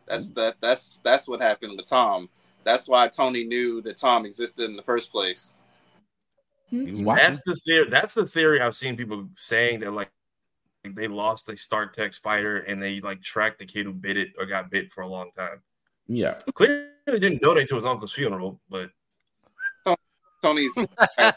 [0.08, 2.28] That's that that's that's what happened with Tom.
[2.64, 5.58] That's why Tony knew that Tom existed in the first place.
[6.70, 6.84] Hmm.
[6.84, 7.24] He was watching.
[7.24, 7.88] That's the theory.
[7.88, 10.10] That's the theory I've seen people saying that like
[10.84, 14.28] they lost a Stark Tech spider and they like tracked the kid who bit it
[14.38, 15.62] or got bit for a long time.
[16.08, 16.34] Yeah.
[16.54, 18.90] Clearly didn't donate to his uncle's funeral, but
[20.42, 20.74] Tony's
[21.18, 21.32] wow.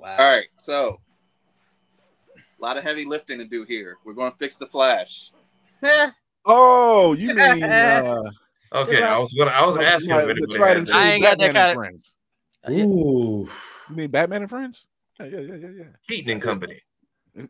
[0.00, 1.00] All right, so
[2.36, 3.96] a lot of heavy lifting to do here.
[4.04, 5.30] We're going to fix the Flash.
[5.82, 6.10] Eh.
[6.46, 8.22] Oh, you mean uh
[8.74, 9.02] okay.
[9.02, 9.50] I was gonna.
[9.50, 11.74] I was like, asking like if the tried and true I ain't got that kinda-
[11.74, 12.14] Friends.
[12.70, 13.48] Ooh.
[13.90, 14.88] You mean Batman and Friends?
[15.20, 15.84] Yeah, yeah, yeah, yeah, yeah.
[16.08, 16.80] Keaton and Company.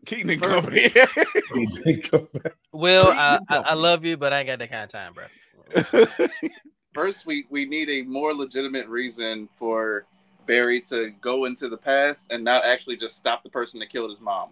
[0.06, 0.90] Keaton and Company.
[2.72, 6.28] Will, I, I, I love you, but I ain't got that kind of time, bro.
[6.94, 10.06] First, we, we need a more legitimate reason for
[10.46, 14.10] Barry to go into the past and not actually just stop the person that killed
[14.10, 14.50] his mom.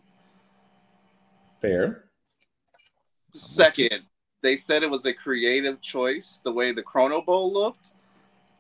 [1.61, 2.05] Fair.
[3.33, 4.03] Second,
[4.47, 7.93] they said it was a creative choice the way the Chrono Bowl looked.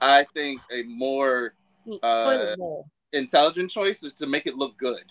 [0.00, 1.54] I think a more
[2.02, 2.56] uh,
[3.12, 5.04] intelligent choice is to make it look good.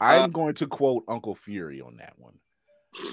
[0.00, 2.34] I'm Uh, going to quote Uncle Fury on that one.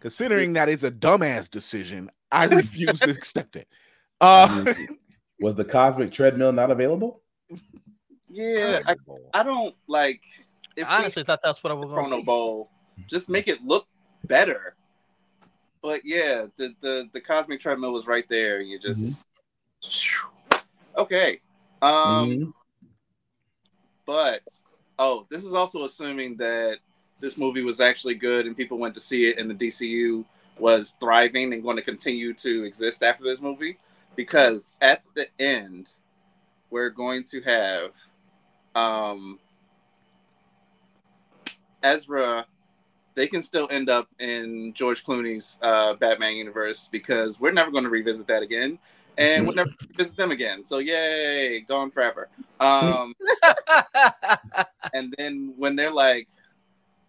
[0.00, 3.66] Considering that it's a dumbass decision, I refuse to accept it.
[4.20, 4.72] Uh,
[5.40, 7.22] Was the cosmic treadmill not available?
[8.30, 8.94] Yeah, I,
[9.34, 10.20] I don't like.
[10.76, 12.70] If I honestly thought that's what I was going Chrono to Bowl,
[13.08, 13.88] just make it look
[14.24, 14.76] better.
[15.88, 19.26] But yeah, the the the cosmic treadmill was right there, and you just
[20.98, 21.40] okay.
[21.80, 22.52] Um, Mhm.
[24.04, 24.42] but
[24.98, 26.80] oh, this is also assuming that
[27.20, 30.26] this movie was actually good and people went to see it, and the DCU
[30.58, 33.78] was thriving and going to continue to exist after this movie,
[34.14, 35.94] because at the end,
[36.68, 37.92] we're going to have
[38.74, 39.38] um
[41.82, 42.44] Ezra.
[43.18, 47.82] They can still end up in George Clooney's uh, Batman universe because we're never going
[47.82, 48.78] to revisit that again,
[49.16, 50.62] and we'll never visit them again.
[50.62, 52.28] So yay, gone forever.
[52.60, 53.16] Um,
[54.94, 56.28] and then when they're like,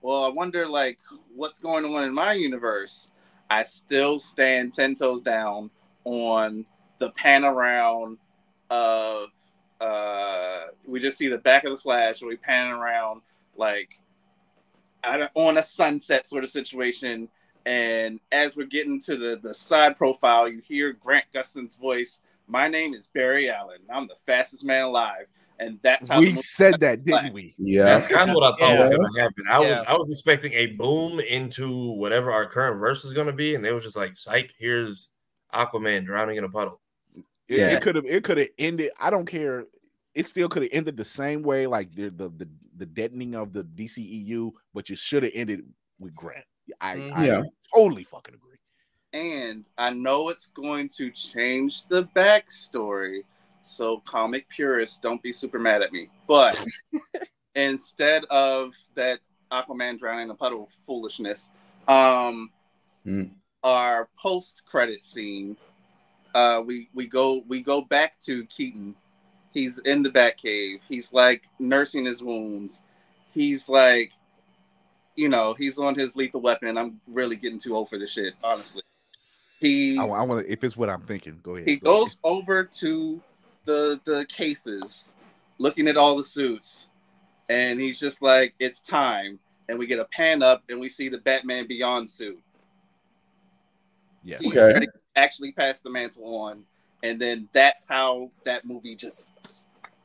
[0.01, 0.97] "Well, I wonder like
[1.35, 3.11] what's going on in my universe,"
[3.51, 5.69] I still stand ten toes down
[6.05, 6.65] on
[6.97, 8.17] the pan around
[8.71, 9.27] of
[9.79, 13.21] uh, we just see the back of the Flash, and we pan around
[13.55, 13.98] like
[15.35, 17.29] on a sunset sort of situation.
[17.65, 22.21] And as we're getting to the the side profile, you hear Grant Gustin's voice.
[22.47, 23.79] My name is Barry Allen.
[23.89, 25.27] I'm the fastest man alive,
[25.59, 27.53] and that's how we said that, didn't we?
[27.59, 27.83] Yeah.
[27.83, 28.87] That's kind of what I thought Yeah.
[28.87, 29.43] was going to happen.
[29.49, 33.33] I was I was expecting a boom into whatever our current verse is going to
[33.33, 35.11] be, and they was just like, "Psych, here's
[35.53, 36.79] Aquaman drowning in a puddle."
[37.47, 37.69] Yeah.
[37.71, 38.91] it could have it could have ended.
[38.99, 39.65] I don't care.
[40.19, 43.53] It still could have ended the same way, like the the the, the deadening of
[43.53, 45.61] the DCEU, but you should have ended
[45.97, 46.43] with Grant.
[46.81, 47.11] I, Mhm.
[47.15, 47.41] I Yeah.
[47.73, 48.57] totally fucking agree.
[49.13, 53.23] and I know it's going to change the backstory.
[53.63, 56.09] So, comic purists, don't be super mad at me.
[56.27, 56.59] But
[57.55, 59.21] instead of that
[59.51, 61.49] Aquaman drowning in a puddle of foolishness,
[61.87, 62.51] um,
[63.05, 63.31] Mm.
[63.63, 65.55] our post-credit scene,
[66.35, 68.95] uh, we we go we go back to Keaton.
[69.51, 70.79] He's in the Batcave.
[70.87, 72.83] He's like nursing his wounds.
[73.33, 74.11] He's like,
[75.15, 76.77] you know, he's on his lethal weapon.
[76.77, 78.83] I'm really getting too old for this shit, honestly.
[79.59, 80.51] He I, want to.
[80.51, 81.67] If it's what I'm thinking, go ahead.
[81.67, 82.01] he go ahead.
[82.01, 83.21] goes over to
[83.65, 85.13] the the cases,
[85.57, 86.87] looking at all the suits,
[87.49, 91.09] and he's just like, "It's time." And we get a pan up, and we see
[91.09, 92.41] the Batman Beyond suit.
[94.23, 94.41] Yes.
[94.41, 94.87] He's Okay.
[95.15, 96.63] actually pass the mantle on,
[97.03, 99.29] and then that's how that movie just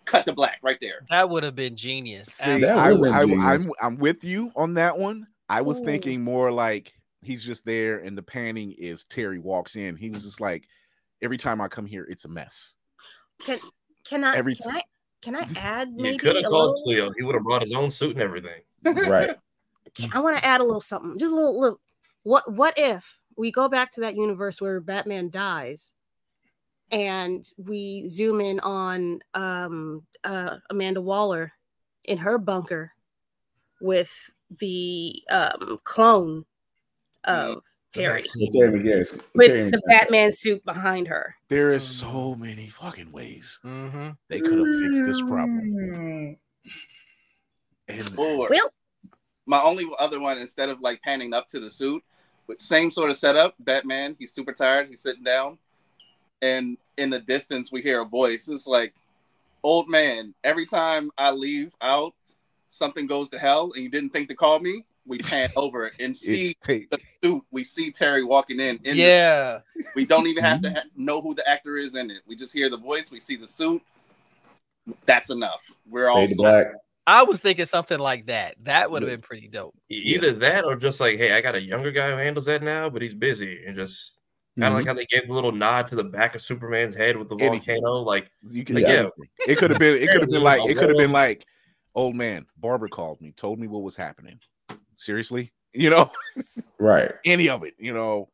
[0.05, 1.05] cut the black right there.
[1.11, 2.29] That would have been genius.
[2.29, 3.61] See, I, would've I, been I'm.
[3.83, 5.27] I'm with you on that one.
[5.49, 5.85] I was Ooh.
[5.85, 6.93] thinking more like
[7.23, 9.97] he's just there, and the panning is Terry walks in.
[9.97, 10.69] He was just like,
[11.23, 12.77] every time I come here, it's a mess.
[13.41, 13.59] Can
[14.05, 14.83] can I Every can I
[15.23, 16.85] can I add You maybe could have a called little?
[16.85, 17.13] Cleo.
[17.19, 18.61] He would have brought his own suit and everything.
[18.85, 19.31] Right.
[20.13, 21.81] I want to add a little something, just a little, little.
[22.23, 25.95] What what if we go back to that universe where Batman dies,
[26.91, 31.53] and we zoom in on um uh Amanda Waller
[32.05, 32.93] in her bunker
[33.81, 34.13] with
[34.61, 36.45] the um clone
[37.25, 37.63] of
[37.93, 39.23] Terry Terry McGinnis.
[39.35, 41.35] with Terry the Batman suit behind her.
[41.49, 44.11] There is so many fucking ways Mm-hmm.
[44.29, 46.37] they could have fixed this problem.
[47.89, 48.71] And Or Well,
[49.47, 52.03] My only other one, instead of like panning up to the suit,
[52.49, 53.55] but same sort of setup.
[53.59, 54.89] Batman, he's super tired.
[54.89, 55.59] He's sitting down,
[56.43, 58.49] and in the distance we hear a voice.
[58.49, 58.95] It's like,
[59.65, 60.35] old man.
[60.45, 62.15] Every time I leave out,
[62.69, 64.85] something goes to hell, and you didn't think to call me.
[65.07, 67.43] We pan over and see the suit.
[67.51, 68.77] We see Terry walking in.
[68.85, 69.61] in the Yeah.
[69.95, 70.77] we don't even have to mm-hmm.
[70.77, 72.23] ha- know who the actor is in it.
[72.27, 73.11] We just hear the voice.
[73.11, 73.83] We see the suit.
[75.07, 75.71] That's enough.
[75.89, 76.67] We're all Fade black.
[77.07, 78.57] I was thinking something like that.
[78.63, 79.75] That would have been pretty dope.
[79.91, 82.89] Either that or just like, hey, I got a younger guy who handles that now,
[82.89, 84.23] but he's busy and just
[84.59, 84.77] kind of Mhm.
[84.77, 87.37] like how they gave the little nod to the back of Superman's head with the
[87.37, 87.81] Anything.
[87.83, 88.03] volcano.
[88.03, 89.09] Like, You can like, yeah,
[89.47, 90.01] It could have been.
[90.03, 90.61] It could have been like.
[90.69, 91.45] It could have been like,
[91.95, 94.39] old man, Barbara called me, told me what was happening.
[94.97, 96.11] Seriously, you know,
[96.79, 97.13] Right.
[97.25, 98.29] any of it, you know.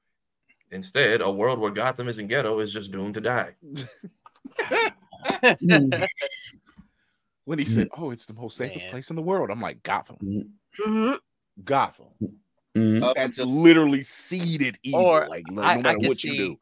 [0.72, 3.56] Instead, a world where Gotham isn't ghetto is just doomed to die.
[7.44, 8.90] When he said, "Oh, it's the most safest Man.
[8.92, 10.18] place in the world," I'm like, Gotham,
[10.78, 11.14] Mm-hmm.
[11.64, 12.06] Gotham.
[12.76, 13.02] Mhm.
[13.02, 15.00] Up That's until- literally seeded evil.
[15.00, 16.60] Or like no, I- no matter can what you do.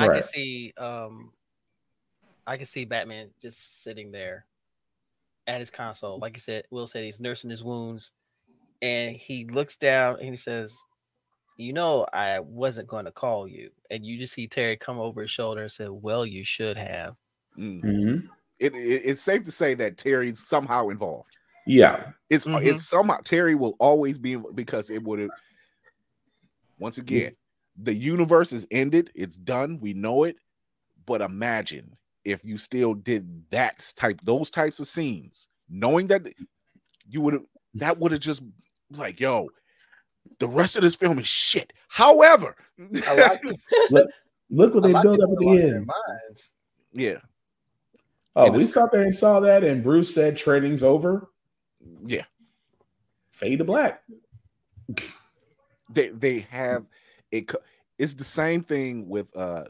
[0.00, 0.14] I Right.
[0.16, 1.32] can see um
[2.46, 4.46] I can see Batman just sitting there
[5.46, 6.18] at his console.
[6.18, 8.12] Like you said, Will said he's nursing his wounds
[8.82, 10.76] and he looks down and he says,
[11.56, 13.70] You know, I wasn't going to call you.
[13.90, 17.16] And you just see Terry come over his shoulder and say, Well, you should have.
[17.56, 17.82] Mm.
[17.84, 18.28] Mhm.
[18.58, 21.36] It, it- it's safe to say that Terry's somehow involved.
[21.66, 22.12] Yeah.
[22.30, 22.64] It's Mhm.
[22.64, 25.30] it's somehow Terry will always be because it would have.
[26.78, 27.32] Once again,
[27.76, 29.10] the universe is ended.
[29.14, 29.78] It's done.
[29.80, 30.36] We know it.
[31.06, 36.26] But imagine if you still did that type, those types of scenes, knowing that
[37.08, 37.44] you would have.
[37.74, 38.42] That would have just
[38.90, 39.48] like, yo,
[40.38, 41.72] the rest of this film is shit.
[41.88, 43.40] However, A lot,
[43.90, 44.10] Look,
[44.50, 45.90] look what they lot built up at the end.
[46.92, 47.18] yeah,
[48.36, 51.28] Oh, And we it's- sat there and saw that, and Bruce said training's over.
[52.06, 52.24] Yeah.
[53.30, 54.02] Fade to black.
[55.90, 56.86] They they have
[57.30, 57.50] it.
[57.98, 59.64] It's the same thing with uh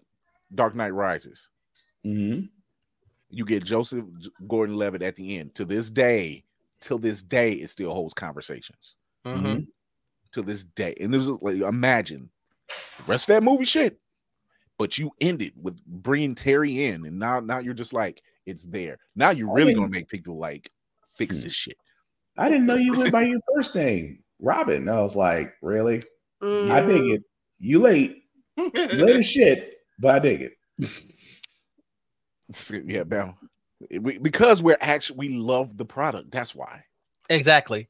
[0.55, 1.49] Dark Knight Rises.
[2.05, 2.47] Mm-hmm.
[3.31, 4.05] you get Joseph
[4.49, 5.55] Gordon Levitt at the end.
[5.55, 6.43] To this day,
[6.81, 8.97] till this day, it still holds conversations.
[9.25, 9.69] Mhm.
[10.33, 12.29] To this day, and there's like imagine
[12.69, 13.99] the rest of that movie shit,
[14.79, 18.99] but you ended with bringing Terry in, and now now you're just like it's there.
[19.15, 20.71] Now you're really gonna make people like
[21.17, 21.77] fix this shit.
[22.37, 24.89] I didn't know you went by your first name, Robin.
[24.89, 26.03] I was like, really?
[26.43, 26.71] Mm.
[26.71, 27.23] I dig it.
[27.59, 28.25] You late.
[28.57, 30.53] You late as shit, but I dig it.
[32.85, 33.39] Yeah, now
[34.01, 36.31] we, because we're actually we love the product.
[36.31, 36.85] That's why.
[37.31, 37.89] Exactly.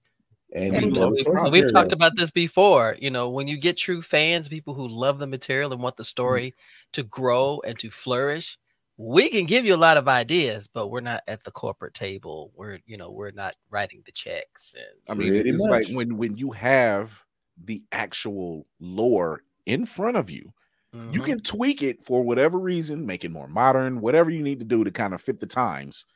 [0.54, 2.96] And And you love the We've, we've talked about this before.
[3.00, 6.04] You know, when you get true fans, people who love the material and want the
[6.04, 6.54] story
[6.92, 8.58] to grow and to flourish,
[9.02, 12.52] we can give you a lot of ideas, but we're not at the corporate table.
[12.54, 14.74] We're, you know, we're not writing the checks.
[14.74, 15.88] And I mean, it's much.
[15.88, 17.22] like when when you have
[17.64, 20.52] the actual lore in front of you,
[20.92, 21.24] you Mhm.
[21.24, 24.84] can tweak it for whatever reason, make it more modern, whatever you need to do
[24.84, 26.06] to kind of fit the times.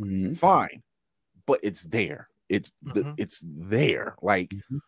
[0.00, 0.36] Mhm.
[0.36, 0.82] Fine,
[1.46, 2.28] but it's there.
[2.48, 3.14] It's the, Mhm.
[3.18, 4.14] it's there.
[4.22, 4.80] Like Mhm.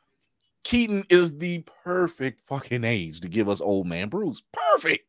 [0.64, 4.42] Keaton is the perfect fucking age to give us old man Bruce.
[4.52, 5.06] Perfect.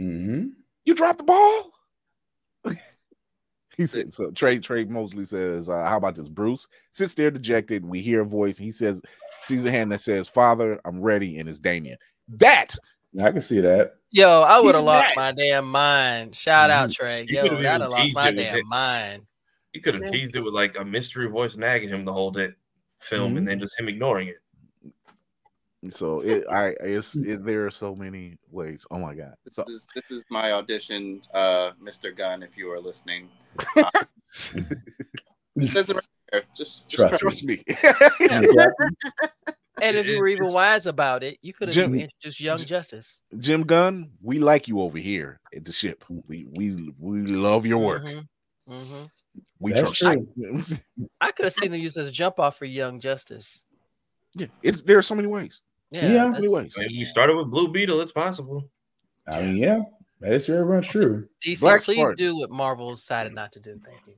[0.00, 0.52] Mhm.
[0.84, 1.72] You dropped the ball.
[3.76, 4.30] he said so.
[4.30, 7.84] Trey Trey Mosley says, uh, "How about this?" Bruce sits there dejected.
[7.84, 8.56] We hear a voice.
[8.58, 9.00] He says,
[9.40, 11.98] "Sees a hand that says, Father, I'm ready,' and it's Damian."
[12.28, 12.74] That
[13.22, 13.94] I can see that.
[14.10, 16.34] Yo, I would have lost that- my damn mind.
[16.34, 17.26] Shout out, Trey.
[17.28, 18.66] You Yo, could've I'd have lost my damn it.
[18.66, 19.22] mind.
[19.72, 22.50] You could have teased it with like a mystery voice nagging him the whole day
[22.98, 24.36] film, and then just him ignoring it.
[25.92, 28.86] so it, I it's it, there are so many ways.
[28.90, 29.34] Oh my god!
[29.44, 32.16] This So is this is my audition, uh, Mr.
[32.16, 32.42] Gunn.
[32.42, 33.28] If you are listening,
[35.60, 36.42] says it right there.
[36.56, 37.56] just just Trust trust me.
[37.68, 38.66] trust me.
[39.82, 43.18] And if you were even wise about it, you could have Jim- introduced Young Justice.
[43.40, 46.04] Jim Gunn, we like you over here at the ship.
[46.28, 48.04] We we we love your work.
[48.04, 48.28] Mhm,
[48.70, 49.10] mhm.
[49.58, 50.22] We That's trust.
[50.36, 50.78] true.
[51.20, 53.64] I could have seen them use as a jump off for Young Justice.
[54.34, 55.60] yeah, it's there are so many ways.
[55.90, 56.28] Yeah, Yeah.
[56.28, 56.74] Many ways.
[56.78, 58.00] I mean, we started with Blue Beetle.
[58.00, 58.70] It's possible.
[59.26, 59.80] I mean, yeah,
[60.24, 61.28] that is very much true.
[61.44, 62.16] DC, Black please Spark.
[62.16, 63.78] do what Marvel decided not to do.
[63.84, 64.14] Thank you.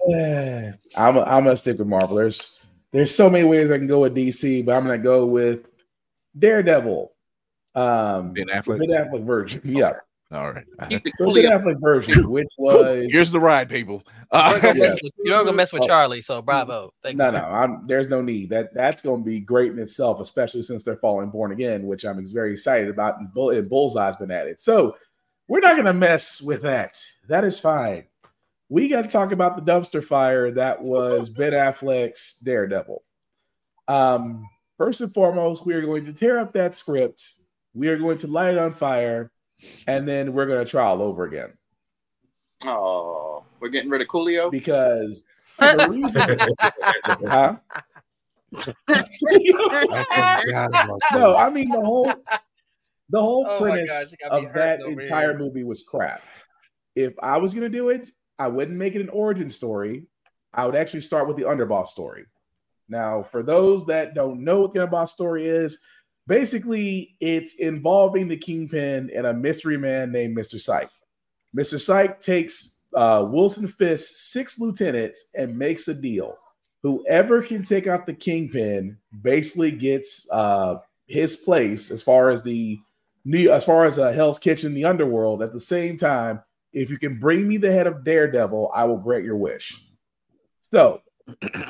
[0.12, 2.16] Eh, I'm I'm gonna stick with Marvel.
[2.16, 2.60] There's
[2.92, 5.60] there's so many ways I can go with DC, but I'm gonna go with
[6.38, 7.12] Daredevil.
[7.74, 8.80] Um, Ben Affleck.
[8.80, 9.62] Ben Affleck version.
[9.64, 9.94] Yeah,
[10.30, 10.64] All right.
[10.90, 11.50] Keep it the Ben clear.
[11.50, 14.02] Affleck version, which was Here's the ride, people.
[14.32, 14.88] You're Uh, not gonna Yeah.
[14.90, 15.86] mess with- you're not gonna mess with Oh.
[15.86, 16.92] Charlie, so bravo.
[17.02, 17.32] Thank no, you.
[17.32, 17.38] no.
[17.38, 17.44] sir.
[17.44, 18.50] I'm, there's no need.
[18.50, 22.04] That that's going to be great in itself, especially since they're falling born again, which
[22.04, 23.18] I'm very excited about.
[23.18, 24.96] And, Bull, and Bullseye's been at it, so
[25.48, 27.00] we're not going to mess with that.
[27.28, 28.04] That is fine.
[28.68, 33.02] We got to talk about the dumpster fire that was Ben Affleck's Daredevil.
[33.88, 34.46] Um,
[34.76, 37.32] first and foremost, we are going to tear up that script.
[37.72, 39.30] We are going to light it on fire,
[39.86, 41.52] and then we're going to try all over again.
[42.64, 45.26] Oh, we're getting rid of Coolio because
[45.58, 46.38] the reason,
[47.28, 47.56] huh?
[51.12, 52.12] no, I mean the whole
[53.10, 55.38] the whole Oh premise gosh, I got me of that entire here.
[55.38, 56.22] movie was crap.
[56.94, 60.06] If I was gonna do it, I wouldn't make it an origin story.
[60.52, 62.24] I would actually start with the underboss story.
[62.88, 65.78] Now, for those that don't know what the underboss story is,
[66.28, 70.60] basically it's involving the kingpin and a mystery man named Mr.
[70.60, 70.90] Psych.
[71.56, 71.80] Mr.
[71.80, 76.36] Psych takes uh, Wilson Fisk's six lieutenants and makes a deal.
[76.82, 80.76] Whoever can take out the kingpin basically gets uh,
[81.06, 82.78] his place as far as the
[83.24, 85.42] new, as far as uh, Hell's Kitchen, the underworld.
[85.42, 86.40] At the same time,
[86.72, 89.82] if you can bring me the head of Daredevil, I will grant your wish.
[90.60, 91.00] So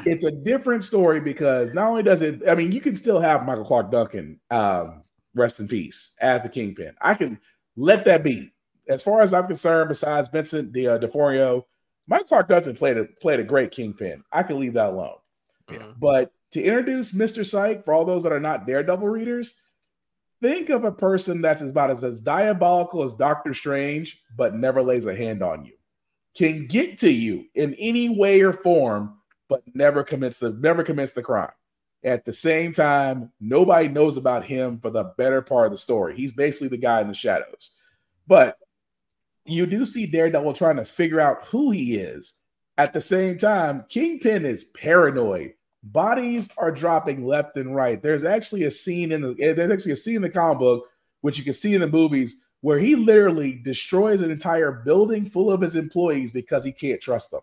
[0.07, 3.45] it's a different story because not only does it, I mean, you can still have
[3.45, 5.03] Michael Clarke Duncan, um,
[5.35, 6.95] rest in peace, as the kingpin.
[7.01, 7.39] I can
[7.77, 8.53] let that be.
[8.89, 11.65] As far as I'm concerned, besides Vincent De, uh, DeForio,
[12.07, 14.25] Michael Clarke Duncan played a played a great kingpin.
[14.33, 15.19] I can leave that alone.
[15.99, 17.47] But to introduce Mr.
[17.47, 19.61] Psych, for all those that are not Daredevil readers,
[20.41, 25.05] think of a person that's about as, as diabolical as Doctor Strange, but never lays
[25.05, 25.75] a hand on you.
[26.35, 29.18] Can get to you in any way or form,
[29.49, 31.51] but never commits the never commits the crime.
[32.05, 36.15] At the same time, nobody knows about him for the better part of the story.
[36.15, 37.73] He's basically the guy in the shadows.
[38.27, 38.57] But
[39.45, 42.35] you do see Daredevil trying to figure out who he is.
[42.77, 45.55] At the same time, Kingpin is paranoid.
[45.83, 48.01] Bodies are dropping left and right.
[48.01, 50.87] There's actually a scene in the eh, there's actually a scene in the comic book,
[51.23, 55.51] which you can see in the movies, where he literally destroys an entire building full
[55.51, 57.41] of his employees because he can't trust them.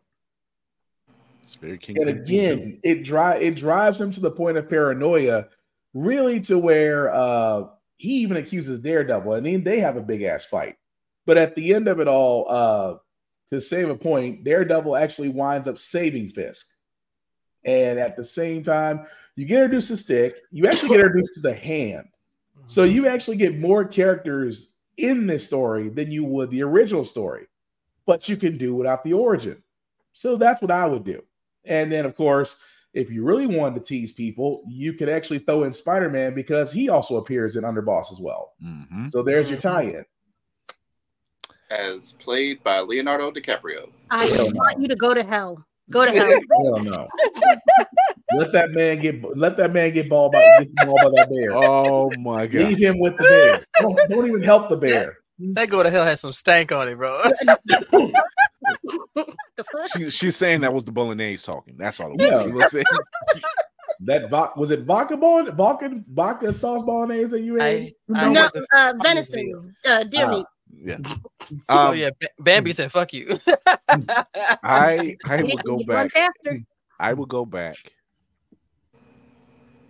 [1.46, 2.02] It's very king.
[2.02, 5.46] And again, it drive it drives him to the point of paranoia,
[5.94, 7.68] really to where uh
[7.98, 10.76] he even accuses Daredevil, and then they have a big ass fight.
[11.28, 12.96] But at the end of it all, uh
[13.50, 16.66] to save a point, Daredevil actually winds up saving Fisk.
[17.64, 19.06] And at the same time,
[19.36, 22.08] you get introduced to Stick, you actually get introduced to the hand.
[22.66, 27.46] So you actually get more characters in this story than you would the original story,
[28.08, 29.62] but you can do without the origin.
[30.14, 31.22] So that's what I would do.
[31.68, 32.62] And then, of course,
[32.94, 36.72] if you really wanted to tease people, you could actually throw in Spider Man because
[36.72, 38.54] he also appears in Underboss as well.
[38.64, 39.10] Mm-hmm.
[39.10, 40.06] So there's your tie in.
[41.72, 43.90] as played by Leonardo DiCaprio.
[44.12, 45.66] I Hell just want you to go to hell.
[45.92, 46.28] Go to hell.
[46.64, 47.08] Hell no.
[48.36, 51.30] let that man get let that man get ball by get the ball by that
[51.30, 51.50] bear.
[51.54, 52.70] Oh my god.
[52.70, 53.64] Leave him with the bear.
[53.82, 55.18] Don't, don't even help the bear.
[55.40, 57.22] That go to hell has some stank on it, bro.
[59.96, 61.76] She, she's saying that was the bolognese talking.
[61.78, 62.46] That's all it was.
[62.74, 62.82] Yeah.
[62.82, 62.86] Was
[64.02, 67.96] That vo- was it vodka bol- vodka vodka sauce bolognese that you ate?
[68.10, 70.32] no, uh, venison, uh, deer Ah.
[70.32, 70.46] meat.
[70.84, 70.98] Yeah.
[71.70, 73.38] oh Um, yeah, Ba- Bambi said, "Fuck you."
[74.64, 76.12] I I You would can go back.
[77.00, 77.78] I would go back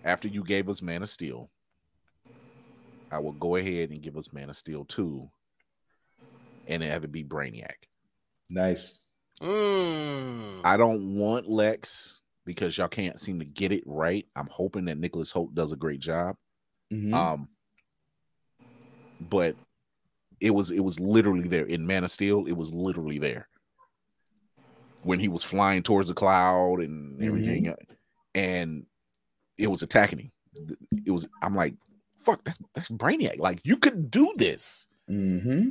[0.03, 1.49] after you gave us Man of Steel.
[3.11, 5.27] I will go ahead and give us Man of Steel 2
[6.67, 7.75] and it have it be Brainiac.
[8.49, 8.99] Nice.
[9.41, 10.61] Mm.
[10.63, 14.25] I don't want Lex because y'all can't seem to get it right.
[14.35, 16.37] I'm hoping that Nicholas Hoult does a great job.
[16.91, 17.13] Mhm.
[17.13, 17.49] Um,
[19.19, 19.55] but
[20.39, 22.45] it was it was literally there in Man of Steel.
[22.45, 23.47] It was literally there
[25.03, 27.73] when he was flying towards the cloud and everything,
[28.33, 28.85] and
[29.57, 30.31] it was attacking him.
[31.05, 31.27] It was.
[31.41, 31.75] I'm like,
[32.21, 33.39] fuck, that's that's Brainiac.
[33.39, 34.87] Like you could do this.
[35.09, 35.69] Mm-hmm.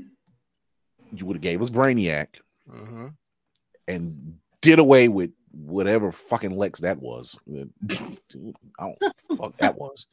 [1.18, 2.26] You would have gave us Brainiac
[2.70, 3.08] Mm-hmm.
[3.88, 7.38] and did away with whatever fucking Lex that was.
[7.46, 7.70] Dude,
[8.78, 10.06] I don't fuck that was.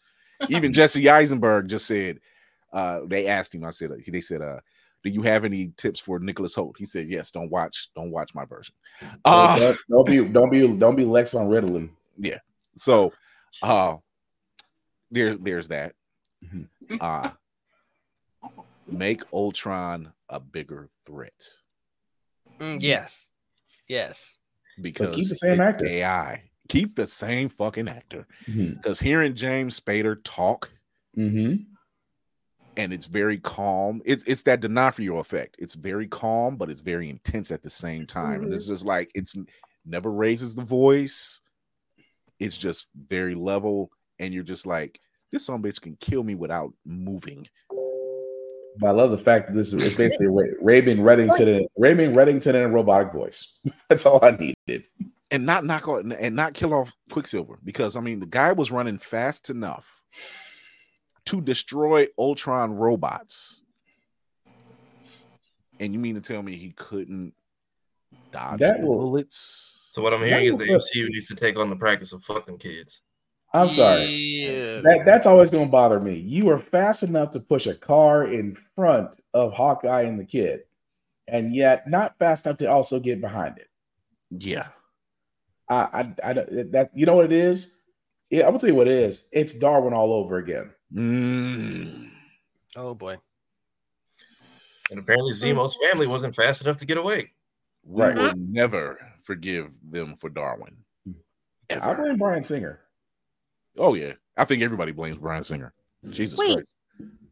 [0.50, 2.20] Even Jesse Eisenberg just said,
[2.74, 4.60] uh, they asked him, I said, they said, uh,
[5.04, 6.76] do you have any tips for Nicholas Hoult?
[6.78, 8.76] He said, Yes, don't watch, don't watch my version.
[9.26, 11.90] Uh, don't, don't be don't be don't be Lex on Ritalin.
[12.20, 12.38] yeah.
[12.76, 13.12] So
[13.64, 13.96] uh
[15.10, 15.94] there, there's that.
[17.00, 17.32] Uh
[18.88, 21.48] make Ultron a bigger threat
[22.60, 23.28] Mm, yes,
[23.88, 24.36] yes.
[24.82, 25.86] because keep the same actor.
[25.88, 26.44] AI.
[26.70, 28.26] Keep the same fucking actor.
[28.46, 28.76] Mhm.
[28.76, 30.72] Because hearing James Spader talk
[31.18, 31.64] Mm-hmm.
[32.78, 34.02] and it's very calm.
[34.06, 35.56] It's it's that D'Onofrio effect.
[35.60, 38.44] It's very calm, but it's very intense at the same time.
[38.44, 39.36] And it's just like it's
[39.86, 41.42] never raises the voice.
[42.40, 45.00] It's just very level, and you're just like,
[45.32, 47.48] this some bitch can kill me without moving.
[48.80, 52.16] But I love the fact that this is it's basically Ray, Raymond Reddington and Raymond
[52.16, 53.60] Reddington in a robotic voice.
[53.90, 54.86] That's all I needed.
[55.30, 58.72] and not knock out and not kill off Quicksilver because I mean the guy was
[58.72, 60.02] running fast enough
[61.26, 63.62] to destroy Ultron robots.
[65.80, 67.34] And you mean to tell me he couldn't
[68.32, 69.78] dodge That will- bullets?
[69.92, 70.82] So what I'm hearing is will the flip.
[70.96, 73.02] MCU needs to take on the practice of fucking kids.
[73.54, 74.06] I'm sorry.
[74.06, 74.82] Yeah.
[74.82, 76.16] That that's always going to bother me.
[76.16, 80.62] You were fast enough to push a car in front of Hawkeye and the kid,
[81.28, 83.68] and yet not fast enough to also get behind it.
[84.30, 84.68] Yeah.
[85.70, 87.78] I, I, I don't- that you know what it is.
[88.30, 89.28] Yeah, I'm gonna tell you what it is.
[89.34, 90.72] It's Darwin all over again.
[90.94, 92.10] Mm.
[92.78, 93.18] Oh boy.
[94.90, 97.32] And apparently Zemo's family wasn't fast enough to get away.
[97.84, 98.16] We Right.
[98.16, 100.78] will never forgive them for Darwin.
[101.70, 102.80] I blame Bryan Singer.
[103.78, 104.14] Oh yeah.
[104.38, 105.74] I think everybody blames Bryan Singer.
[106.10, 106.54] Jesus Wait.
[106.56, 106.76] Christ.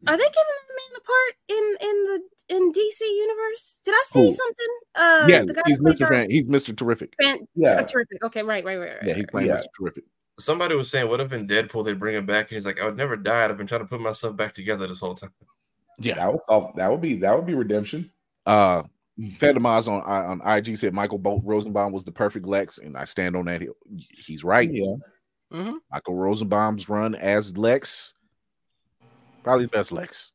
[0.06, 2.22] Are they giving the man a part in in the
[2.56, 3.80] in DC universe?
[3.84, 4.32] Did I see Who?
[4.32, 4.66] something?
[4.94, 5.98] Uh, yes, the guy he's Mr.
[5.98, 6.76] Dark- Fan, he's Mr.
[6.76, 7.14] Terrific.
[7.22, 7.82] Fan- Yeah.
[7.82, 8.22] terrific.
[8.24, 9.02] Okay, right, right, right, right.
[9.04, 9.56] Yeah, he's playing Yeah.
[9.56, 9.64] Mr.
[9.78, 10.04] Terrific.
[10.38, 12.86] Somebody was saying, "What if in Deadpool they bring him back?" And he's like, "I
[12.86, 13.50] would never died.
[13.50, 15.32] I've been trying to put myself back together this whole time."
[15.98, 16.14] Yeah.
[16.14, 16.74] That would solve.
[16.76, 18.10] That would be that would be redemption.
[18.46, 18.84] Uh
[19.38, 23.04] Phantom Oz on on IG said Michael Bolt Rosenbaum was the perfect Lex, and I
[23.04, 23.60] stand on that.
[23.60, 23.68] He-
[24.16, 24.70] He's right.
[24.72, 24.94] Yeah.
[25.52, 25.76] Mm-hmm.
[25.90, 28.14] Michael Rosenbaum's run as Lex,
[29.42, 30.32] probably the best Lex.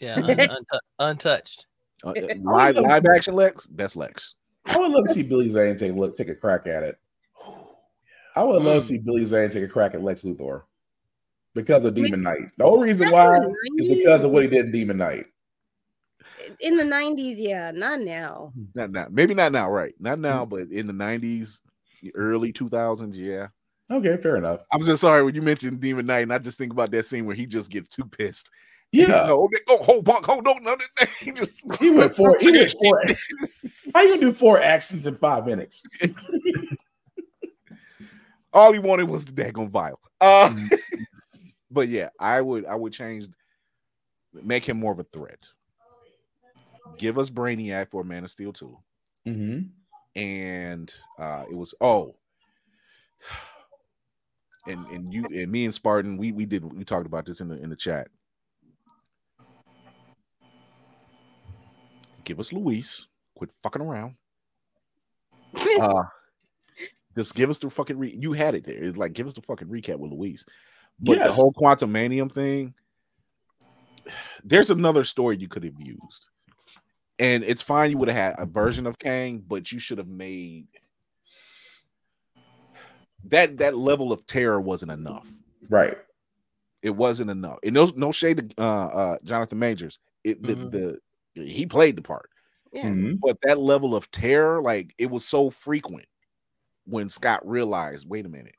[0.00, 1.66] Yeah, un- untou- untouched.
[2.04, 4.34] Uh, live live action Lex, best Lex.
[4.66, 6.98] I would love to see Billy Zane take a look, take a crack at it.
[8.34, 10.62] I would love to see Billy Zane take a crack at Lex Luthor
[11.54, 12.50] because of Demon Knight.
[12.58, 13.38] The only reason why
[13.78, 15.26] is because of what he did in Demon Knight.
[16.60, 18.52] In the nineties, yeah, not now.
[18.74, 19.94] Not now, maybe not now, right?
[20.00, 20.50] Not now, Mm.
[20.50, 21.62] but in the nineties,
[22.14, 23.48] early two thousands, yeah.
[23.90, 24.60] Okay, fair enough.
[24.72, 27.24] I'm just sorry when you mentioned Demon Knight, and I just think about that scene
[27.24, 28.50] where he just gets too pissed.
[28.92, 29.26] Yeah.
[29.26, 30.76] no, oh, hold, hold, hold on, no,
[31.20, 32.36] he just He went four.
[32.38, 33.02] He did four.
[33.94, 35.82] How you do four accents in five minutes?
[38.52, 40.00] All he wanted was the daggone vial.
[40.20, 40.54] Uh,
[41.70, 43.26] but yeah, I would I would change,
[44.32, 45.44] make him more of a threat.
[46.96, 48.78] Give us Brainiac for Man of Steel 2.
[49.26, 50.20] Mm-hmm.
[50.20, 52.14] And uh it was oh
[54.66, 57.48] and and you and me and Spartan, we we did we talked about this in
[57.48, 58.08] the in the chat.
[62.24, 63.06] Give us Luis.
[63.34, 64.16] Quit fucking around.
[65.80, 66.04] Uh
[67.16, 68.84] just give us the fucking re- you had it there.
[68.84, 70.44] It's like give us the fucking recap with Luis.
[71.00, 72.74] But the whole Quantumania thing,
[74.44, 76.28] there's another story you could have used.
[77.18, 80.08] And it's fine you would have had a version of Kang, but you should have
[80.08, 80.66] made
[83.30, 85.28] that that level of terror wasn't enough.
[85.68, 85.96] Right.
[86.82, 87.58] It wasn't enough.
[87.62, 89.98] And no no shade to uh uh Jonathan Majors.
[90.24, 91.00] It the, Mhm.
[91.34, 92.30] the he played the part.
[92.72, 92.88] Yeah.
[92.88, 93.18] Mhm.
[93.20, 96.06] But that level of terror, like it was so frequent
[96.84, 98.54] when Scott realized, wait a minute,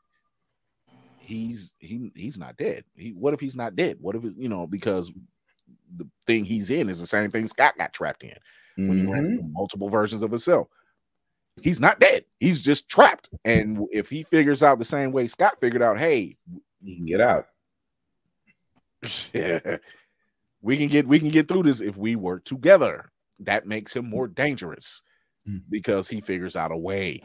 [1.18, 2.84] he's he he's not dead.
[2.96, 3.98] He what if he's not dead?
[4.00, 5.12] What if it, you know because
[5.96, 8.36] the thing he's in is the same thing Scott got trapped in
[8.76, 10.68] when he ran multiple versions of himself.
[11.62, 12.24] He's not dead.
[12.40, 13.30] He's just trapped.
[13.46, 16.38] And if he figures out the same way Scott figured out, hey,
[16.84, 17.48] He can get out.
[20.62, 23.10] we can get we can get through this if we work together.
[23.42, 25.02] That makes him more dangerous
[25.48, 25.62] Mm.
[25.70, 27.22] because he figures out a way.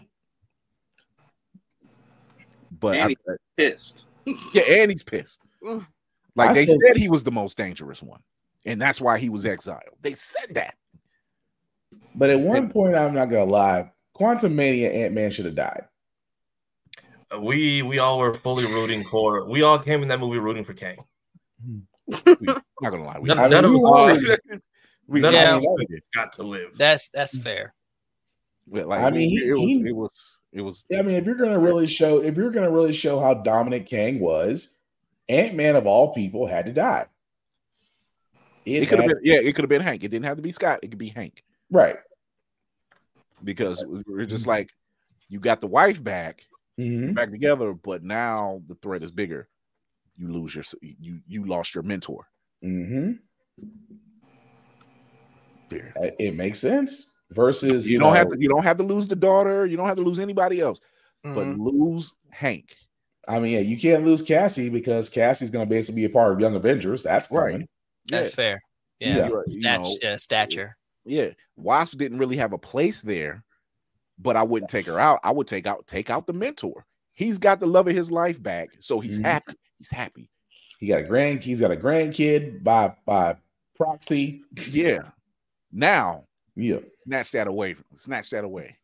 [2.78, 3.16] But And I- he's
[3.56, 4.06] pissed.
[4.54, 5.40] yeah, and he's pissed.
[6.36, 8.22] Like I they still- said he was the most dangerous one,
[8.64, 9.82] and that's why he was exiled.
[10.00, 10.76] They said that.
[12.14, 15.84] But at one point, I'm not gonna lie, Quantumania Ant Man should have died.
[17.40, 19.48] We we all were fully rooting for.
[19.48, 20.98] We all came in that movie rooting for Kang.
[21.64, 21.86] I'm
[22.46, 23.18] not gonna lie.
[23.18, 24.62] We, None, I mean, none of us all- expected,
[25.06, 25.52] we- none Yeah.
[25.56, 26.76] of us expected to live.
[26.76, 27.72] That's that's fair.
[28.70, 31.24] Yeah, like I mean, he- it, was, he- it was it was I mean, if
[31.24, 34.76] you're gonna really show, if you're gonna really show how dominant Kang was,
[35.30, 37.06] Ant Man of all people had to die.
[38.66, 40.04] it could have been yeah, it could have been Hank.
[40.04, 40.80] It didn't have to be Scott.
[40.82, 41.96] It could be Hank right.
[43.44, 44.70] Because we're just like
[45.28, 46.46] you got the wife back,
[46.78, 47.14] Mhm.
[47.14, 49.48] back together, but now the threat is bigger.
[50.16, 52.26] You lose your you you lost your mentor.
[52.62, 53.18] Mhm.
[55.70, 55.92] Fair.
[56.00, 57.08] Uh, It makes sense.
[57.30, 59.64] Versus, You, you, don't know, have to you don't have to lose the daughter.
[59.64, 60.80] You don't have to lose anybody else,
[61.22, 61.56] but Mhm.
[61.58, 62.76] lose Hank.
[63.26, 66.40] I mean, yeah, you can't lose Cassie because Cassie's gonna basically be a part of
[66.40, 67.02] Young Avengers.
[67.02, 67.52] That's Right.
[67.52, 67.68] coming.
[68.10, 68.60] That's fair.
[69.00, 69.16] Yeah.
[69.16, 69.22] Yeah.
[69.28, 70.76] Right, you know, yeah, stature.
[71.04, 73.44] Yeah, Wasp didn't really have a place there,
[74.18, 75.20] but I wouldn't take her out.
[75.24, 76.86] I would take out take out the mentor.
[77.14, 79.24] He's got the love of his life back, so he's Mhm.
[79.24, 79.54] happy.
[79.78, 80.30] He's happy.
[80.78, 81.42] He got a grand.
[81.44, 83.36] He's got a grandkid by by
[83.76, 84.42] proxy.
[84.70, 85.10] Yeah.
[85.70, 86.26] Now
[86.56, 86.78] Yeah.
[87.04, 87.76] snatch that away.
[87.94, 88.76] Snatch that away.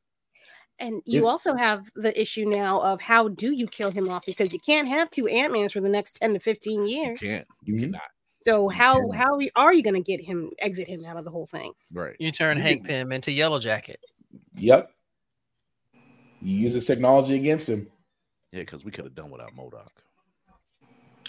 [0.81, 1.29] And you Yeah.
[1.29, 4.87] also have the issue now of how do you kill him off because you can't
[4.87, 7.19] have two Ant Mans for the next ten to fifteen You years.
[7.21, 7.47] can't.
[7.63, 8.03] You cannot.
[8.41, 11.47] So how how are you going to get him exit him out of the whole
[11.47, 11.73] thing?
[11.93, 12.17] Right.
[12.19, 14.01] You turn Hank Pym into Yellow Jacket.
[14.57, 14.91] Yep.
[16.41, 17.89] You use this technology against him.
[18.53, 19.89] Yeah, because we could have done without MODOK.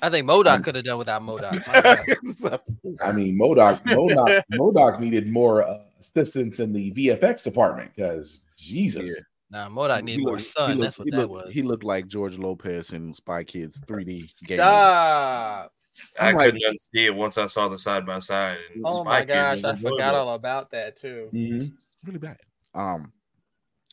[0.01, 1.59] I think MODOK could have done without MODOK.
[3.03, 9.09] I mean, MODOK, MODOK, MODOK needed more uh, assistance in the VFX department because Jesus.
[9.51, 10.77] Nah, MODOK needed more looked- sun.
[10.77, 11.53] He That's looked, what that looked- was.
[11.53, 14.57] He looked like George Lopez in Spy Kids 3D game.
[14.57, 15.73] Stop.
[16.19, 18.57] I I'm like- couldn't unsee it once I saw the side by side.
[18.83, 21.29] Oh my gosh, I forgot all about that too.
[21.33, 21.71] It's
[22.05, 22.37] really bad.
[22.73, 23.11] Um,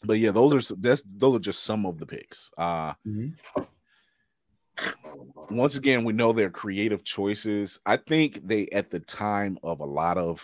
[0.04, 2.50] but yeah, those are that's those are just some of the picks.
[2.58, 2.92] Uh,
[5.50, 7.80] once again, we know their creative choices.
[7.86, 10.42] I think they, at the time of a lot of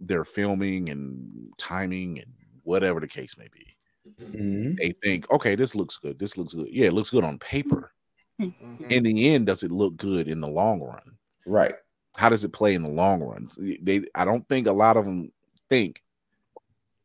[0.00, 2.32] their filming and timing and
[2.64, 3.76] whatever the case may be,
[4.20, 4.76] Mhm.
[4.78, 6.18] they think, okay, this looks good.
[6.18, 6.68] This looks good.
[6.70, 7.92] Yeah, it looks good on paper.
[8.40, 8.84] Mm-hmm.
[8.90, 11.16] In the end, does it look good in the long run?
[11.46, 11.74] Right.
[12.16, 13.48] How does it play in the long run?
[13.82, 15.32] They, I don't think a lot of them
[15.68, 16.02] think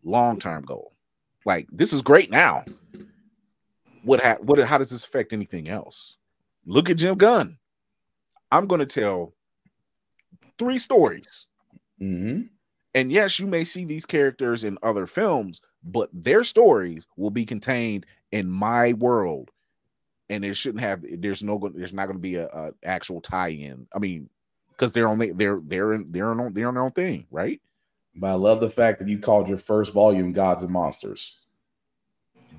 [0.04, 0.94] long term goal.
[1.46, 2.66] Like this is great now.
[4.04, 6.18] What ha- what how does this affect anything else?
[6.66, 7.58] Look at Jim Gunn.
[8.52, 9.34] I'm going to tell
[10.58, 11.48] three stories.
[12.02, 12.50] Mhm.
[12.96, 17.46] And yes, you may see these characters in other films, but their stories will be
[17.46, 19.50] contained in my world.
[20.34, 23.86] And there shouldn't have there's no there's not going to be a, a actual tie-in.
[23.94, 24.28] I mean,
[24.72, 27.62] because they're on they're they're in they're on they're on their own thing, right?
[28.16, 31.38] But I love the fact that you called your first volume Gods and Monsters.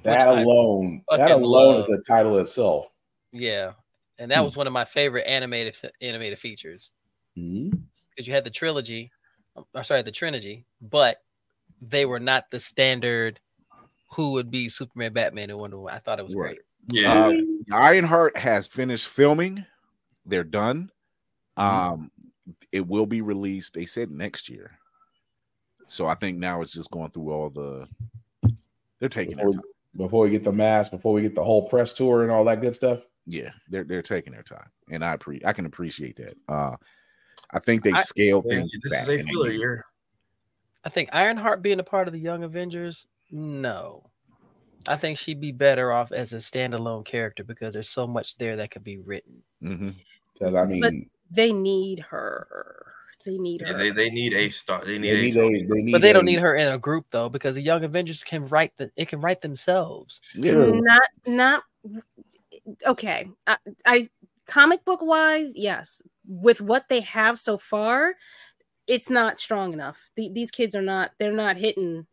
[0.04, 1.80] That I alone, that alone love.
[1.80, 2.86] is a title itself.
[3.32, 3.72] Yeah,
[4.18, 4.44] and that Hmm.
[4.44, 6.92] was one of my favorite animated animated features
[8.10, 9.10] because you had the trilogy,
[9.56, 11.16] um, or sorry, the trilogy, but
[11.82, 13.40] they were not the standard.
[14.12, 15.94] Who would be Superman, Batman, and Wonder Woman?
[15.94, 16.60] I thought it was great.
[16.88, 17.28] Yeah.
[17.28, 17.32] Uh,
[17.72, 19.64] Ironheart has finished filming.
[20.26, 20.90] They're done.
[21.58, 21.92] Mm-hmm.
[21.92, 22.10] Um,
[22.72, 23.74] it will be released.
[23.74, 24.78] They said next year.
[25.86, 27.86] So I think now it's just going through all the.
[28.98, 29.62] They're taking their Before,
[29.96, 32.60] before we get the mask, before we get the whole press tour and all that
[32.60, 33.00] good stuff.
[33.26, 36.34] Yeah, they're they're taking their time, and I pre I can appreciate that.
[36.48, 36.76] Uh,
[37.52, 38.70] I think they've I- scaled Yeah, things.
[38.82, 39.84] this back is a and filler year.
[40.84, 44.10] I think Ironheart being a part of the Young Avengers, no.
[44.88, 48.56] I think she'd be better off as a standalone character because there's so much there
[48.56, 49.42] that could be written.
[49.62, 49.94] Mhm.
[50.32, 50.92] Because I mean, But
[51.30, 52.92] they need her.
[53.24, 53.68] They need her.
[53.68, 54.84] Yeah, they, they need a star.
[54.84, 55.22] They need they a.
[55.22, 55.60] need Tony.
[55.60, 57.62] a, they need But they a- don't need her in a group though, because the
[57.62, 60.20] Young Avengers can write the it can write themselves.
[60.34, 61.62] Yeah, not not
[62.86, 63.56] okay I,
[63.86, 64.08] I
[64.46, 68.14] comic book wise yes with what they have so far
[68.86, 72.06] it's not strong enough the, these kids are not they're not hitting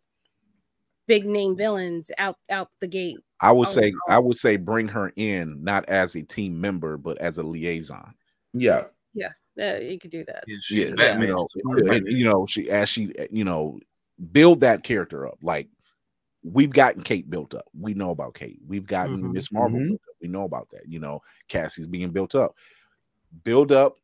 [1.12, 4.16] big name villains out out the gate I would say no.
[4.16, 8.14] I would say bring her in not as a team member but as a liaison.
[8.54, 8.84] Yeah.
[9.14, 9.30] yeah
[9.62, 11.28] uh, you could do that She's Yeah, Batman.
[11.28, 11.98] you know, She's yeah, Batman.
[11.98, 13.80] and, you know, she as she you know
[14.32, 15.38] build that character up.
[15.42, 15.68] Like
[16.44, 17.66] we've gotten Kate built up.
[17.78, 18.60] We know about Kate.
[18.66, 19.34] We've gotten Mhm.
[19.34, 19.80] Miss Marvel.
[19.80, 19.88] Mhm.
[19.90, 20.16] built up.
[20.22, 20.88] We know about that.
[20.88, 21.20] You know,
[21.50, 22.56] Cassie's being built up.
[23.44, 23.98] Build up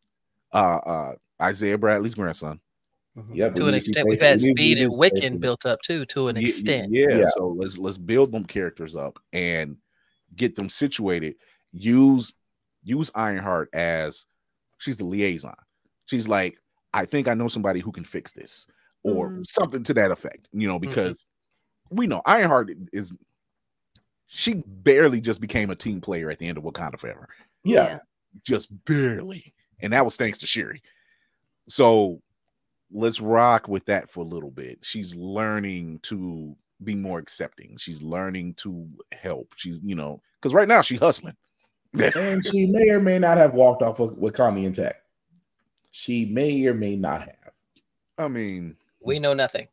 [0.54, 2.60] uh uh Isaiah Bradley's grandson.
[3.34, 5.40] Yep, to we an to see extent, we've had we need- we Speed and Wiccan
[5.40, 6.92] built up too, to an Ye- extent.
[6.94, 7.26] Yeah, Yeah.
[7.36, 9.78] so let's let's build them characters up and
[10.36, 11.36] get them situated.
[11.72, 12.34] Use
[12.84, 14.26] use Ironheart as
[14.78, 15.56] she's the liaison.
[16.06, 16.58] She's like,
[16.94, 18.68] I think I know somebody who can fix this,
[19.04, 19.46] or Mhm.
[19.48, 20.48] something to that effect.
[20.54, 21.26] You know, because
[21.92, 23.14] we know Ironheart is
[24.28, 27.28] she barely just became a team player at the end of Wakanda Forever.
[27.64, 28.00] Yeah.
[28.44, 29.54] Just barely.
[29.80, 30.82] And that was thanks to Shuri.
[31.70, 32.22] So
[32.92, 34.80] let's rock with that for a little bit.
[34.82, 37.76] She's learning to be more accepting.
[37.78, 39.54] She's learning to help.
[39.56, 41.36] She's, you know, because right now she's hustling.
[42.16, 45.02] and she may or may not have walked off with, with Connie intact.
[45.92, 47.52] She may or may not have.
[48.18, 49.68] I mean, We know nothing.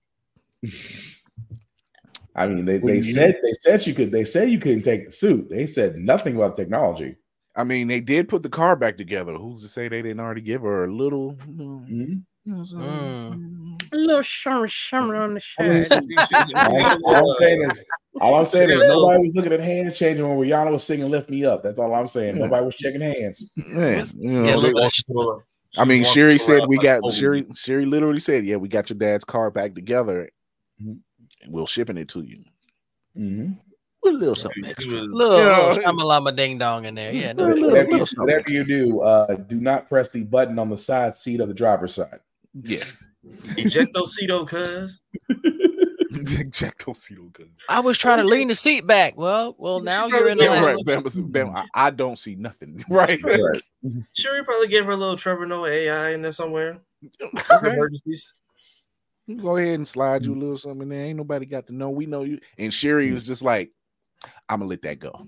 [2.36, 4.10] I mean, they, they said they said you could.
[4.10, 5.48] They said you couldn't take the suit.
[5.50, 7.16] They said nothing about technology.
[7.54, 9.34] I mean, they did put the car back together.
[9.34, 11.36] Who's to say they didn't already give her a little?
[11.46, 12.22] You know, Mhm.
[12.46, 13.82] You know, Mm.
[13.92, 16.02] a little shimmer shimmer on the I mean, shirt
[16.56, 17.84] all, all I'm saying is,
[18.20, 21.30] all I'm saying is, nobody was looking at hands changing when Rihanna was singing "Lift
[21.30, 22.36] Me Up." That's all I'm saying.
[22.38, 23.50] Nobody was checking hands.
[23.56, 25.42] Man, you know, Yeah, they- look,
[25.78, 27.46] I mean, Shuri said we got Shuri.
[27.54, 30.28] Shuri literally said, "Yeah, we got your dad's car back together,
[30.82, 30.98] Mhm.
[31.42, 32.44] and we're shipping it to you
[33.18, 33.52] Mm-hmm.
[34.02, 37.12] with a little something extra." was- Little, You know, little shamalama ding dong in there.
[37.12, 40.68] Yeah, no, Whatever, little you, whatever you do, uh, do not press the button on
[40.68, 42.20] the side seat of the driver's side.
[42.54, 42.84] Yeah,
[43.56, 45.02] Ejecto Seato, cuz.
[46.50, 47.30] Jack don't see no.
[47.68, 49.16] I was trying to lean the seat back.
[49.16, 50.76] Well, well, now you're in the right.
[50.84, 52.84] Bam, was- Bam, I, I don't see nothing.
[52.88, 53.20] Right.
[54.12, 56.78] Sure, you probably gave her a little Trevor Noah AI in there somewhere.
[57.20, 57.74] Okay.
[57.74, 58.34] Emergencies.
[59.26, 60.40] You Go ahead and slide you a mm.
[60.40, 61.00] little something in there.
[61.00, 61.90] Ain't nobody got to know.
[61.90, 62.40] We know you.
[62.58, 63.72] And Shuri was just like,
[64.48, 65.26] I'm gonna let that go.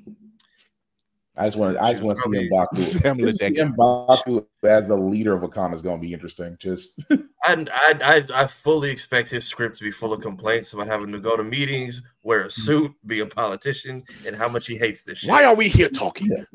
[1.38, 1.82] I just want to.
[1.82, 3.04] I just want to see Mbaku.
[3.04, 6.12] I'm gonna let that See Mbaku as the leader of Wakanda is going to be
[6.12, 6.56] interesting.
[6.58, 10.86] Just I, I I I fully expect his script to be full of complaints about
[10.86, 12.50] having to go to meetings, wear a hmm.
[12.50, 15.30] suit, be a politician, and how much he hates this shit.
[15.30, 16.30] Why are we here talking?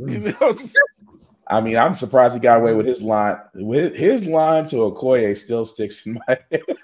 [1.48, 3.38] I mean, I'm surprised he got away with his line.
[3.53, 6.64] With his line to Okoye still sticks in my head.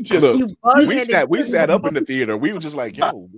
[0.00, 2.36] Just Look, we sat we sat up in the theater.
[2.36, 3.28] We were just like, yo,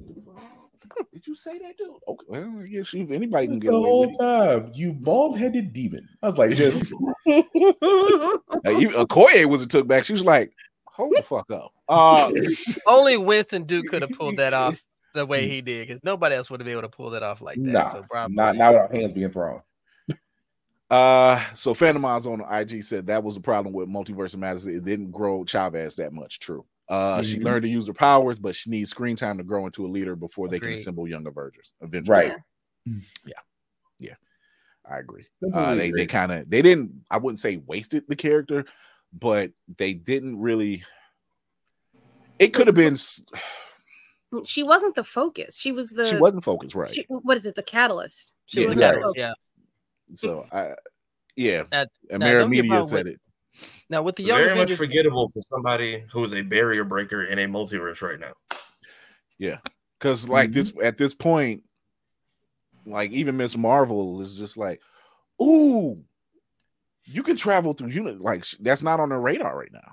[1.25, 1.89] did you say that, dude?
[2.07, 4.71] Okay, well, I guess if anybody can the get away whole with time.
[4.75, 6.07] You bald headed demon.
[6.23, 6.93] I was like, just
[7.25, 8.43] it.
[8.63, 10.05] Like, even Okoye was a took back.
[10.05, 10.53] She was like,
[10.85, 11.73] hold the fuck up.
[11.89, 12.31] Uh,
[12.87, 14.83] Only Winston Duke could have pulled that off
[15.15, 17.41] the way he did, because nobody else would have been able to pull that off
[17.41, 17.73] like that.
[17.73, 18.31] nah, so bravo.
[18.31, 19.63] not not without hands being thrown.
[20.91, 24.67] Uh, so Phantom on IG said that was the problem with Multiverse of Madness.
[24.67, 26.39] It didn't grow Chavez that much.
[26.39, 26.67] True.
[26.89, 27.44] Uh, she Mhm.
[27.44, 30.15] learned to use her powers, but she needs screen time to grow into a leader
[30.16, 31.74] before they can assemble young Avengers.
[31.81, 32.09] Avengers.
[32.09, 32.35] Right.
[32.86, 33.32] Yeah.
[33.98, 34.15] Yeah.
[34.85, 35.27] I agree.
[35.52, 37.05] Uh, they they kind of they didn't.
[37.11, 38.66] I wouldn't say wasted the character,
[39.15, 40.85] but they didn't really.
[42.39, 42.97] It could have been.
[44.44, 45.56] She wasn't the focus.
[45.56, 46.06] She was the.
[46.06, 46.93] She wasn't focused, right?
[46.94, 47.55] she- what is it?
[47.55, 48.32] The catalyst.
[48.47, 48.93] She Yeah, was yeah.
[48.93, 49.15] the.
[49.16, 49.32] Yeah.
[50.16, 50.74] So I,
[51.36, 53.20] yeah, Now- now, Amara don't get Media said with- it.
[53.89, 57.39] Now with the young Very much forgettable for somebody who is a barrier breaker in
[57.39, 58.32] a multiverse right now.
[59.39, 59.59] Yeah,
[59.98, 60.86] because like this Mm-hmm.
[60.86, 61.62] at this point,
[62.86, 64.81] like even Miss Marvel is just like,
[65.43, 66.02] ooh,
[67.05, 68.20] you can travel through unit.
[68.20, 69.93] Like that's not on the radar right now.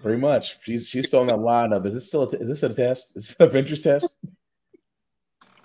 [0.00, 0.58] Pretty much.
[0.62, 3.16] She's she's still in that line of is this still a, is this a test?
[3.16, 4.16] Is this an Avengers test?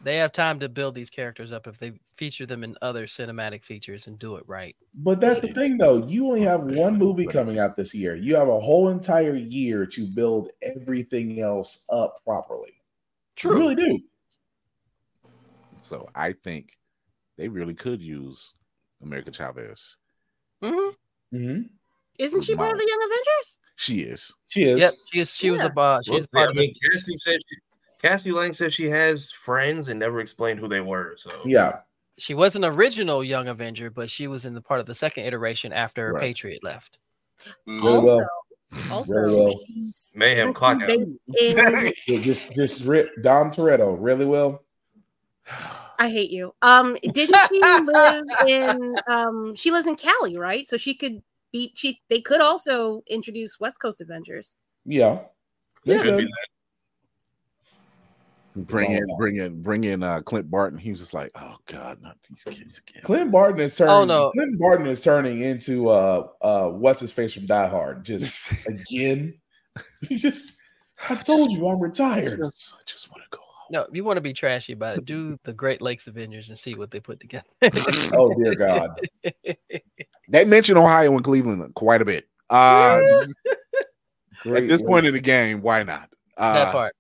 [0.04, 3.64] they have time to build these characters up if they feature them in other cinematic
[3.64, 4.76] features and do it right.
[4.94, 6.06] But that's the thing, though.
[6.06, 8.16] You only have one movie coming out this year.
[8.16, 12.74] You have a whole entire year to build everything else up properly.
[13.36, 13.54] True.
[13.54, 14.00] You really do.
[15.78, 16.78] So I think
[17.38, 18.54] they really could use
[19.02, 19.98] America Chavez.
[20.62, 21.38] Mm-hmm.
[21.38, 21.62] Mm-hmm.
[22.20, 23.60] Isn't she part of the Young Avengers?
[23.78, 24.34] She is.
[24.48, 24.80] She is.
[24.80, 25.34] Yep, she is.
[25.34, 25.70] She was a Yeah.
[25.70, 26.06] boss.
[26.06, 27.56] She's Well, part I of mean, the, Cassie said she,
[28.02, 31.16] Cassie Lang said she has friends and never explained who they were.
[31.18, 31.80] So Yeah.
[32.18, 35.24] She was an original Young Avenger, but she was in the part of the second
[35.26, 36.22] iteration after Right.
[36.22, 36.98] Patriot left.
[37.66, 38.30] Really well.
[38.92, 39.60] Also, Really well.
[40.16, 40.90] mayhem clock out.
[41.28, 44.64] Yeah, just just rip Dom Toretto really well.
[45.98, 46.54] I hate you.
[46.62, 48.96] Um, didn't she live in?
[49.08, 50.68] Um, she lives in Cali, right?
[50.68, 51.72] So she could be.
[51.76, 54.58] She they could also introduce West Coast Avengers.
[54.86, 55.20] Yeah.
[55.86, 56.28] They Could be could.
[56.28, 56.48] that.
[58.56, 60.80] Bring in, bring in, bring in uh, Clint Barton.
[60.80, 63.04] He was just like, oh god, not these kids again.
[63.04, 63.94] Clint Barton is turning.
[63.94, 64.32] Oh, no.
[64.32, 68.04] Clint Barton is turning into uh uh what's his face from Die Hard.
[68.04, 69.36] Just again.
[70.08, 70.58] He just.
[71.08, 72.40] I told you I'm retired.
[72.40, 73.42] Just, I just want to go.
[73.42, 73.68] Home.
[73.72, 75.06] No, you want to be trashy about it.
[75.06, 77.46] Do the Great Lakes Avengers and see what they put together.
[78.14, 79.00] Oh dear God.
[80.28, 82.28] They mentioned Ohio and Cleveland quite a bit.
[82.50, 83.00] Uh,
[84.42, 84.90] Great at this Lake.
[84.90, 86.10] point in the game, why not?
[86.36, 86.96] Uh, that part.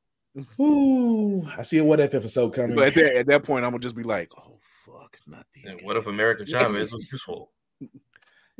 [0.59, 2.75] Ooh, I see a what if episode coming.
[2.75, 5.65] But at that, at that point, I'm gonna just be like, oh fuck, not these.
[5.65, 7.51] And what if America Chavez was useful?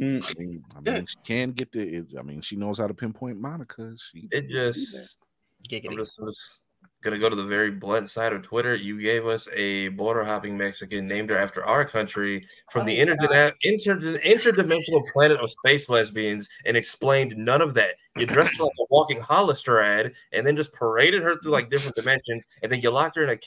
[0.02, 0.24] Mm.
[0.24, 2.06] I mean, I mean, she can get the.
[2.18, 3.94] I mean, she knows how to pinpoint Monica.
[3.98, 5.20] She It just
[5.60, 5.98] I'm Giggity.
[5.98, 6.62] just, I'm just
[7.02, 8.76] gonna go to the very blunt side of Twitter.
[8.76, 13.54] You gave us a border hopping Mexican named her after our country from the interdi-
[13.64, 17.96] inter- interdimensional planet of space lesbians and explained none of that.
[18.18, 21.70] You dressed her like a walking Hollister ad and then just paraded her through like
[21.70, 23.40] different dimensions and then you locked her in a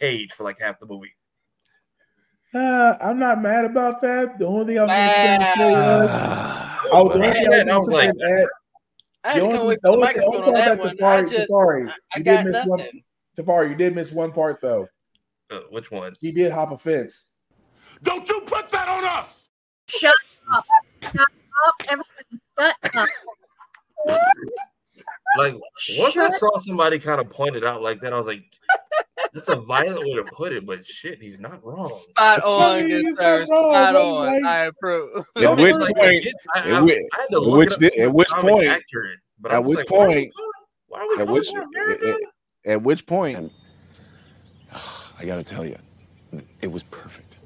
[0.00, 1.14] cage for like half the movie.
[2.54, 4.38] Uh, I'm not mad about that.
[4.38, 6.10] The only thing I was gonna say was,
[6.92, 8.46] oh, the only I thing had that, I I was was like, gonna say, Ed,
[9.24, 10.54] I had the to only- come away the from the only- microphone only on part
[10.54, 11.24] that about one.
[11.24, 12.78] I just, Tafari, I, I you did miss one.
[12.78, 13.02] nothing.
[13.38, 14.88] Tafari, you did miss one part though.
[15.50, 16.14] Uh, which one?
[16.20, 17.36] She did hop a fence.
[18.02, 19.44] Don't you put that on us!
[19.86, 20.14] Shut
[20.52, 20.64] up!
[21.02, 21.74] Shut up!
[21.88, 23.08] Everybody, shut up!
[25.38, 25.54] Like
[25.98, 28.42] once I saw somebody kind of pointed out like that, I was like,
[29.32, 31.88] that's a violent way to put it, but shit, he's not wrong.
[31.88, 33.46] Spot on, good He's sir.
[33.46, 34.26] Spot on.
[34.26, 35.24] like- I approve.
[35.36, 37.92] At which like, point- I I, at which- I at which it up di- to
[37.94, 39.18] see at which point- accurate,
[39.50, 40.32] at which like, why are we point-
[40.88, 41.62] why are we at which her
[41.92, 42.20] at, at-
[42.64, 43.52] at which point
[45.18, 45.76] I gotta tell you,
[46.60, 47.38] it was perfect.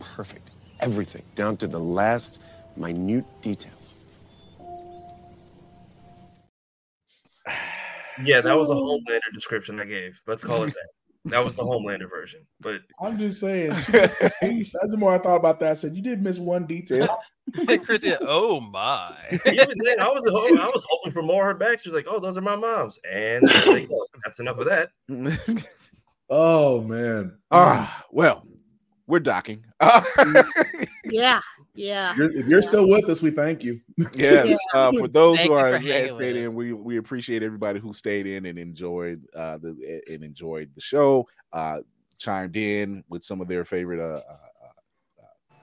[0.00, 0.50] Perfect.
[0.80, 2.40] Everything, down to the last
[2.76, 3.96] minute details.
[8.22, 10.20] Yeah, that was a Homelander description I gave.
[10.26, 10.88] Let's call it that.
[11.26, 12.46] That was the Homelander version.
[12.60, 13.74] But I'm just saying.
[13.90, 17.18] she- As the more I thought about that, I said you did miss one detail.
[17.84, 19.16] Chris "Oh my."
[19.46, 21.78] even then, I was ho- I was hoping for more of her back.
[21.78, 23.88] She was like, "Oh, those are my moms," and there they.
[24.24, 24.90] That's enough of that.
[26.30, 27.36] Oh man.
[27.50, 28.46] Ah, well,
[29.06, 29.64] we're docking.
[31.04, 31.40] Yeah,
[31.74, 32.14] yeah.
[32.16, 33.80] You're- if you're still with us, we thank you.
[34.14, 34.56] yes.
[34.72, 37.92] Uh, for those Thank who are for had stayed in, we we appreciate everybody who
[37.92, 41.26] stayed in and enjoyed uh the and enjoyed the show.
[41.52, 41.80] Uh,
[42.18, 45.54] chimed in with some of their favorite uh, uh, uh, uh,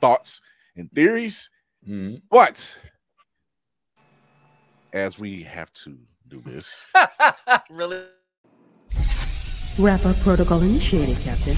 [0.00, 0.42] thoughts
[0.76, 1.50] and theories.
[1.88, 2.16] Mm-hmm.
[2.30, 2.78] But
[4.92, 5.98] as we have to
[6.28, 6.86] do this,
[7.70, 8.04] really?
[9.78, 11.56] Wrap up protocol initiated, Captain.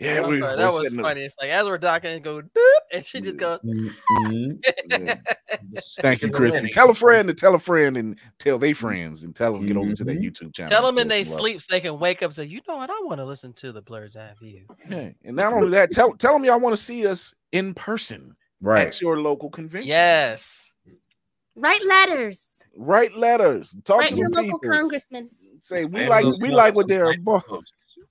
[0.00, 1.22] Yeah, we, sorry, that was setting the- funny.
[1.22, 2.40] It's like as we're docking, it go,
[2.92, 3.58] and she just goes.
[6.00, 6.68] Thank you, Christy.
[6.68, 9.76] Tell a friend to tell a friend and tell their friends and tell them get
[9.76, 10.06] over to Mm-hmm.
[10.06, 10.70] that YouTube channel.
[10.70, 11.40] Tell them in their they some love.
[11.40, 13.52] sleep so they can wake up and say, you know what, I want to listen
[13.54, 14.66] to the Blerd's Eye View.
[14.88, 15.10] Yeah.
[15.24, 18.86] And not only that, tell tell them y'all want to see us in person Right.
[18.88, 19.88] at your local convention.
[19.88, 20.72] Yes.
[21.56, 22.44] Write letters.
[22.76, 23.76] Write letters.
[23.84, 24.76] Talk Write to your the local people.
[24.76, 25.28] congressman.
[25.60, 27.44] Say we And like we like what they're about.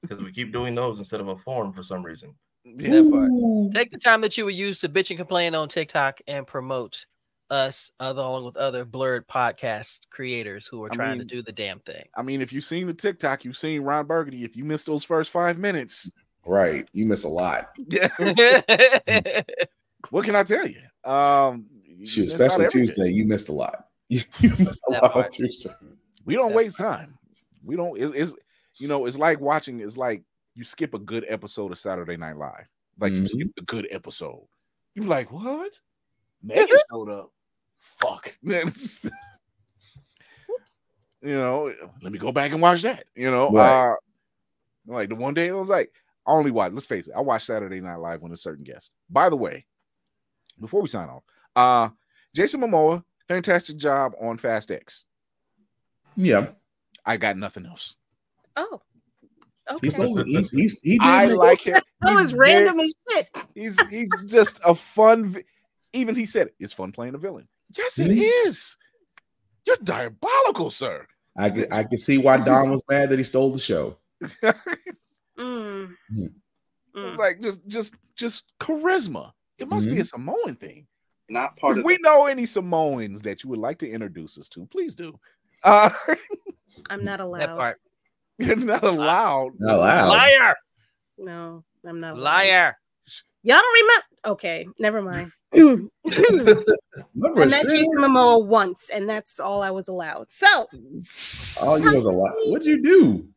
[0.08, 2.34] Because we keep doing those instead of a form for some reason.
[2.66, 3.74] That part.
[3.74, 7.06] Take the time that you would use to bitch and complain on TikTok and promote
[7.50, 11.42] us uh, along with other blerd podcast creators who are I trying mean- to do
[11.42, 12.04] the damn thing.
[12.16, 14.44] I mean, if you've seen the TikTok, you've seen Ron Burgundy.
[14.44, 16.12] If you missed those first five minutes,
[16.46, 16.88] Right.
[16.94, 17.72] You miss a lot.
[17.90, 18.08] yeah.
[20.12, 20.80] what can I tell you?
[21.04, 21.66] Um,
[22.06, 22.68] Shoot, that's especially.
[22.70, 23.86] Tuesday, you missed a lot.
[24.10, 25.32] You missed a That lot on part.
[25.32, 25.70] Tuesday.
[26.24, 27.18] We don't waste time.
[27.66, 28.00] We don't.
[28.00, 28.34] It's, it's
[28.80, 29.80] you know, it's like watching.
[29.80, 30.24] It's like
[30.56, 32.68] you skip a good episode of Saturday Night Live.
[33.00, 33.30] Like you Mhm.
[33.30, 34.48] skip the good episode.
[34.96, 35.72] You're like, what?
[36.42, 37.32] Megan showed up.
[37.80, 38.38] Fuck.
[38.44, 39.10] you
[41.22, 43.06] know, let me go back and watch that.
[43.16, 43.92] You know, Right.
[43.92, 43.96] uh,
[44.88, 45.92] like the one day I was like,
[46.26, 46.72] I only watch.
[46.74, 48.92] Let's face it, I watch Saturday Night Live when a certain guest.
[49.10, 49.66] By the way,
[50.60, 51.24] before we sign off,
[51.56, 51.90] uh,
[52.36, 55.06] Jason Momoa, fantastic job on Fast X.
[56.16, 56.50] Yeah.
[57.06, 57.96] I got nothing else.
[58.58, 58.82] Oh.
[59.70, 59.80] Okay.
[59.88, 61.74] He's still he's, he's he I like him.
[61.74, 63.30] that was He's very- random as shit.
[63.54, 65.26] He's he's just a fun.
[65.26, 65.44] vi-
[65.94, 67.48] Even he said it's fun playing a villain.
[67.78, 68.22] Yes, it Mhm.
[68.48, 68.78] is.
[69.66, 71.06] You're diabolical, sir.
[71.38, 73.98] I can I can see why Don was mad that he stole the show.
[75.38, 75.94] Mm.
[76.96, 77.18] Mm.
[77.18, 79.32] Like just just just charisma.
[79.60, 80.08] It must be a Mhm.
[80.08, 80.88] Samoan thing.
[81.30, 84.50] Not part If of we know any Samoans that you would like to introduce us
[84.50, 85.20] to, please do.
[85.64, 85.90] Uh,
[86.90, 87.56] I'm not That allowed.
[87.58, 87.82] part.
[88.46, 89.52] you're not allowed.
[89.60, 90.08] Not allowed.
[90.10, 90.56] Liar.
[91.18, 92.24] No, I'm not allowed.
[92.24, 92.78] Liar.
[93.44, 94.04] Y'all don't remember?
[94.26, 95.32] Okay, never mind.
[95.54, 100.32] I met Jason Momoa once, and that's all I was allowed.
[100.32, 100.48] So,
[101.64, 102.32] Oh, you was a lot.
[102.48, 103.28] What'd you do?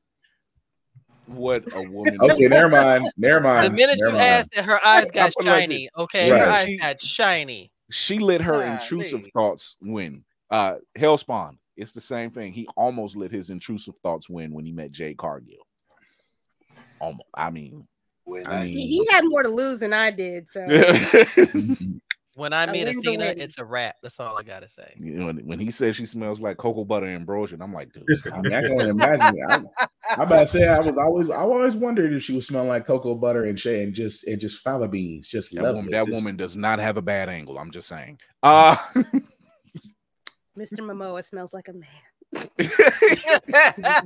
[1.27, 2.19] What a woman.
[2.23, 3.11] Okay, never mind.
[3.17, 3.67] Never mind.
[3.67, 4.29] The minute never you mind.
[4.29, 5.85] asked that her eyes got put it shiny.
[5.85, 5.91] this.
[6.03, 7.73] Okay, her eyes She- got shiny.
[7.91, 8.71] she let her Golly.
[8.73, 10.25] intrusive thoughts win.
[10.51, 12.53] Uh Hellspawn, it's the same thing.
[12.53, 15.67] He almost let his intrusive thoughts win when he met Jay Cargill.
[17.01, 17.25] Almost.
[17.35, 17.87] I mean,
[18.25, 20.49] When I I- he, mean, he had more to lose than I did.
[20.49, 20.67] So,
[22.37, 23.97] When I meet win's a Athena, it's a wrap.
[24.03, 24.95] That's all I gotta say.
[24.99, 28.15] you know, when he says she smells like cocoa butter and I'm like, dude, I
[28.15, 28.45] stop.
[28.45, 29.43] mean, I can only imagine.
[29.51, 29.87] I,
[30.17, 32.87] I about to say I was always I always wondered if she was smelling like
[32.87, 35.27] cocoa butter and shea and just and just fava beans.
[35.29, 35.77] Just that lovely.
[35.81, 37.59] woman, that Just- woman does not have a bad angle.
[37.59, 38.19] I'm just saying.
[38.45, 38.77] Uh
[40.61, 40.81] Mr.
[40.81, 41.89] Momoa smells like a man.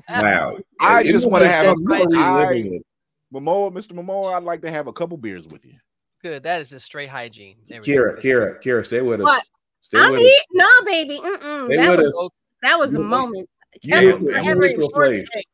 [0.09, 0.59] Wow.
[0.81, 3.35] I It just want to have a You are reliving I.
[3.37, 3.93] Momoa, Mr.
[3.93, 5.75] Momoa, I'd like to have a couple beers with you.
[6.23, 6.43] Good.
[6.45, 7.57] That is just straight hygiene.
[7.69, 8.23] There Kira, go.
[8.23, 9.25] Kira, Kira, stay with us.
[9.25, 9.43] What?
[9.81, 10.33] Stay I'm with eating.
[10.33, 10.45] us.
[10.53, 11.19] No, baby.
[11.19, 11.65] Mm-mm.
[11.67, 12.29] Stay That with was us.
[12.63, 13.49] that was a moment.
[13.83, 15.25] you Ever- need you forever need in to short place.
[15.29, 15.47] stick.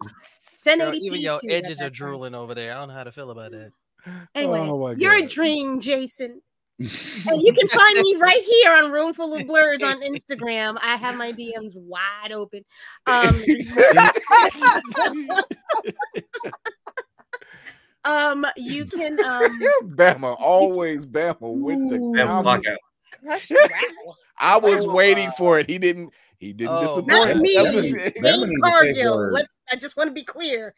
[0.66, 2.72] Yo, 1080p even your edges are drooling over there.
[2.72, 3.72] I don't know how to feel about that.
[4.34, 6.42] Anyway, Oh my you're a dream, Jason.
[6.80, 10.78] And you can find me right here on Roomful of Blerds on Instagram.
[10.80, 12.62] I have my DMs wide open.
[13.06, 13.38] Um,
[18.04, 19.60] um, you can um
[19.94, 22.44] Bama, always Bama with the And comment.
[22.44, 22.78] block out.
[24.38, 25.68] I was waiting for it.
[25.68, 26.12] He didn't.
[26.38, 27.08] He didn't Oh, disappoint.
[27.08, 27.54] not me.
[27.56, 29.30] That's what Jay- she- Bama Jane needs to say Cargill.
[29.32, 30.74] Let's I just want to be clear.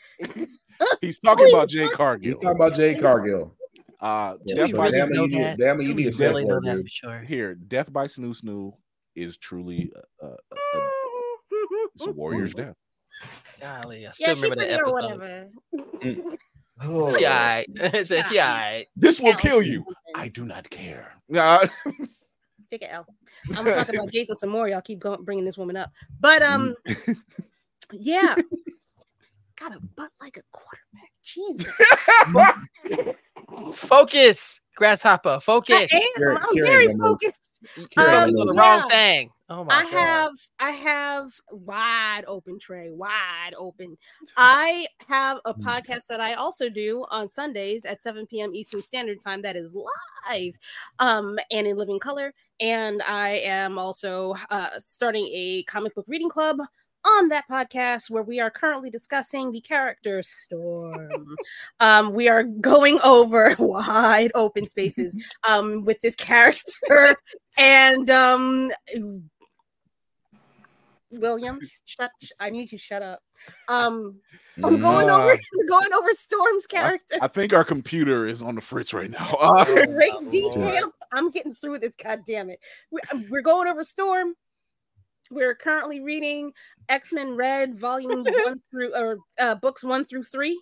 [1.01, 2.33] He's talking about Jay Cargill.
[2.33, 3.55] He's talking about Jay Cargill.
[4.03, 5.59] Uh, Do Death by really Bama, know you need, that?
[5.59, 7.20] Bama, you need to really it know that for sure?
[7.20, 8.73] here, Death by Snu Snu
[9.15, 10.91] is truly a, a, a,
[11.95, 12.74] it's a warrior's death.
[13.61, 14.93] Golly, I still Yeah, remember pretty that episode.
[14.93, 16.37] whatever.
[16.85, 17.15] Oh.
[17.16, 17.66] She alright.
[17.77, 18.89] It says she alright.
[18.97, 19.85] This will kill you.
[20.16, 21.12] I do not care.
[21.31, 23.07] Take a L.
[23.51, 24.66] I'm gonna talk about Jason some more.
[24.69, 26.74] Y'all keep going, bringing this woman up, but um,
[27.93, 28.35] yeah,
[29.61, 30.91] got a butt like a quarterback.
[31.24, 31.73] Jesus,
[33.73, 35.40] Focus, grasshopper.
[35.40, 35.90] Focus.
[35.93, 36.36] I am.
[36.36, 37.61] I'm very focused.
[37.77, 38.89] Focus Um, on the wrong yeah.
[38.89, 39.31] thing.
[39.49, 39.90] Oh my I god.
[39.93, 43.97] have I have wide open tray, wide open.
[44.36, 45.62] I have a Mm.
[45.62, 48.55] podcast that I also do on Sundays at 7 p.m.
[48.55, 50.55] Eastern Standard Time that is live
[50.99, 52.32] um and in living color.
[52.61, 56.59] And I am also uh, starting a comic book reading club
[57.05, 61.37] on that podcast where we are currently discussing the character storm.
[61.81, 65.16] um, we are going over wide open spaces
[65.49, 67.16] um with this character
[67.57, 68.70] and um
[71.11, 72.11] William, shut
[72.41, 73.20] I need you to shut up.
[73.69, 74.20] Um
[74.65, 75.16] I'm going Nah.
[75.16, 77.16] over I'm going over Storm's character.
[77.20, 79.35] I think our computer is on the fritz right now.
[79.41, 80.93] Uh, Great detail.
[81.12, 81.93] I'm getting through this.
[82.03, 82.61] God damn it.
[83.12, 84.35] Um, We're going over Storm.
[85.33, 86.53] We're currently reading
[86.91, 90.61] X Men Red volumes one through or uh, books one through three.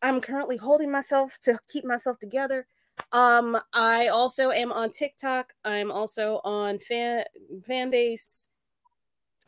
[0.00, 2.66] I'm currently holding myself to keep myself together.
[3.12, 5.52] Um, I also am on TikTok.
[5.64, 7.24] I'm also on fan
[7.66, 8.48] fan base,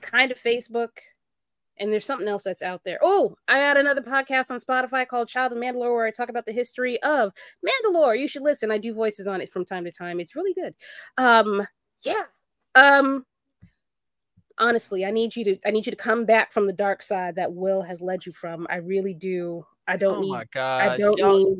[0.03, 0.91] kind of Facebook,
[1.79, 2.99] and there's something else that's out there.
[3.03, 6.45] Oh, I had another podcast on Spotify called Child of Mandalore where I talk about
[6.45, 7.33] the history of
[7.65, 8.19] Mandalore.
[8.19, 8.71] You should listen.
[8.71, 10.21] I do voices on it from time to time.
[10.21, 10.75] It's really good.
[11.17, 11.67] Um,
[12.05, 12.25] yeah.
[12.75, 13.25] Um,
[14.61, 17.35] honestly, I need you to I need you to come back from the dark side
[17.37, 18.67] that Will has led you from.
[18.71, 19.67] I really do.
[19.89, 20.31] I don't Oh need.
[20.31, 21.59] my I don't Y'all- need.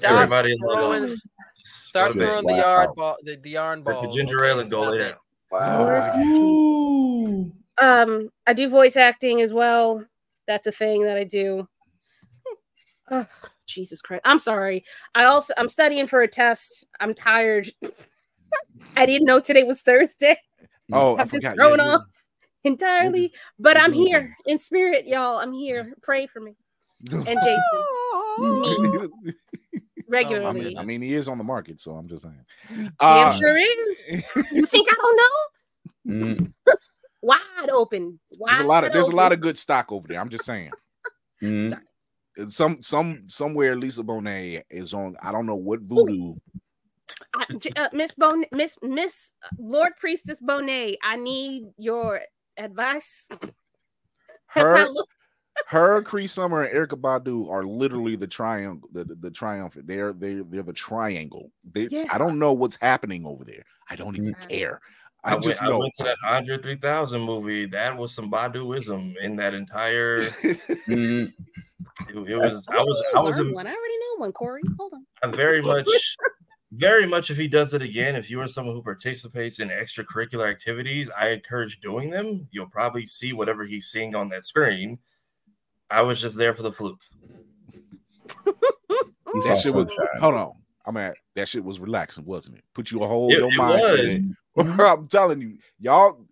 [0.00, 1.16] Start Everybody throwing,
[1.64, 2.28] start scumbag.
[2.28, 4.02] throwing the yard ball, the, the yarn Take ball.
[4.02, 5.14] the ginger ale and go lay down.
[7.80, 10.04] Um, I do voice acting as well.
[10.48, 11.68] That's a thing that I do.
[13.10, 13.26] Oh,
[13.66, 14.22] Jesus Christ.
[14.24, 14.84] I'm sorry.
[15.14, 16.86] I also I'm studying for a test.
[17.00, 17.70] I'm tired.
[18.96, 20.36] I didn't know today was Thursday.
[20.92, 21.56] Oh, I I've been forgot.
[21.56, 22.02] thrown Yeah, off
[22.64, 25.38] entirely, but I'm here in spirit, y'all.
[25.38, 25.94] I'm here.
[26.02, 26.54] Pray for me.
[27.10, 27.60] And Jason.
[29.24, 29.32] Me.
[30.08, 30.46] Regularly.
[30.46, 32.44] I mean, I mean, he is on the market, so I'm just saying.
[32.68, 34.06] Damn Uh, sure is.
[34.52, 36.46] You think I don't know?
[37.22, 38.18] Wide open.
[38.32, 40.20] Wide there's a lot of there's a lot of good stock over there.
[40.20, 40.70] I'm just saying.
[41.42, 42.46] Mm-hmm.
[42.48, 45.16] Some some somewhere Lisa Bonet is on.
[45.22, 46.34] I don't know what voodoo.
[47.34, 52.20] I- J- uh, Miss Bon Miss Miss Lord Priestess Bonet, I need your
[52.56, 53.28] advice.
[54.48, 54.86] Her,
[55.66, 59.86] her, Cree Summer, and Erykah Badu are literally the triangle, the, the, the triumphant.
[59.86, 61.50] They're they they're the triangle.
[61.72, 62.04] They, Yeah.
[62.10, 63.64] I don't know what's happening over there.
[63.88, 64.48] I don't even mm.
[64.50, 64.80] care.
[65.24, 65.78] I, I, went, just I know.
[65.78, 67.66] went to that Andre 3000 movie.
[67.66, 70.20] That was some Baduism in that entire.
[70.88, 71.32] Mm.
[72.08, 72.66] it, it was.
[72.68, 73.04] I was.
[73.14, 73.38] I was.
[73.38, 73.66] learn a- one.
[73.66, 74.62] I already know one, Corey.
[74.78, 75.06] Hold on.
[75.22, 75.88] I very much,
[76.72, 77.30] very much.
[77.30, 81.28] If he does it again, if you are someone who participates in extracurricular activities, I
[81.28, 82.48] encourage doing them.
[82.50, 84.98] You'll probably see whatever he's seeing on that screen.
[85.90, 87.02] I was just there for the flute.
[88.46, 89.88] that shit was.
[90.20, 90.52] Hold on.
[90.84, 92.64] I'm at that shit was relaxing, wasn't it?
[92.74, 93.48] Put you a whole It- your
[93.98, 94.36] in.
[94.80, 96.26] I'm telling you, y'all,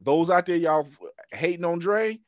[0.00, 0.86] those out there, y'all
[1.30, 2.18] hating on Dre.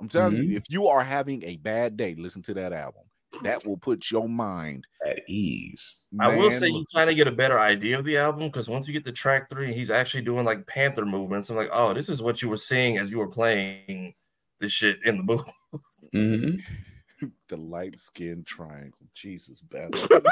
[0.00, 0.48] I'm telling Mhm.
[0.48, 3.04] you, if you are having a bad day, listen to that album.
[3.42, 5.96] That will put your mind at ease.
[6.18, 8.86] I will say you kind of get a better idea of the album because once
[8.86, 11.50] you get to track three, he's actually doing like Panther movements.
[11.50, 14.14] I'm like, oh, this is what you were seeing as you were playing
[14.60, 15.52] this shit in the movie.
[16.14, 17.26] Mm-hmm.
[17.48, 19.06] the light skin triangle.
[19.14, 19.94] Jesus, bad.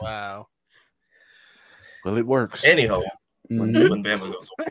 [0.00, 0.48] Wow.
[2.04, 2.64] well, it works.
[2.64, 3.02] Anyhow,
[3.48, 3.90] when, Mhm.
[3.90, 4.68] when Bama goes away.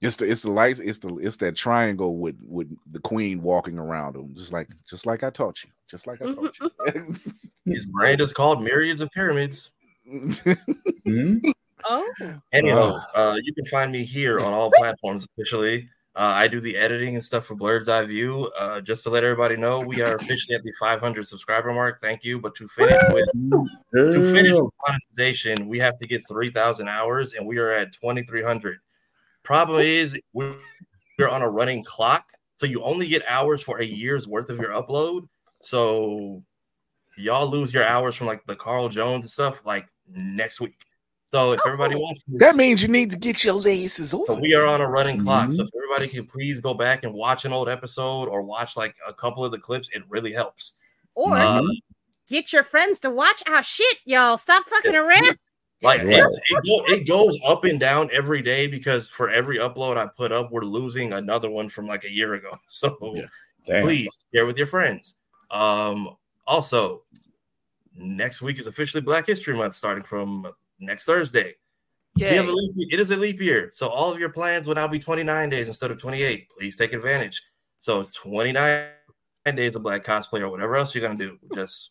[0.00, 3.78] It's the it's the lights, it's the it's that triangle with with the queen walking
[3.78, 6.70] around him, just like just like I taught you, just like I taught you.
[7.72, 9.70] His brand is called Myriads of Pyramids.
[10.08, 11.50] Mm-hmm.
[11.84, 12.12] Oh.
[12.52, 15.88] Anyhow, uh, you can find me here on all platforms officially.
[16.18, 18.50] Uh, I do the editing and stuff for Blerd's Eye View.
[18.58, 22.00] Uh, just to let everybody know, we are officially at the 500 subscriber mark.
[22.00, 22.40] Thank you.
[22.40, 23.28] But to finish with
[23.94, 28.78] to finish with monetization, we have to get 3,000 hours, and we are at 2,300.
[29.48, 30.54] Problem is, we're,
[31.18, 32.26] we're on a running clock,
[32.56, 35.26] so you only get hours for a year's worth of your upload.
[35.62, 36.42] So
[37.16, 40.76] y'all lose your hours from like the Carl Jones and stuff like next week.
[41.32, 44.34] So if everybody wants, that means you need to get your asses over.
[44.34, 45.48] so we are on a running clock.
[45.48, 45.54] Mhm.
[45.54, 48.94] So if everybody can please go back and watch an old episode or watch like
[49.08, 50.74] a couple of the clips, it really helps.
[51.14, 51.62] Or Uh,
[52.28, 54.36] get your friends to watch our shit, y'all.
[54.36, 55.38] Stop fucking around.
[55.82, 56.18] Like Right.
[56.18, 60.06] it's, it, go, it goes up and down every day because for every upload I
[60.06, 62.56] put up, we're losing another one from like a year ago.
[62.68, 63.14] So
[63.66, 63.82] Damn.
[63.82, 65.14] please share with your friends.
[65.50, 67.02] Um, also,
[67.94, 70.46] next week is officially Black History Month, starting from
[70.80, 71.54] next Thursday.
[72.16, 73.70] We have a leap, it is a leap year.
[73.72, 76.48] So all of your plans will now be 29 days instead of 28.
[76.50, 77.42] Please take advantage.
[77.78, 78.88] So it's 29
[79.54, 81.38] days of black cosplay or whatever else you're gonna do.
[81.54, 81.90] Just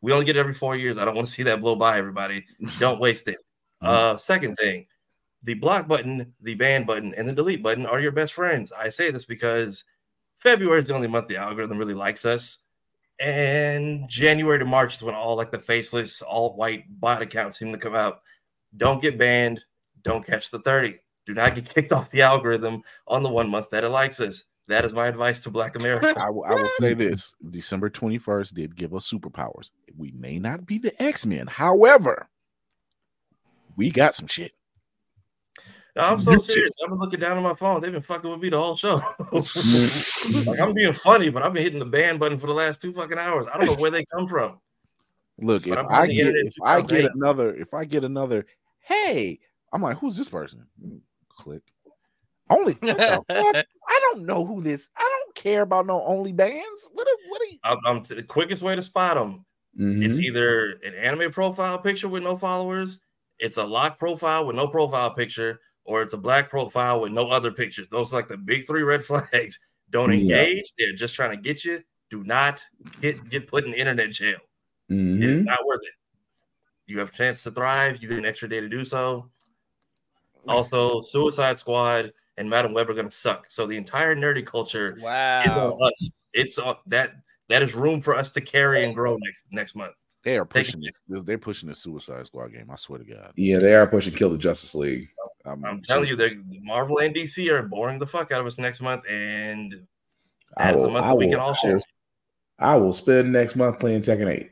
[0.00, 0.98] we only get it every four years.
[0.98, 2.46] I don't want to see that blow by everybody.
[2.78, 3.42] Don't waste it.
[3.80, 4.86] Uh second thing,
[5.44, 8.72] the block button, the ban button, and the delete button are your best friends.
[8.72, 9.84] I say this because
[10.40, 12.58] February is the only month the algorithm really likes us.
[13.20, 17.72] And January to March is when all like the faceless, all white bot accounts seem
[17.72, 18.20] to come out.
[18.76, 19.64] Don't get banned.
[20.02, 20.98] Don't catch the 30.
[21.26, 24.44] Do not get kicked off the algorithm on the one month that it likes us.
[24.68, 26.14] That is my advice to Black America.
[26.16, 29.70] I will, I will say this: December twenty first did give us superpowers.
[29.96, 32.28] We may not be the X Men, however,
[33.76, 34.52] we got some shit.
[35.96, 36.74] No, I'm so You serious.
[36.84, 37.80] I've been looking down on my phone.
[37.80, 39.02] They've been fucking with me the whole show.
[39.32, 42.92] like I'm being funny, but I've been hitting the ban button for the last two
[42.92, 43.46] fucking hours.
[43.52, 44.60] I don't know where they come from.
[45.40, 48.04] Look, But if I'm on I the get if I get another, if I get
[48.04, 48.46] another,
[48.80, 49.40] hey,
[49.72, 50.66] I'm like, who's this person?
[51.28, 51.62] Click.
[52.50, 53.66] Only what the fuck?
[53.88, 54.88] I don't know who this.
[54.96, 56.88] I don't care about no only bands.
[56.92, 57.06] What?
[57.06, 57.40] a- What?
[57.42, 59.44] A, I'm, I'm t- the quickest way to spot them.
[60.02, 60.22] It's Mhm.
[60.22, 62.98] either an anime profile picture with no followers,
[63.38, 67.28] it's a lock profile with no profile picture, or it's a black profile with no
[67.28, 67.86] other pictures.
[67.88, 69.60] Those are like the big three red flags.
[69.90, 70.40] Don't Yeah.
[70.42, 70.72] engage.
[70.78, 71.80] They're just trying to get you.
[72.10, 72.64] Do not
[73.00, 74.38] get get put in internet jail.
[74.88, 74.94] It
[75.30, 75.44] is Mhm.
[75.44, 75.94] not worth it.
[76.86, 78.02] You have a chance to thrive.
[78.02, 79.30] You get an extra day to do so.
[80.46, 83.46] Also, Suicide Squad and Madame Web are going to suck.
[83.50, 85.42] So the entire nerdy culture Wow.
[85.44, 86.24] is on us.
[86.32, 87.12] It's on that.
[87.48, 89.94] That is room for us to carry and grow next next month.
[90.22, 90.92] they are pushing this.
[91.24, 92.70] They're pushing the Suicide Squad game.
[92.70, 93.32] I swear to God.
[93.36, 95.08] Yeah, they are pushing Kill the Justice League.
[95.46, 96.28] I'm, I'm telling you, they're
[96.62, 99.74] Marvel and DC are boring the fuck out of us next month, and
[100.58, 101.78] I that is the will, month I that we can all share.
[102.58, 104.50] I will spend next month playing Tekken 8.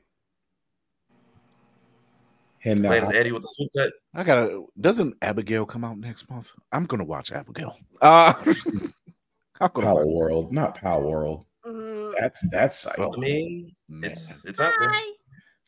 [2.66, 3.92] And Playing now, Eddie with the swoop cut.
[4.14, 4.64] I gotta.
[4.80, 6.52] Doesn't Abigail come out next month?
[6.72, 7.78] I'm gonna watch Abigail.
[8.02, 8.32] Uh,
[9.60, 11.46] I'm gonna Power watch- World, not Power World.
[11.64, 12.98] Mm, That's that's psych.
[12.98, 13.72] I mean,
[14.02, 14.92] it's it's out there.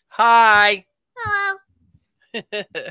[0.08, 0.84] Hi.
[1.16, 1.58] Hello.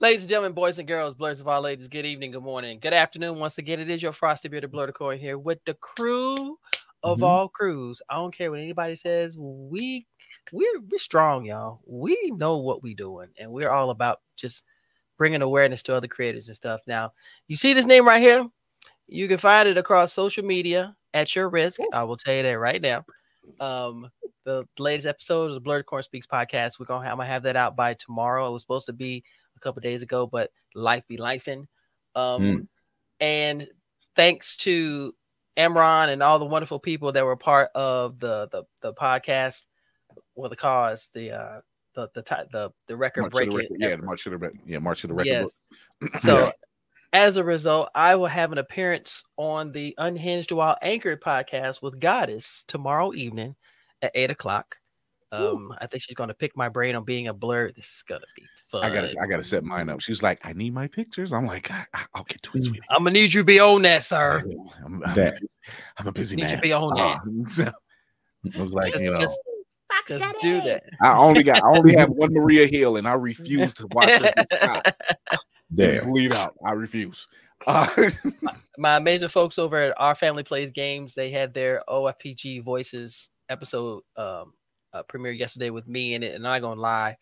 [0.00, 2.92] Ladies and gentlemen, boys and girls, blerds of all ages, good evening, good morning, good
[2.92, 3.38] afternoon.
[3.38, 6.58] Once again, it is your frosty bearded blur coin here with the crew
[7.02, 7.22] of Mhm.
[7.22, 8.02] all crews.
[8.10, 9.36] I don't care what anybody says.
[9.38, 10.06] We
[10.52, 11.80] we're we're strong, y'all.
[11.86, 14.64] We know what we're doing, and we're all about just
[15.18, 16.80] bringing awareness to other creators and stuff.
[16.86, 17.12] Now,
[17.48, 18.46] you see this name right here?
[19.08, 21.80] You can find it across social media at your risk.
[21.92, 23.04] I will tell you that right now.
[23.60, 24.10] Um,
[24.44, 26.78] the latest episode of the Blurred Corn Speaks podcast.
[26.78, 28.48] We're gonna have, I'm gonna have that out by tomorrow.
[28.48, 29.24] It was supposed to be
[29.56, 31.66] a couple days ago, but life be lifing.
[32.14, 32.68] Um, Mm.
[33.20, 33.68] and
[34.16, 35.14] thanks to
[35.56, 39.64] Emron and all the wonderful people that were part of the the, the podcast
[40.36, 41.60] or the cause, the uh
[41.94, 42.22] the the
[42.52, 45.14] the, the record the breaking record, yeah, March to the re- yeah, March to the
[45.14, 45.26] record.
[45.26, 45.54] Yes.
[46.22, 46.50] So Yeah.
[47.12, 51.98] as a result, I will have an appearance on the Unhinged While Anchored podcast with
[51.98, 53.56] Goddess tomorrow evening
[54.02, 54.76] at eight o'clock.
[55.32, 57.74] Um, I think she's gonna pick my brain on being a blerd.
[57.74, 58.84] This is gonna be fun.
[58.84, 60.00] I gotta, I gotta set mine up.
[60.00, 61.32] She's like, I need my pictures.
[61.32, 61.84] I'm like, I,
[62.14, 62.80] will get to it, sweetie.
[62.90, 64.42] I'm gonna need you to be on that, sir.
[64.84, 65.46] I'm, I'm, busy,
[65.98, 66.56] I'm a busy Need you man.
[66.56, 67.74] to be on that.
[68.46, 69.36] Uh, I was like, Just, you know, just,
[70.06, 70.84] just do that.
[71.02, 74.32] I only got, I only have one Maria Hill, and I refuse to watch her
[74.36, 74.94] get
[75.74, 76.10] Damn.
[76.10, 76.54] bleed out.
[76.64, 77.26] I refuse.
[77.66, 77.88] Uh,
[78.78, 84.02] my amazing folks over at Our Family Plays Games, they had their OFPG Voices episode
[84.16, 84.52] um,
[84.92, 86.34] uh, premiere yesterday with me in it.
[86.34, 87.16] And I'm not gonna lie,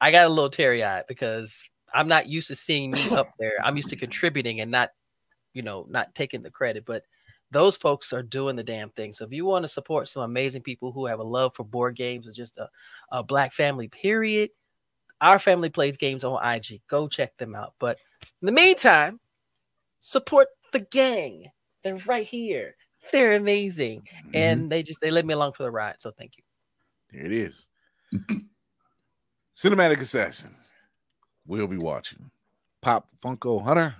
[0.00, 3.54] I got a little teary eyed because I'm not used to seeing me up there.
[3.62, 4.90] I'm used to contributing and not,
[5.52, 6.84] you know, not taking the credit.
[6.86, 7.04] But
[7.52, 9.12] those folks are doing the damn thing.
[9.12, 11.94] So if you want to support some amazing people who have a love for board
[11.94, 12.68] games or just a,
[13.10, 14.50] a black family, period,
[15.20, 16.80] our family plays games on IG.
[16.88, 17.74] Go check them out.
[17.78, 17.98] But
[18.40, 19.20] in the meantime,
[20.00, 21.50] support the gang.
[21.84, 22.74] They're right here.
[23.12, 24.00] They're amazing.
[24.00, 24.30] Mm-hmm.
[24.34, 25.96] And they just they let me along for the ride.
[25.98, 26.42] So thank you.
[27.12, 27.68] there it is.
[29.54, 30.54] Cinematic Assassin.
[31.46, 32.30] We'll be watching.
[32.80, 33.94] Pop Funko Hunter,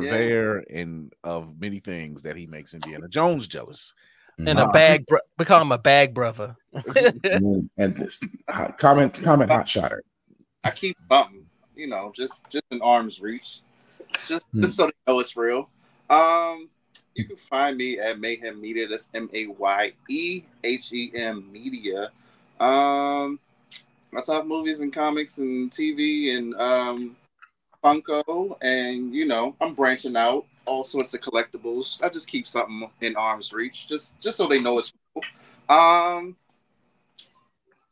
[0.00, 3.94] purveyor and of many things that he makes Indiana Jones jealous.
[4.38, 6.56] And Uh, a bag bro- we call him a bag brother.
[6.84, 10.02] Mm, and this, uh, comment, comment, hot shotter.
[10.64, 11.46] I keep bumping,
[11.76, 13.60] you know, just just in arm's reach,
[14.26, 14.62] just Hmm.
[14.62, 15.68] just so they know it's real.
[16.10, 16.68] Um,
[17.14, 18.88] you can find me at Mayhem Media.
[18.88, 22.10] That's M A Y E H E M Media.
[22.60, 23.38] Um,
[24.16, 27.16] I talk movies and comics and TV and um,
[27.84, 32.02] Funko, and you know, I'm branching out all sorts of collectibles.
[32.02, 35.24] I just keep something in arm's reach, just just so they know it's real.
[35.68, 36.36] Um,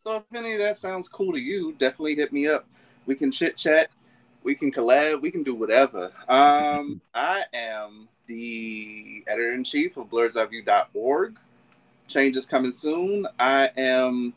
[0.04, 2.66] so if any of that sounds cool to you, definitely hit me up.
[3.06, 3.90] We can chit chat.
[4.42, 5.20] We can collab.
[5.20, 6.10] We can do whatever.
[6.26, 11.38] Um, I am the editor in chief of blerdseyeview.org.
[12.08, 13.26] Changes coming soon.
[13.38, 14.34] I am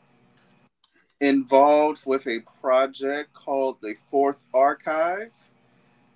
[1.21, 5.31] involved with a project called the Fourth Archive.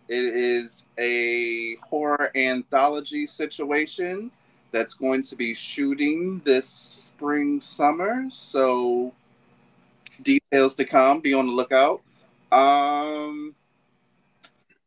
[0.10, 4.32] It is a horror anthology situation
[4.72, 8.26] that's going to be shooting this spring summer.
[8.32, 9.14] So
[10.24, 11.22] details to come.
[11.22, 12.02] Be on the lookout.
[12.52, 13.54] Um,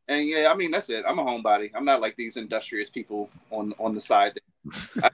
[0.09, 1.05] and yeah, I mean that's it.
[1.07, 1.71] I'm a homebody.
[1.73, 4.39] I'm not like these industrious people on on the side.
[5.03, 5.11] I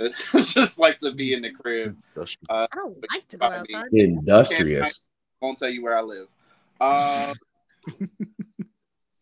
[0.08, 1.96] just like to be in the crib.
[2.16, 3.86] Uh, I don't like to go outside.
[3.92, 5.08] Industrious.
[5.40, 6.28] Won't tell you where I live.
[6.80, 7.34] Um,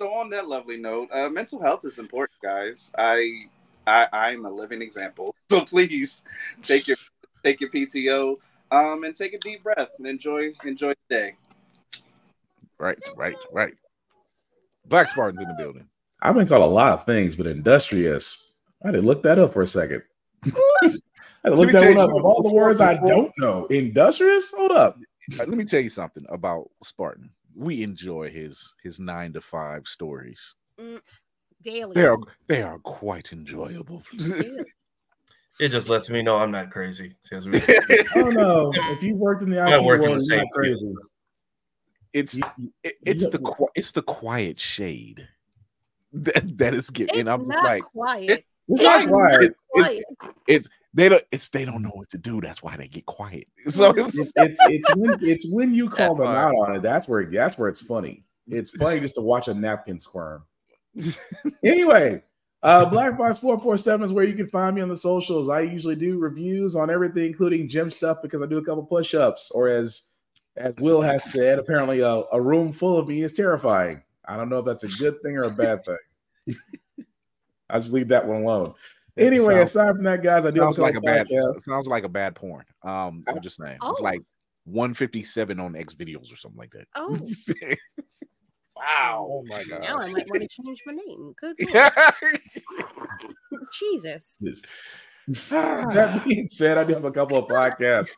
[0.01, 2.93] so on that lovely note, uh, mental health is important, guys.
[2.99, 3.47] I,
[3.87, 5.35] I I'm a living example.
[5.49, 6.23] So please
[6.63, 6.97] take your
[7.45, 8.35] take your PTO
[8.73, 11.37] um and take a deep breath and enjoy enjoy the day.
[12.81, 13.75] Right, right, right.
[14.87, 15.87] Black Spartan's in the building.
[16.21, 18.55] I've been called a lot of things, but industrious.
[18.85, 20.03] I didn't look that up for a second.
[20.45, 20.51] I
[20.83, 22.11] had to look me that one up.
[22.11, 24.53] Of all the words I don't know, industrious.
[24.53, 24.99] Hold up.
[25.35, 27.31] Uh, Let me tell you something about Spartan.
[27.57, 30.55] We enjoy his his nine to five stories.
[30.79, 31.01] Mm,
[31.63, 31.95] daily.
[31.95, 34.03] They are they are quite enjoyable.
[35.59, 37.17] It just lets me know I'm not crazy.
[37.23, 37.63] Says we-
[38.17, 38.71] Oh no!
[38.93, 40.95] If you worked in the I IT work in world, the you're not crazy.
[42.13, 42.39] It's
[42.85, 45.27] it, it's the it's the quiet shade
[46.13, 47.21] that that is getting.
[47.21, 48.45] And I'm just like, quiet.
[48.69, 49.43] It's not quiet.
[49.45, 50.05] It- it's, Quiet.
[50.47, 52.41] it's they don't it's they don't know what to do.
[52.41, 53.47] That's why they get quiet.
[53.69, 56.83] So it's, It's, it's when it's when you call them out on it.
[56.83, 58.25] That's where that's where it's funny.
[58.49, 60.45] It's funny just to watch a napkin squirm.
[61.65, 62.23] anyway,
[62.63, 65.51] uh, Black Box Four Four Seven is where you can find me on the socials.
[65.51, 69.15] I usually do reviews on everything, including gym stuff, because I do a couple push
[69.15, 69.51] ups.
[69.51, 70.13] Or as
[70.57, 74.01] as Will has said, apparently a, a room full of me is terrifying.
[74.25, 76.57] I don't know if that's a good thing or a bad thing.
[77.69, 78.75] I'll just leave that one alone.
[79.19, 81.27] Anyway, Sounds- aside from that, guys, I do have sounds like a bad
[81.65, 82.65] sounds like a bad porn.
[82.83, 84.03] Um, I'm just saying it's Oh.
[84.03, 84.21] like
[84.65, 86.87] 157 on X videos or something like that.
[86.95, 87.17] Oh,
[88.77, 89.27] wow!
[89.31, 89.81] Oh my god!
[89.81, 91.33] now I might want to change my name.
[91.41, 91.57] Good
[92.23, 92.41] Lord.
[93.79, 94.43] Jesus.
[95.51, 98.11] that being said, I do have a couple of podcasts.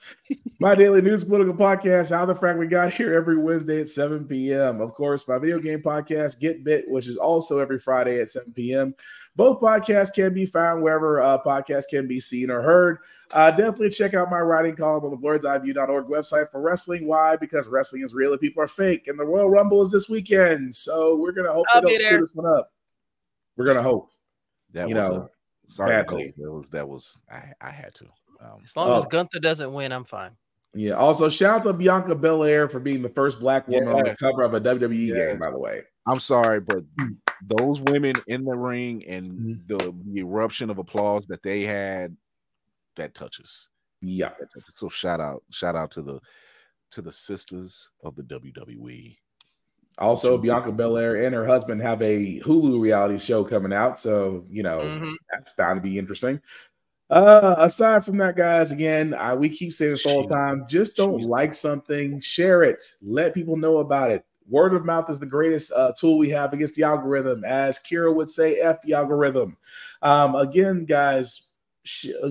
[0.61, 4.27] My daily news political podcast, How the Frack We Got Here, every Wednesday at 7
[4.27, 4.83] p.m.
[4.83, 8.53] Of course, my video game podcast, Get Bit, which is also every Friday at 7
[8.53, 8.95] p.m.
[9.37, 12.99] Both podcasts can be found wherever uh, podcasts can be seen or heard.
[13.33, 17.07] Uh, definitely check out my writing column on the blerdseyeview.org website for wrestling.
[17.07, 17.37] Why?
[17.37, 20.75] Because wrestling is real and people are fake, and the Royal Rumble is this weekend.
[20.75, 22.71] So we're gonna hope I'll they don't be screw this one up.
[23.57, 24.11] We're gonna hope.
[24.73, 25.31] That You was know,
[25.69, 26.35] sorry, badly.
[26.37, 28.05] That was that was I I had to.
[28.41, 29.09] Um, As long as Oh.
[29.09, 30.31] Gunther doesn't win, I'm fine.
[30.75, 30.93] Yeah.
[30.93, 34.43] Also, shout out to Bianca Belair for being the first black woman on the cover
[34.43, 35.17] of a WWE Yes.
[35.17, 35.39] game.
[35.39, 36.85] By the way, I'm sorry, but
[37.43, 39.53] those women in the ring and Mm-hmm.
[39.67, 42.17] the, the eruption of applause that they had,
[42.97, 43.69] that touches.
[44.03, 44.29] yeah.
[44.39, 44.77] That touches.
[44.77, 46.21] So shout out, shout out to the
[46.93, 48.23] to the sisters of the.
[48.23, 49.17] WWE.
[49.99, 54.63] Also, Bianca Belair and her husband have a Hulu reality show coming out, so you
[54.63, 55.15] know Mhm.
[55.31, 56.41] that's bound to be interesting.
[57.11, 60.67] Uh, aside from that, guys, again, I, we keep saying this all the time.
[60.69, 64.25] Just don't like something, share it, let people know about it.
[64.49, 68.15] Word of mouth is the greatest uh, tool we have against the algorithm, as Kira
[68.15, 69.57] would say, "F the algorithm."
[70.03, 71.49] Um, again, guys,
[71.85, 72.31] sh- uh,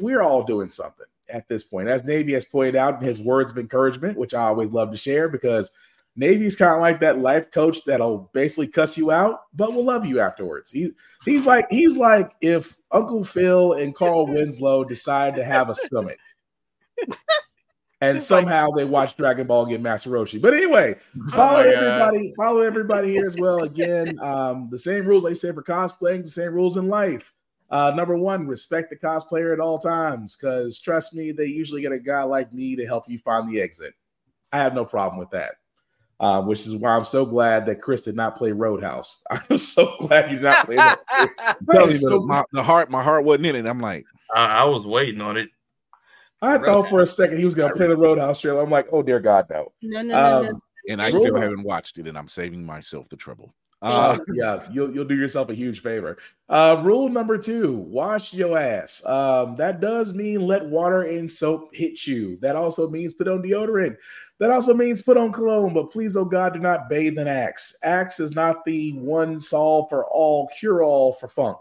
[0.00, 1.88] we're all doing something at this point.
[1.88, 4.96] As Navy has pointed out in his words of encouragement, which I always love to
[4.96, 5.70] share because
[6.14, 10.04] Navy's kind of like that life coach that'll basically cuss you out, but will love
[10.04, 10.70] you afterwards.
[10.70, 10.92] He,
[11.24, 16.18] he's like he's like if Uncle Phil and Carl Winslow decide to have a summit.
[18.02, 20.42] And somehow they watch Dragon Ball get Master Roshi.
[20.42, 20.96] But anyway,
[21.30, 21.84] follow my God.
[21.84, 23.62] everybody, follow everybody here as well.
[23.62, 27.32] Again, um, the same rules I say for cosplaying, the same rules in life.
[27.70, 31.92] Uh, number one, respect the cosplayer at all times, because trust me, they usually get
[31.92, 33.94] a guy like me to help you find the exit.
[34.52, 35.54] I have no problem with that.
[36.22, 39.24] Uh, which is why I'm so glad that Chris did not play Roadhouse.
[39.30, 41.00] I'm so glad he's not playing that.
[41.98, 43.66] So the, my, the heart, my heart wasn't in it.
[43.66, 45.50] I'm like, I, I was waiting on it.
[46.40, 48.62] I thought for a second he was going to play the Roadhouse trailer.
[48.62, 49.72] I'm like, oh dear God, no.
[49.82, 50.48] No, no, no, no.
[50.50, 53.52] Um, and I Rule- still haven't watched it, and I'm saving myself the trouble.
[53.82, 56.16] Uh, Uh, yeah, you'll you'll do yourself a huge favor.
[56.48, 59.04] Uh, rule number two: wash your ass.
[59.04, 62.36] Um, that does mean let water and soap hit you.
[62.36, 63.96] That also means put on deodorant.
[64.42, 65.72] That also means put on cologne.
[65.72, 67.78] But please, oh God, do not bathe in Axe.
[67.84, 71.58] Axe is not the one solve for all, cure all for funk.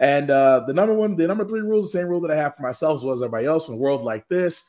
[0.00, 2.56] And uh, the number one, the number three rule, the same rule that I have
[2.56, 4.68] for myself as well as everybody else in a world like this.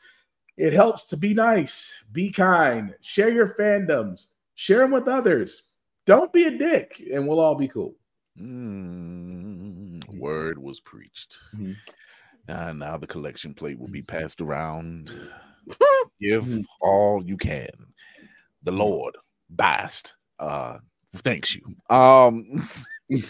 [0.56, 5.70] It helps to be nice, be kind, share your fandoms, share them with others.
[6.06, 7.96] don't be a dick, and we'll all be cool.
[8.38, 11.38] Mm, word was preached.
[11.56, 11.74] Mhm.
[12.48, 13.92] And now the collection plate will Mm-hmm.
[13.94, 15.10] be passed around.
[16.20, 16.46] Give
[16.80, 17.68] all you can.
[18.62, 19.16] The Lord
[19.50, 20.78] Bast uh
[21.18, 21.62] thanks you.
[21.90, 22.44] Um
[23.08, 23.24] be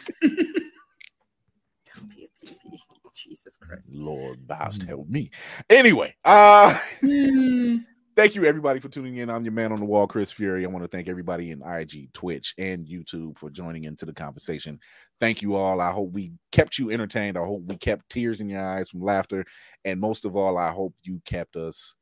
[2.25, 2.79] a PP.
[3.15, 3.97] Jesus Christ.
[3.97, 4.89] Lord Bast Mm-hmm.
[4.89, 5.31] help me.
[5.71, 6.77] Anyway, uh
[8.17, 9.31] thank you everybody for tuning in.
[9.31, 10.65] I'm your man on the wall, Chris Fury.
[10.65, 14.79] I want to thank everybody in IG, Twitch, and YouTube for joining into the conversation.
[15.21, 15.81] Thank you all.
[15.81, 17.37] I hope we kept you entertained.
[17.37, 19.45] I hope we kept tears in your eyes from laughter.
[19.85, 21.95] And most of all, I hope you kept us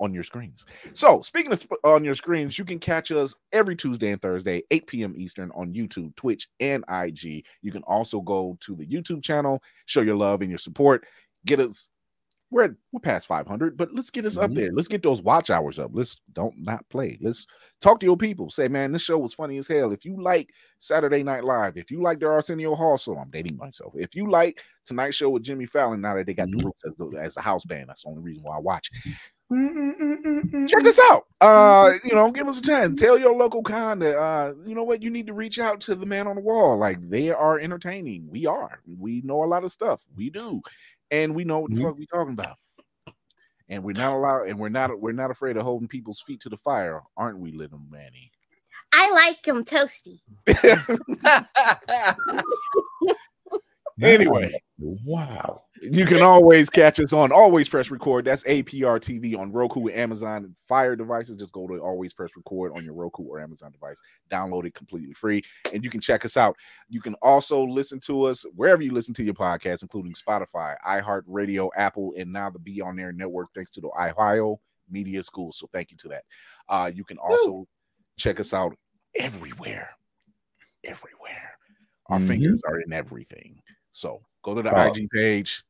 [0.00, 0.66] on your screens.
[0.94, 4.62] So, speaking of sp- on your screens, you can catch us every Tuesday and Thursday,
[4.70, 5.14] 8 p.m.
[5.16, 7.44] Eastern on YouTube, Twitch, and IG.
[7.62, 11.06] You can also go to the YouTube channel, show your love and your support.
[11.44, 11.88] Get us
[12.52, 14.54] we're at, we're past 500, but let's get us up Mhm.
[14.54, 14.72] there.
[14.72, 15.90] Let's get those watch hours up.
[15.92, 17.18] Let's don't not play.
[17.20, 17.44] Let's
[17.80, 18.50] talk to your people.
[18.50, 19.90] Say, man, this show was funny as hell.
[19.92, 23.56] If you like Saturday Night Live, if you like the Arsenio Hall show, I'm dating
[23.56, 23.94] myself.
[23.96, 26.94] If you like Tonight Show with Jimmy Fallon, now that they got the Roots as,
[26.94, 28.92] the, as a house band, that's the only reason why I watch.
[29.48, 31.26] Check us out.
[31.40, 32.96] Uh, you know, give us a 10.
[32.96, 35.94] Tell your local con that uh, you know what, you need to reach out to
[35.94, 36.76] the man on the wall.
[36.76, 38.26] Like they are entertaining.
[38.28, 38.80] We are.
[38.98, 40.04] We know a lot of stuff.
[40.16, 40.62] We do.
[41.12, 42.56] And we know what the fuck we talking about.
[43.68, 46.48] And we're not allowed, and we're not we're not afraid of holding people's feet to
[46.48, 48.32] the fire, aren't we, little Manny?
[48.92, 50.20] I like them toasty.
[54.02, 55.62] Anyway, wow.
[55.80, 58.24] You can always catch us on Always Press Record.
[58.26, 61.36] That's APR TV on Roku, Amazon, and Fire devices.
[61.36, 64.00] Just go to Always Press Record on your Roku or Amazon device.
[64.30, 65.42] Download it completely free,
[65.72, 66.56] and you can check us out.
[66.88, 71.70] You can also listen to us wherever you listen to your podcast, including Spotify, iHeartRadio,
[71.76, 74.60] Apple, and now the Be On Air Network, thanks to the Ohio
[74.90, 75.52] Media School.
[75.52, 76.24] So thank you to that.
[76.68, 77.66] Uh, you can also
[78.18, 78.76] check us out
[79.14, 79.90] everywhere.
[80.84, 81.52] Everywhere.
[82.08, 82.28] Our Mhm.
[82.28, 83.60] fingers are in everything.
[83.96, 84.98] So go to the Pause.
[84.98, 85.64] IG page.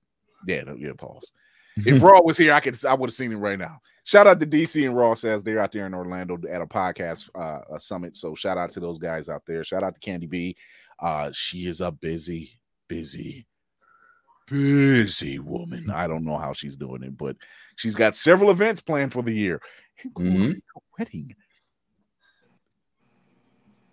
[0.49, 1.31] Yeah, no, yeah, pause.
[1.87, 3.81] If Raw was here, I could I would have seen him right now.
[4.05, 7.29] Shout out to DC and Raw says they're out there in Orlando at a podcast
[7.35, 8.17] uh a summit.
[8.17, 9.63] So shout out to those guys out there.
[9.63, 10.57] Shout out to Candy B.
[10.99, 12.51] Uh she is a busy,
[12.89, 13.47] busy,
[14.49, 15.91] busy woman.
[15.91, 17.37] I don't know how she's doing it, but
[17.77, 19.61] she's got several events planned for the year.
[20.03, 21.37] including a Wedding.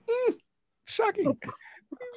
[0.10, 0.38] Mm,
[0.86, 1.38] shocking.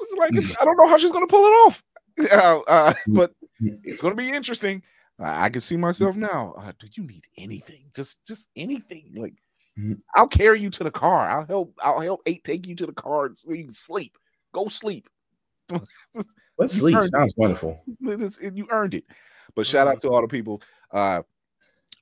[0.00, 1.82] It's like it's, I don't know how she's gonna pull it off.
[2.32, 4.82] Uh, uh, but it's gonna be interesting.
[5.18, 6.54] I, can see myself now.
[6.58, 7.90] Uh, do you need anything?
[7.94, 9.12] Just just anything.
[9.14, 9.34] Like
[10.14, 11.28] I'll carry you to the car.
[11.30, 11.74] I'll help.
[11.82, 14.16] I'll help eight take you to the car so you can sleep.
[14.52, 15.08] Go sleep.
[16.58, 16.94] Let's sleep.
[16.94, 17.38] Sounds it.
[17.38, 17.82] wonderful.
[18.00, 19.04] It- you earned it.
[19.54, 20.62] But shout out to all the people.
[20.90, 21.22] Uh,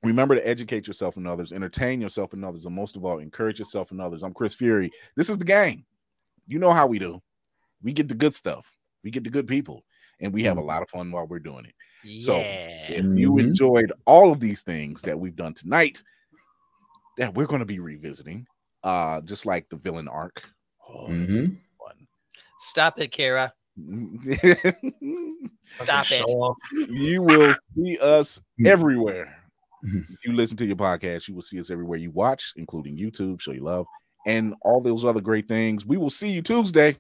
[0.03, 3.59] remember to educate yourself and others, entertain yourself and others, and most of all, encourage
[3.59, 4.23] yourself and others.
[4.23, 4.91] I'm Chris Fury.
[5.17, 5.85] This is the game.
[6.47, 7.23] You know how we do.
[7.83, 8.77] We get the good stuff.
[9.03, 9.85] We get the good people,
[10.21, 11.75] and we have a lot of fun while we're doing it.
[12.21, 13.41] So if you Mhm.
[13.41, 16.03] enjoyed all of these things that we've done tonight,
[17.17, 18.47] that we're going to be revisiting,
[18.83, 20.43] uh, just like the villain arc.
[20.89, 21.47] Oh, that's gonna
[21.79, 22.07] fun.
[22.59, 23.53] Stop it, Kara.
[25.63, 26.23] Stop it.
[26.29, 26.57] off.
[26.91, 28.67] you will see us Mm-hmm.
[28.67, 29.37] everywhere.
[29.83, 33.41] If you listen to your podcast, you will see us everywhere you watch, including YouTube,
[33.41, 33.87] show you love,
[34.27, 35.85] and all those other great things.
[35.85, 36.97] We will see you Tuesday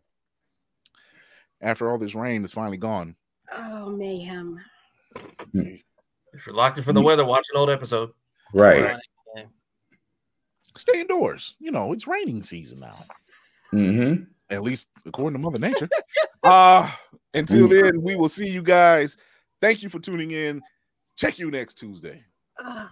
[1.64, 3.16] after all this rain is finally gone.
[3.52, 4.60] Oh, mayhem.
[5.52, 8.10] If you're locked in from the weather, watch an old episode.
[8.52, 8.96] Right.
[10.76, 11.56] Stay indoors.
[11.58, 12.96] You know, it's raining season now.
[13.72, 14.24] Mm-hmm.
[14.50, 15.88] At least according to Mother Nature.
[16.42, 16.90] uh
[17.32, 19.16] until then, we will see you guys.
[19.60, 20.62] Thank you for tuning in.
[21.16, 22.22] Check you next Tuesday.
[22.64, 22.88] Ugh.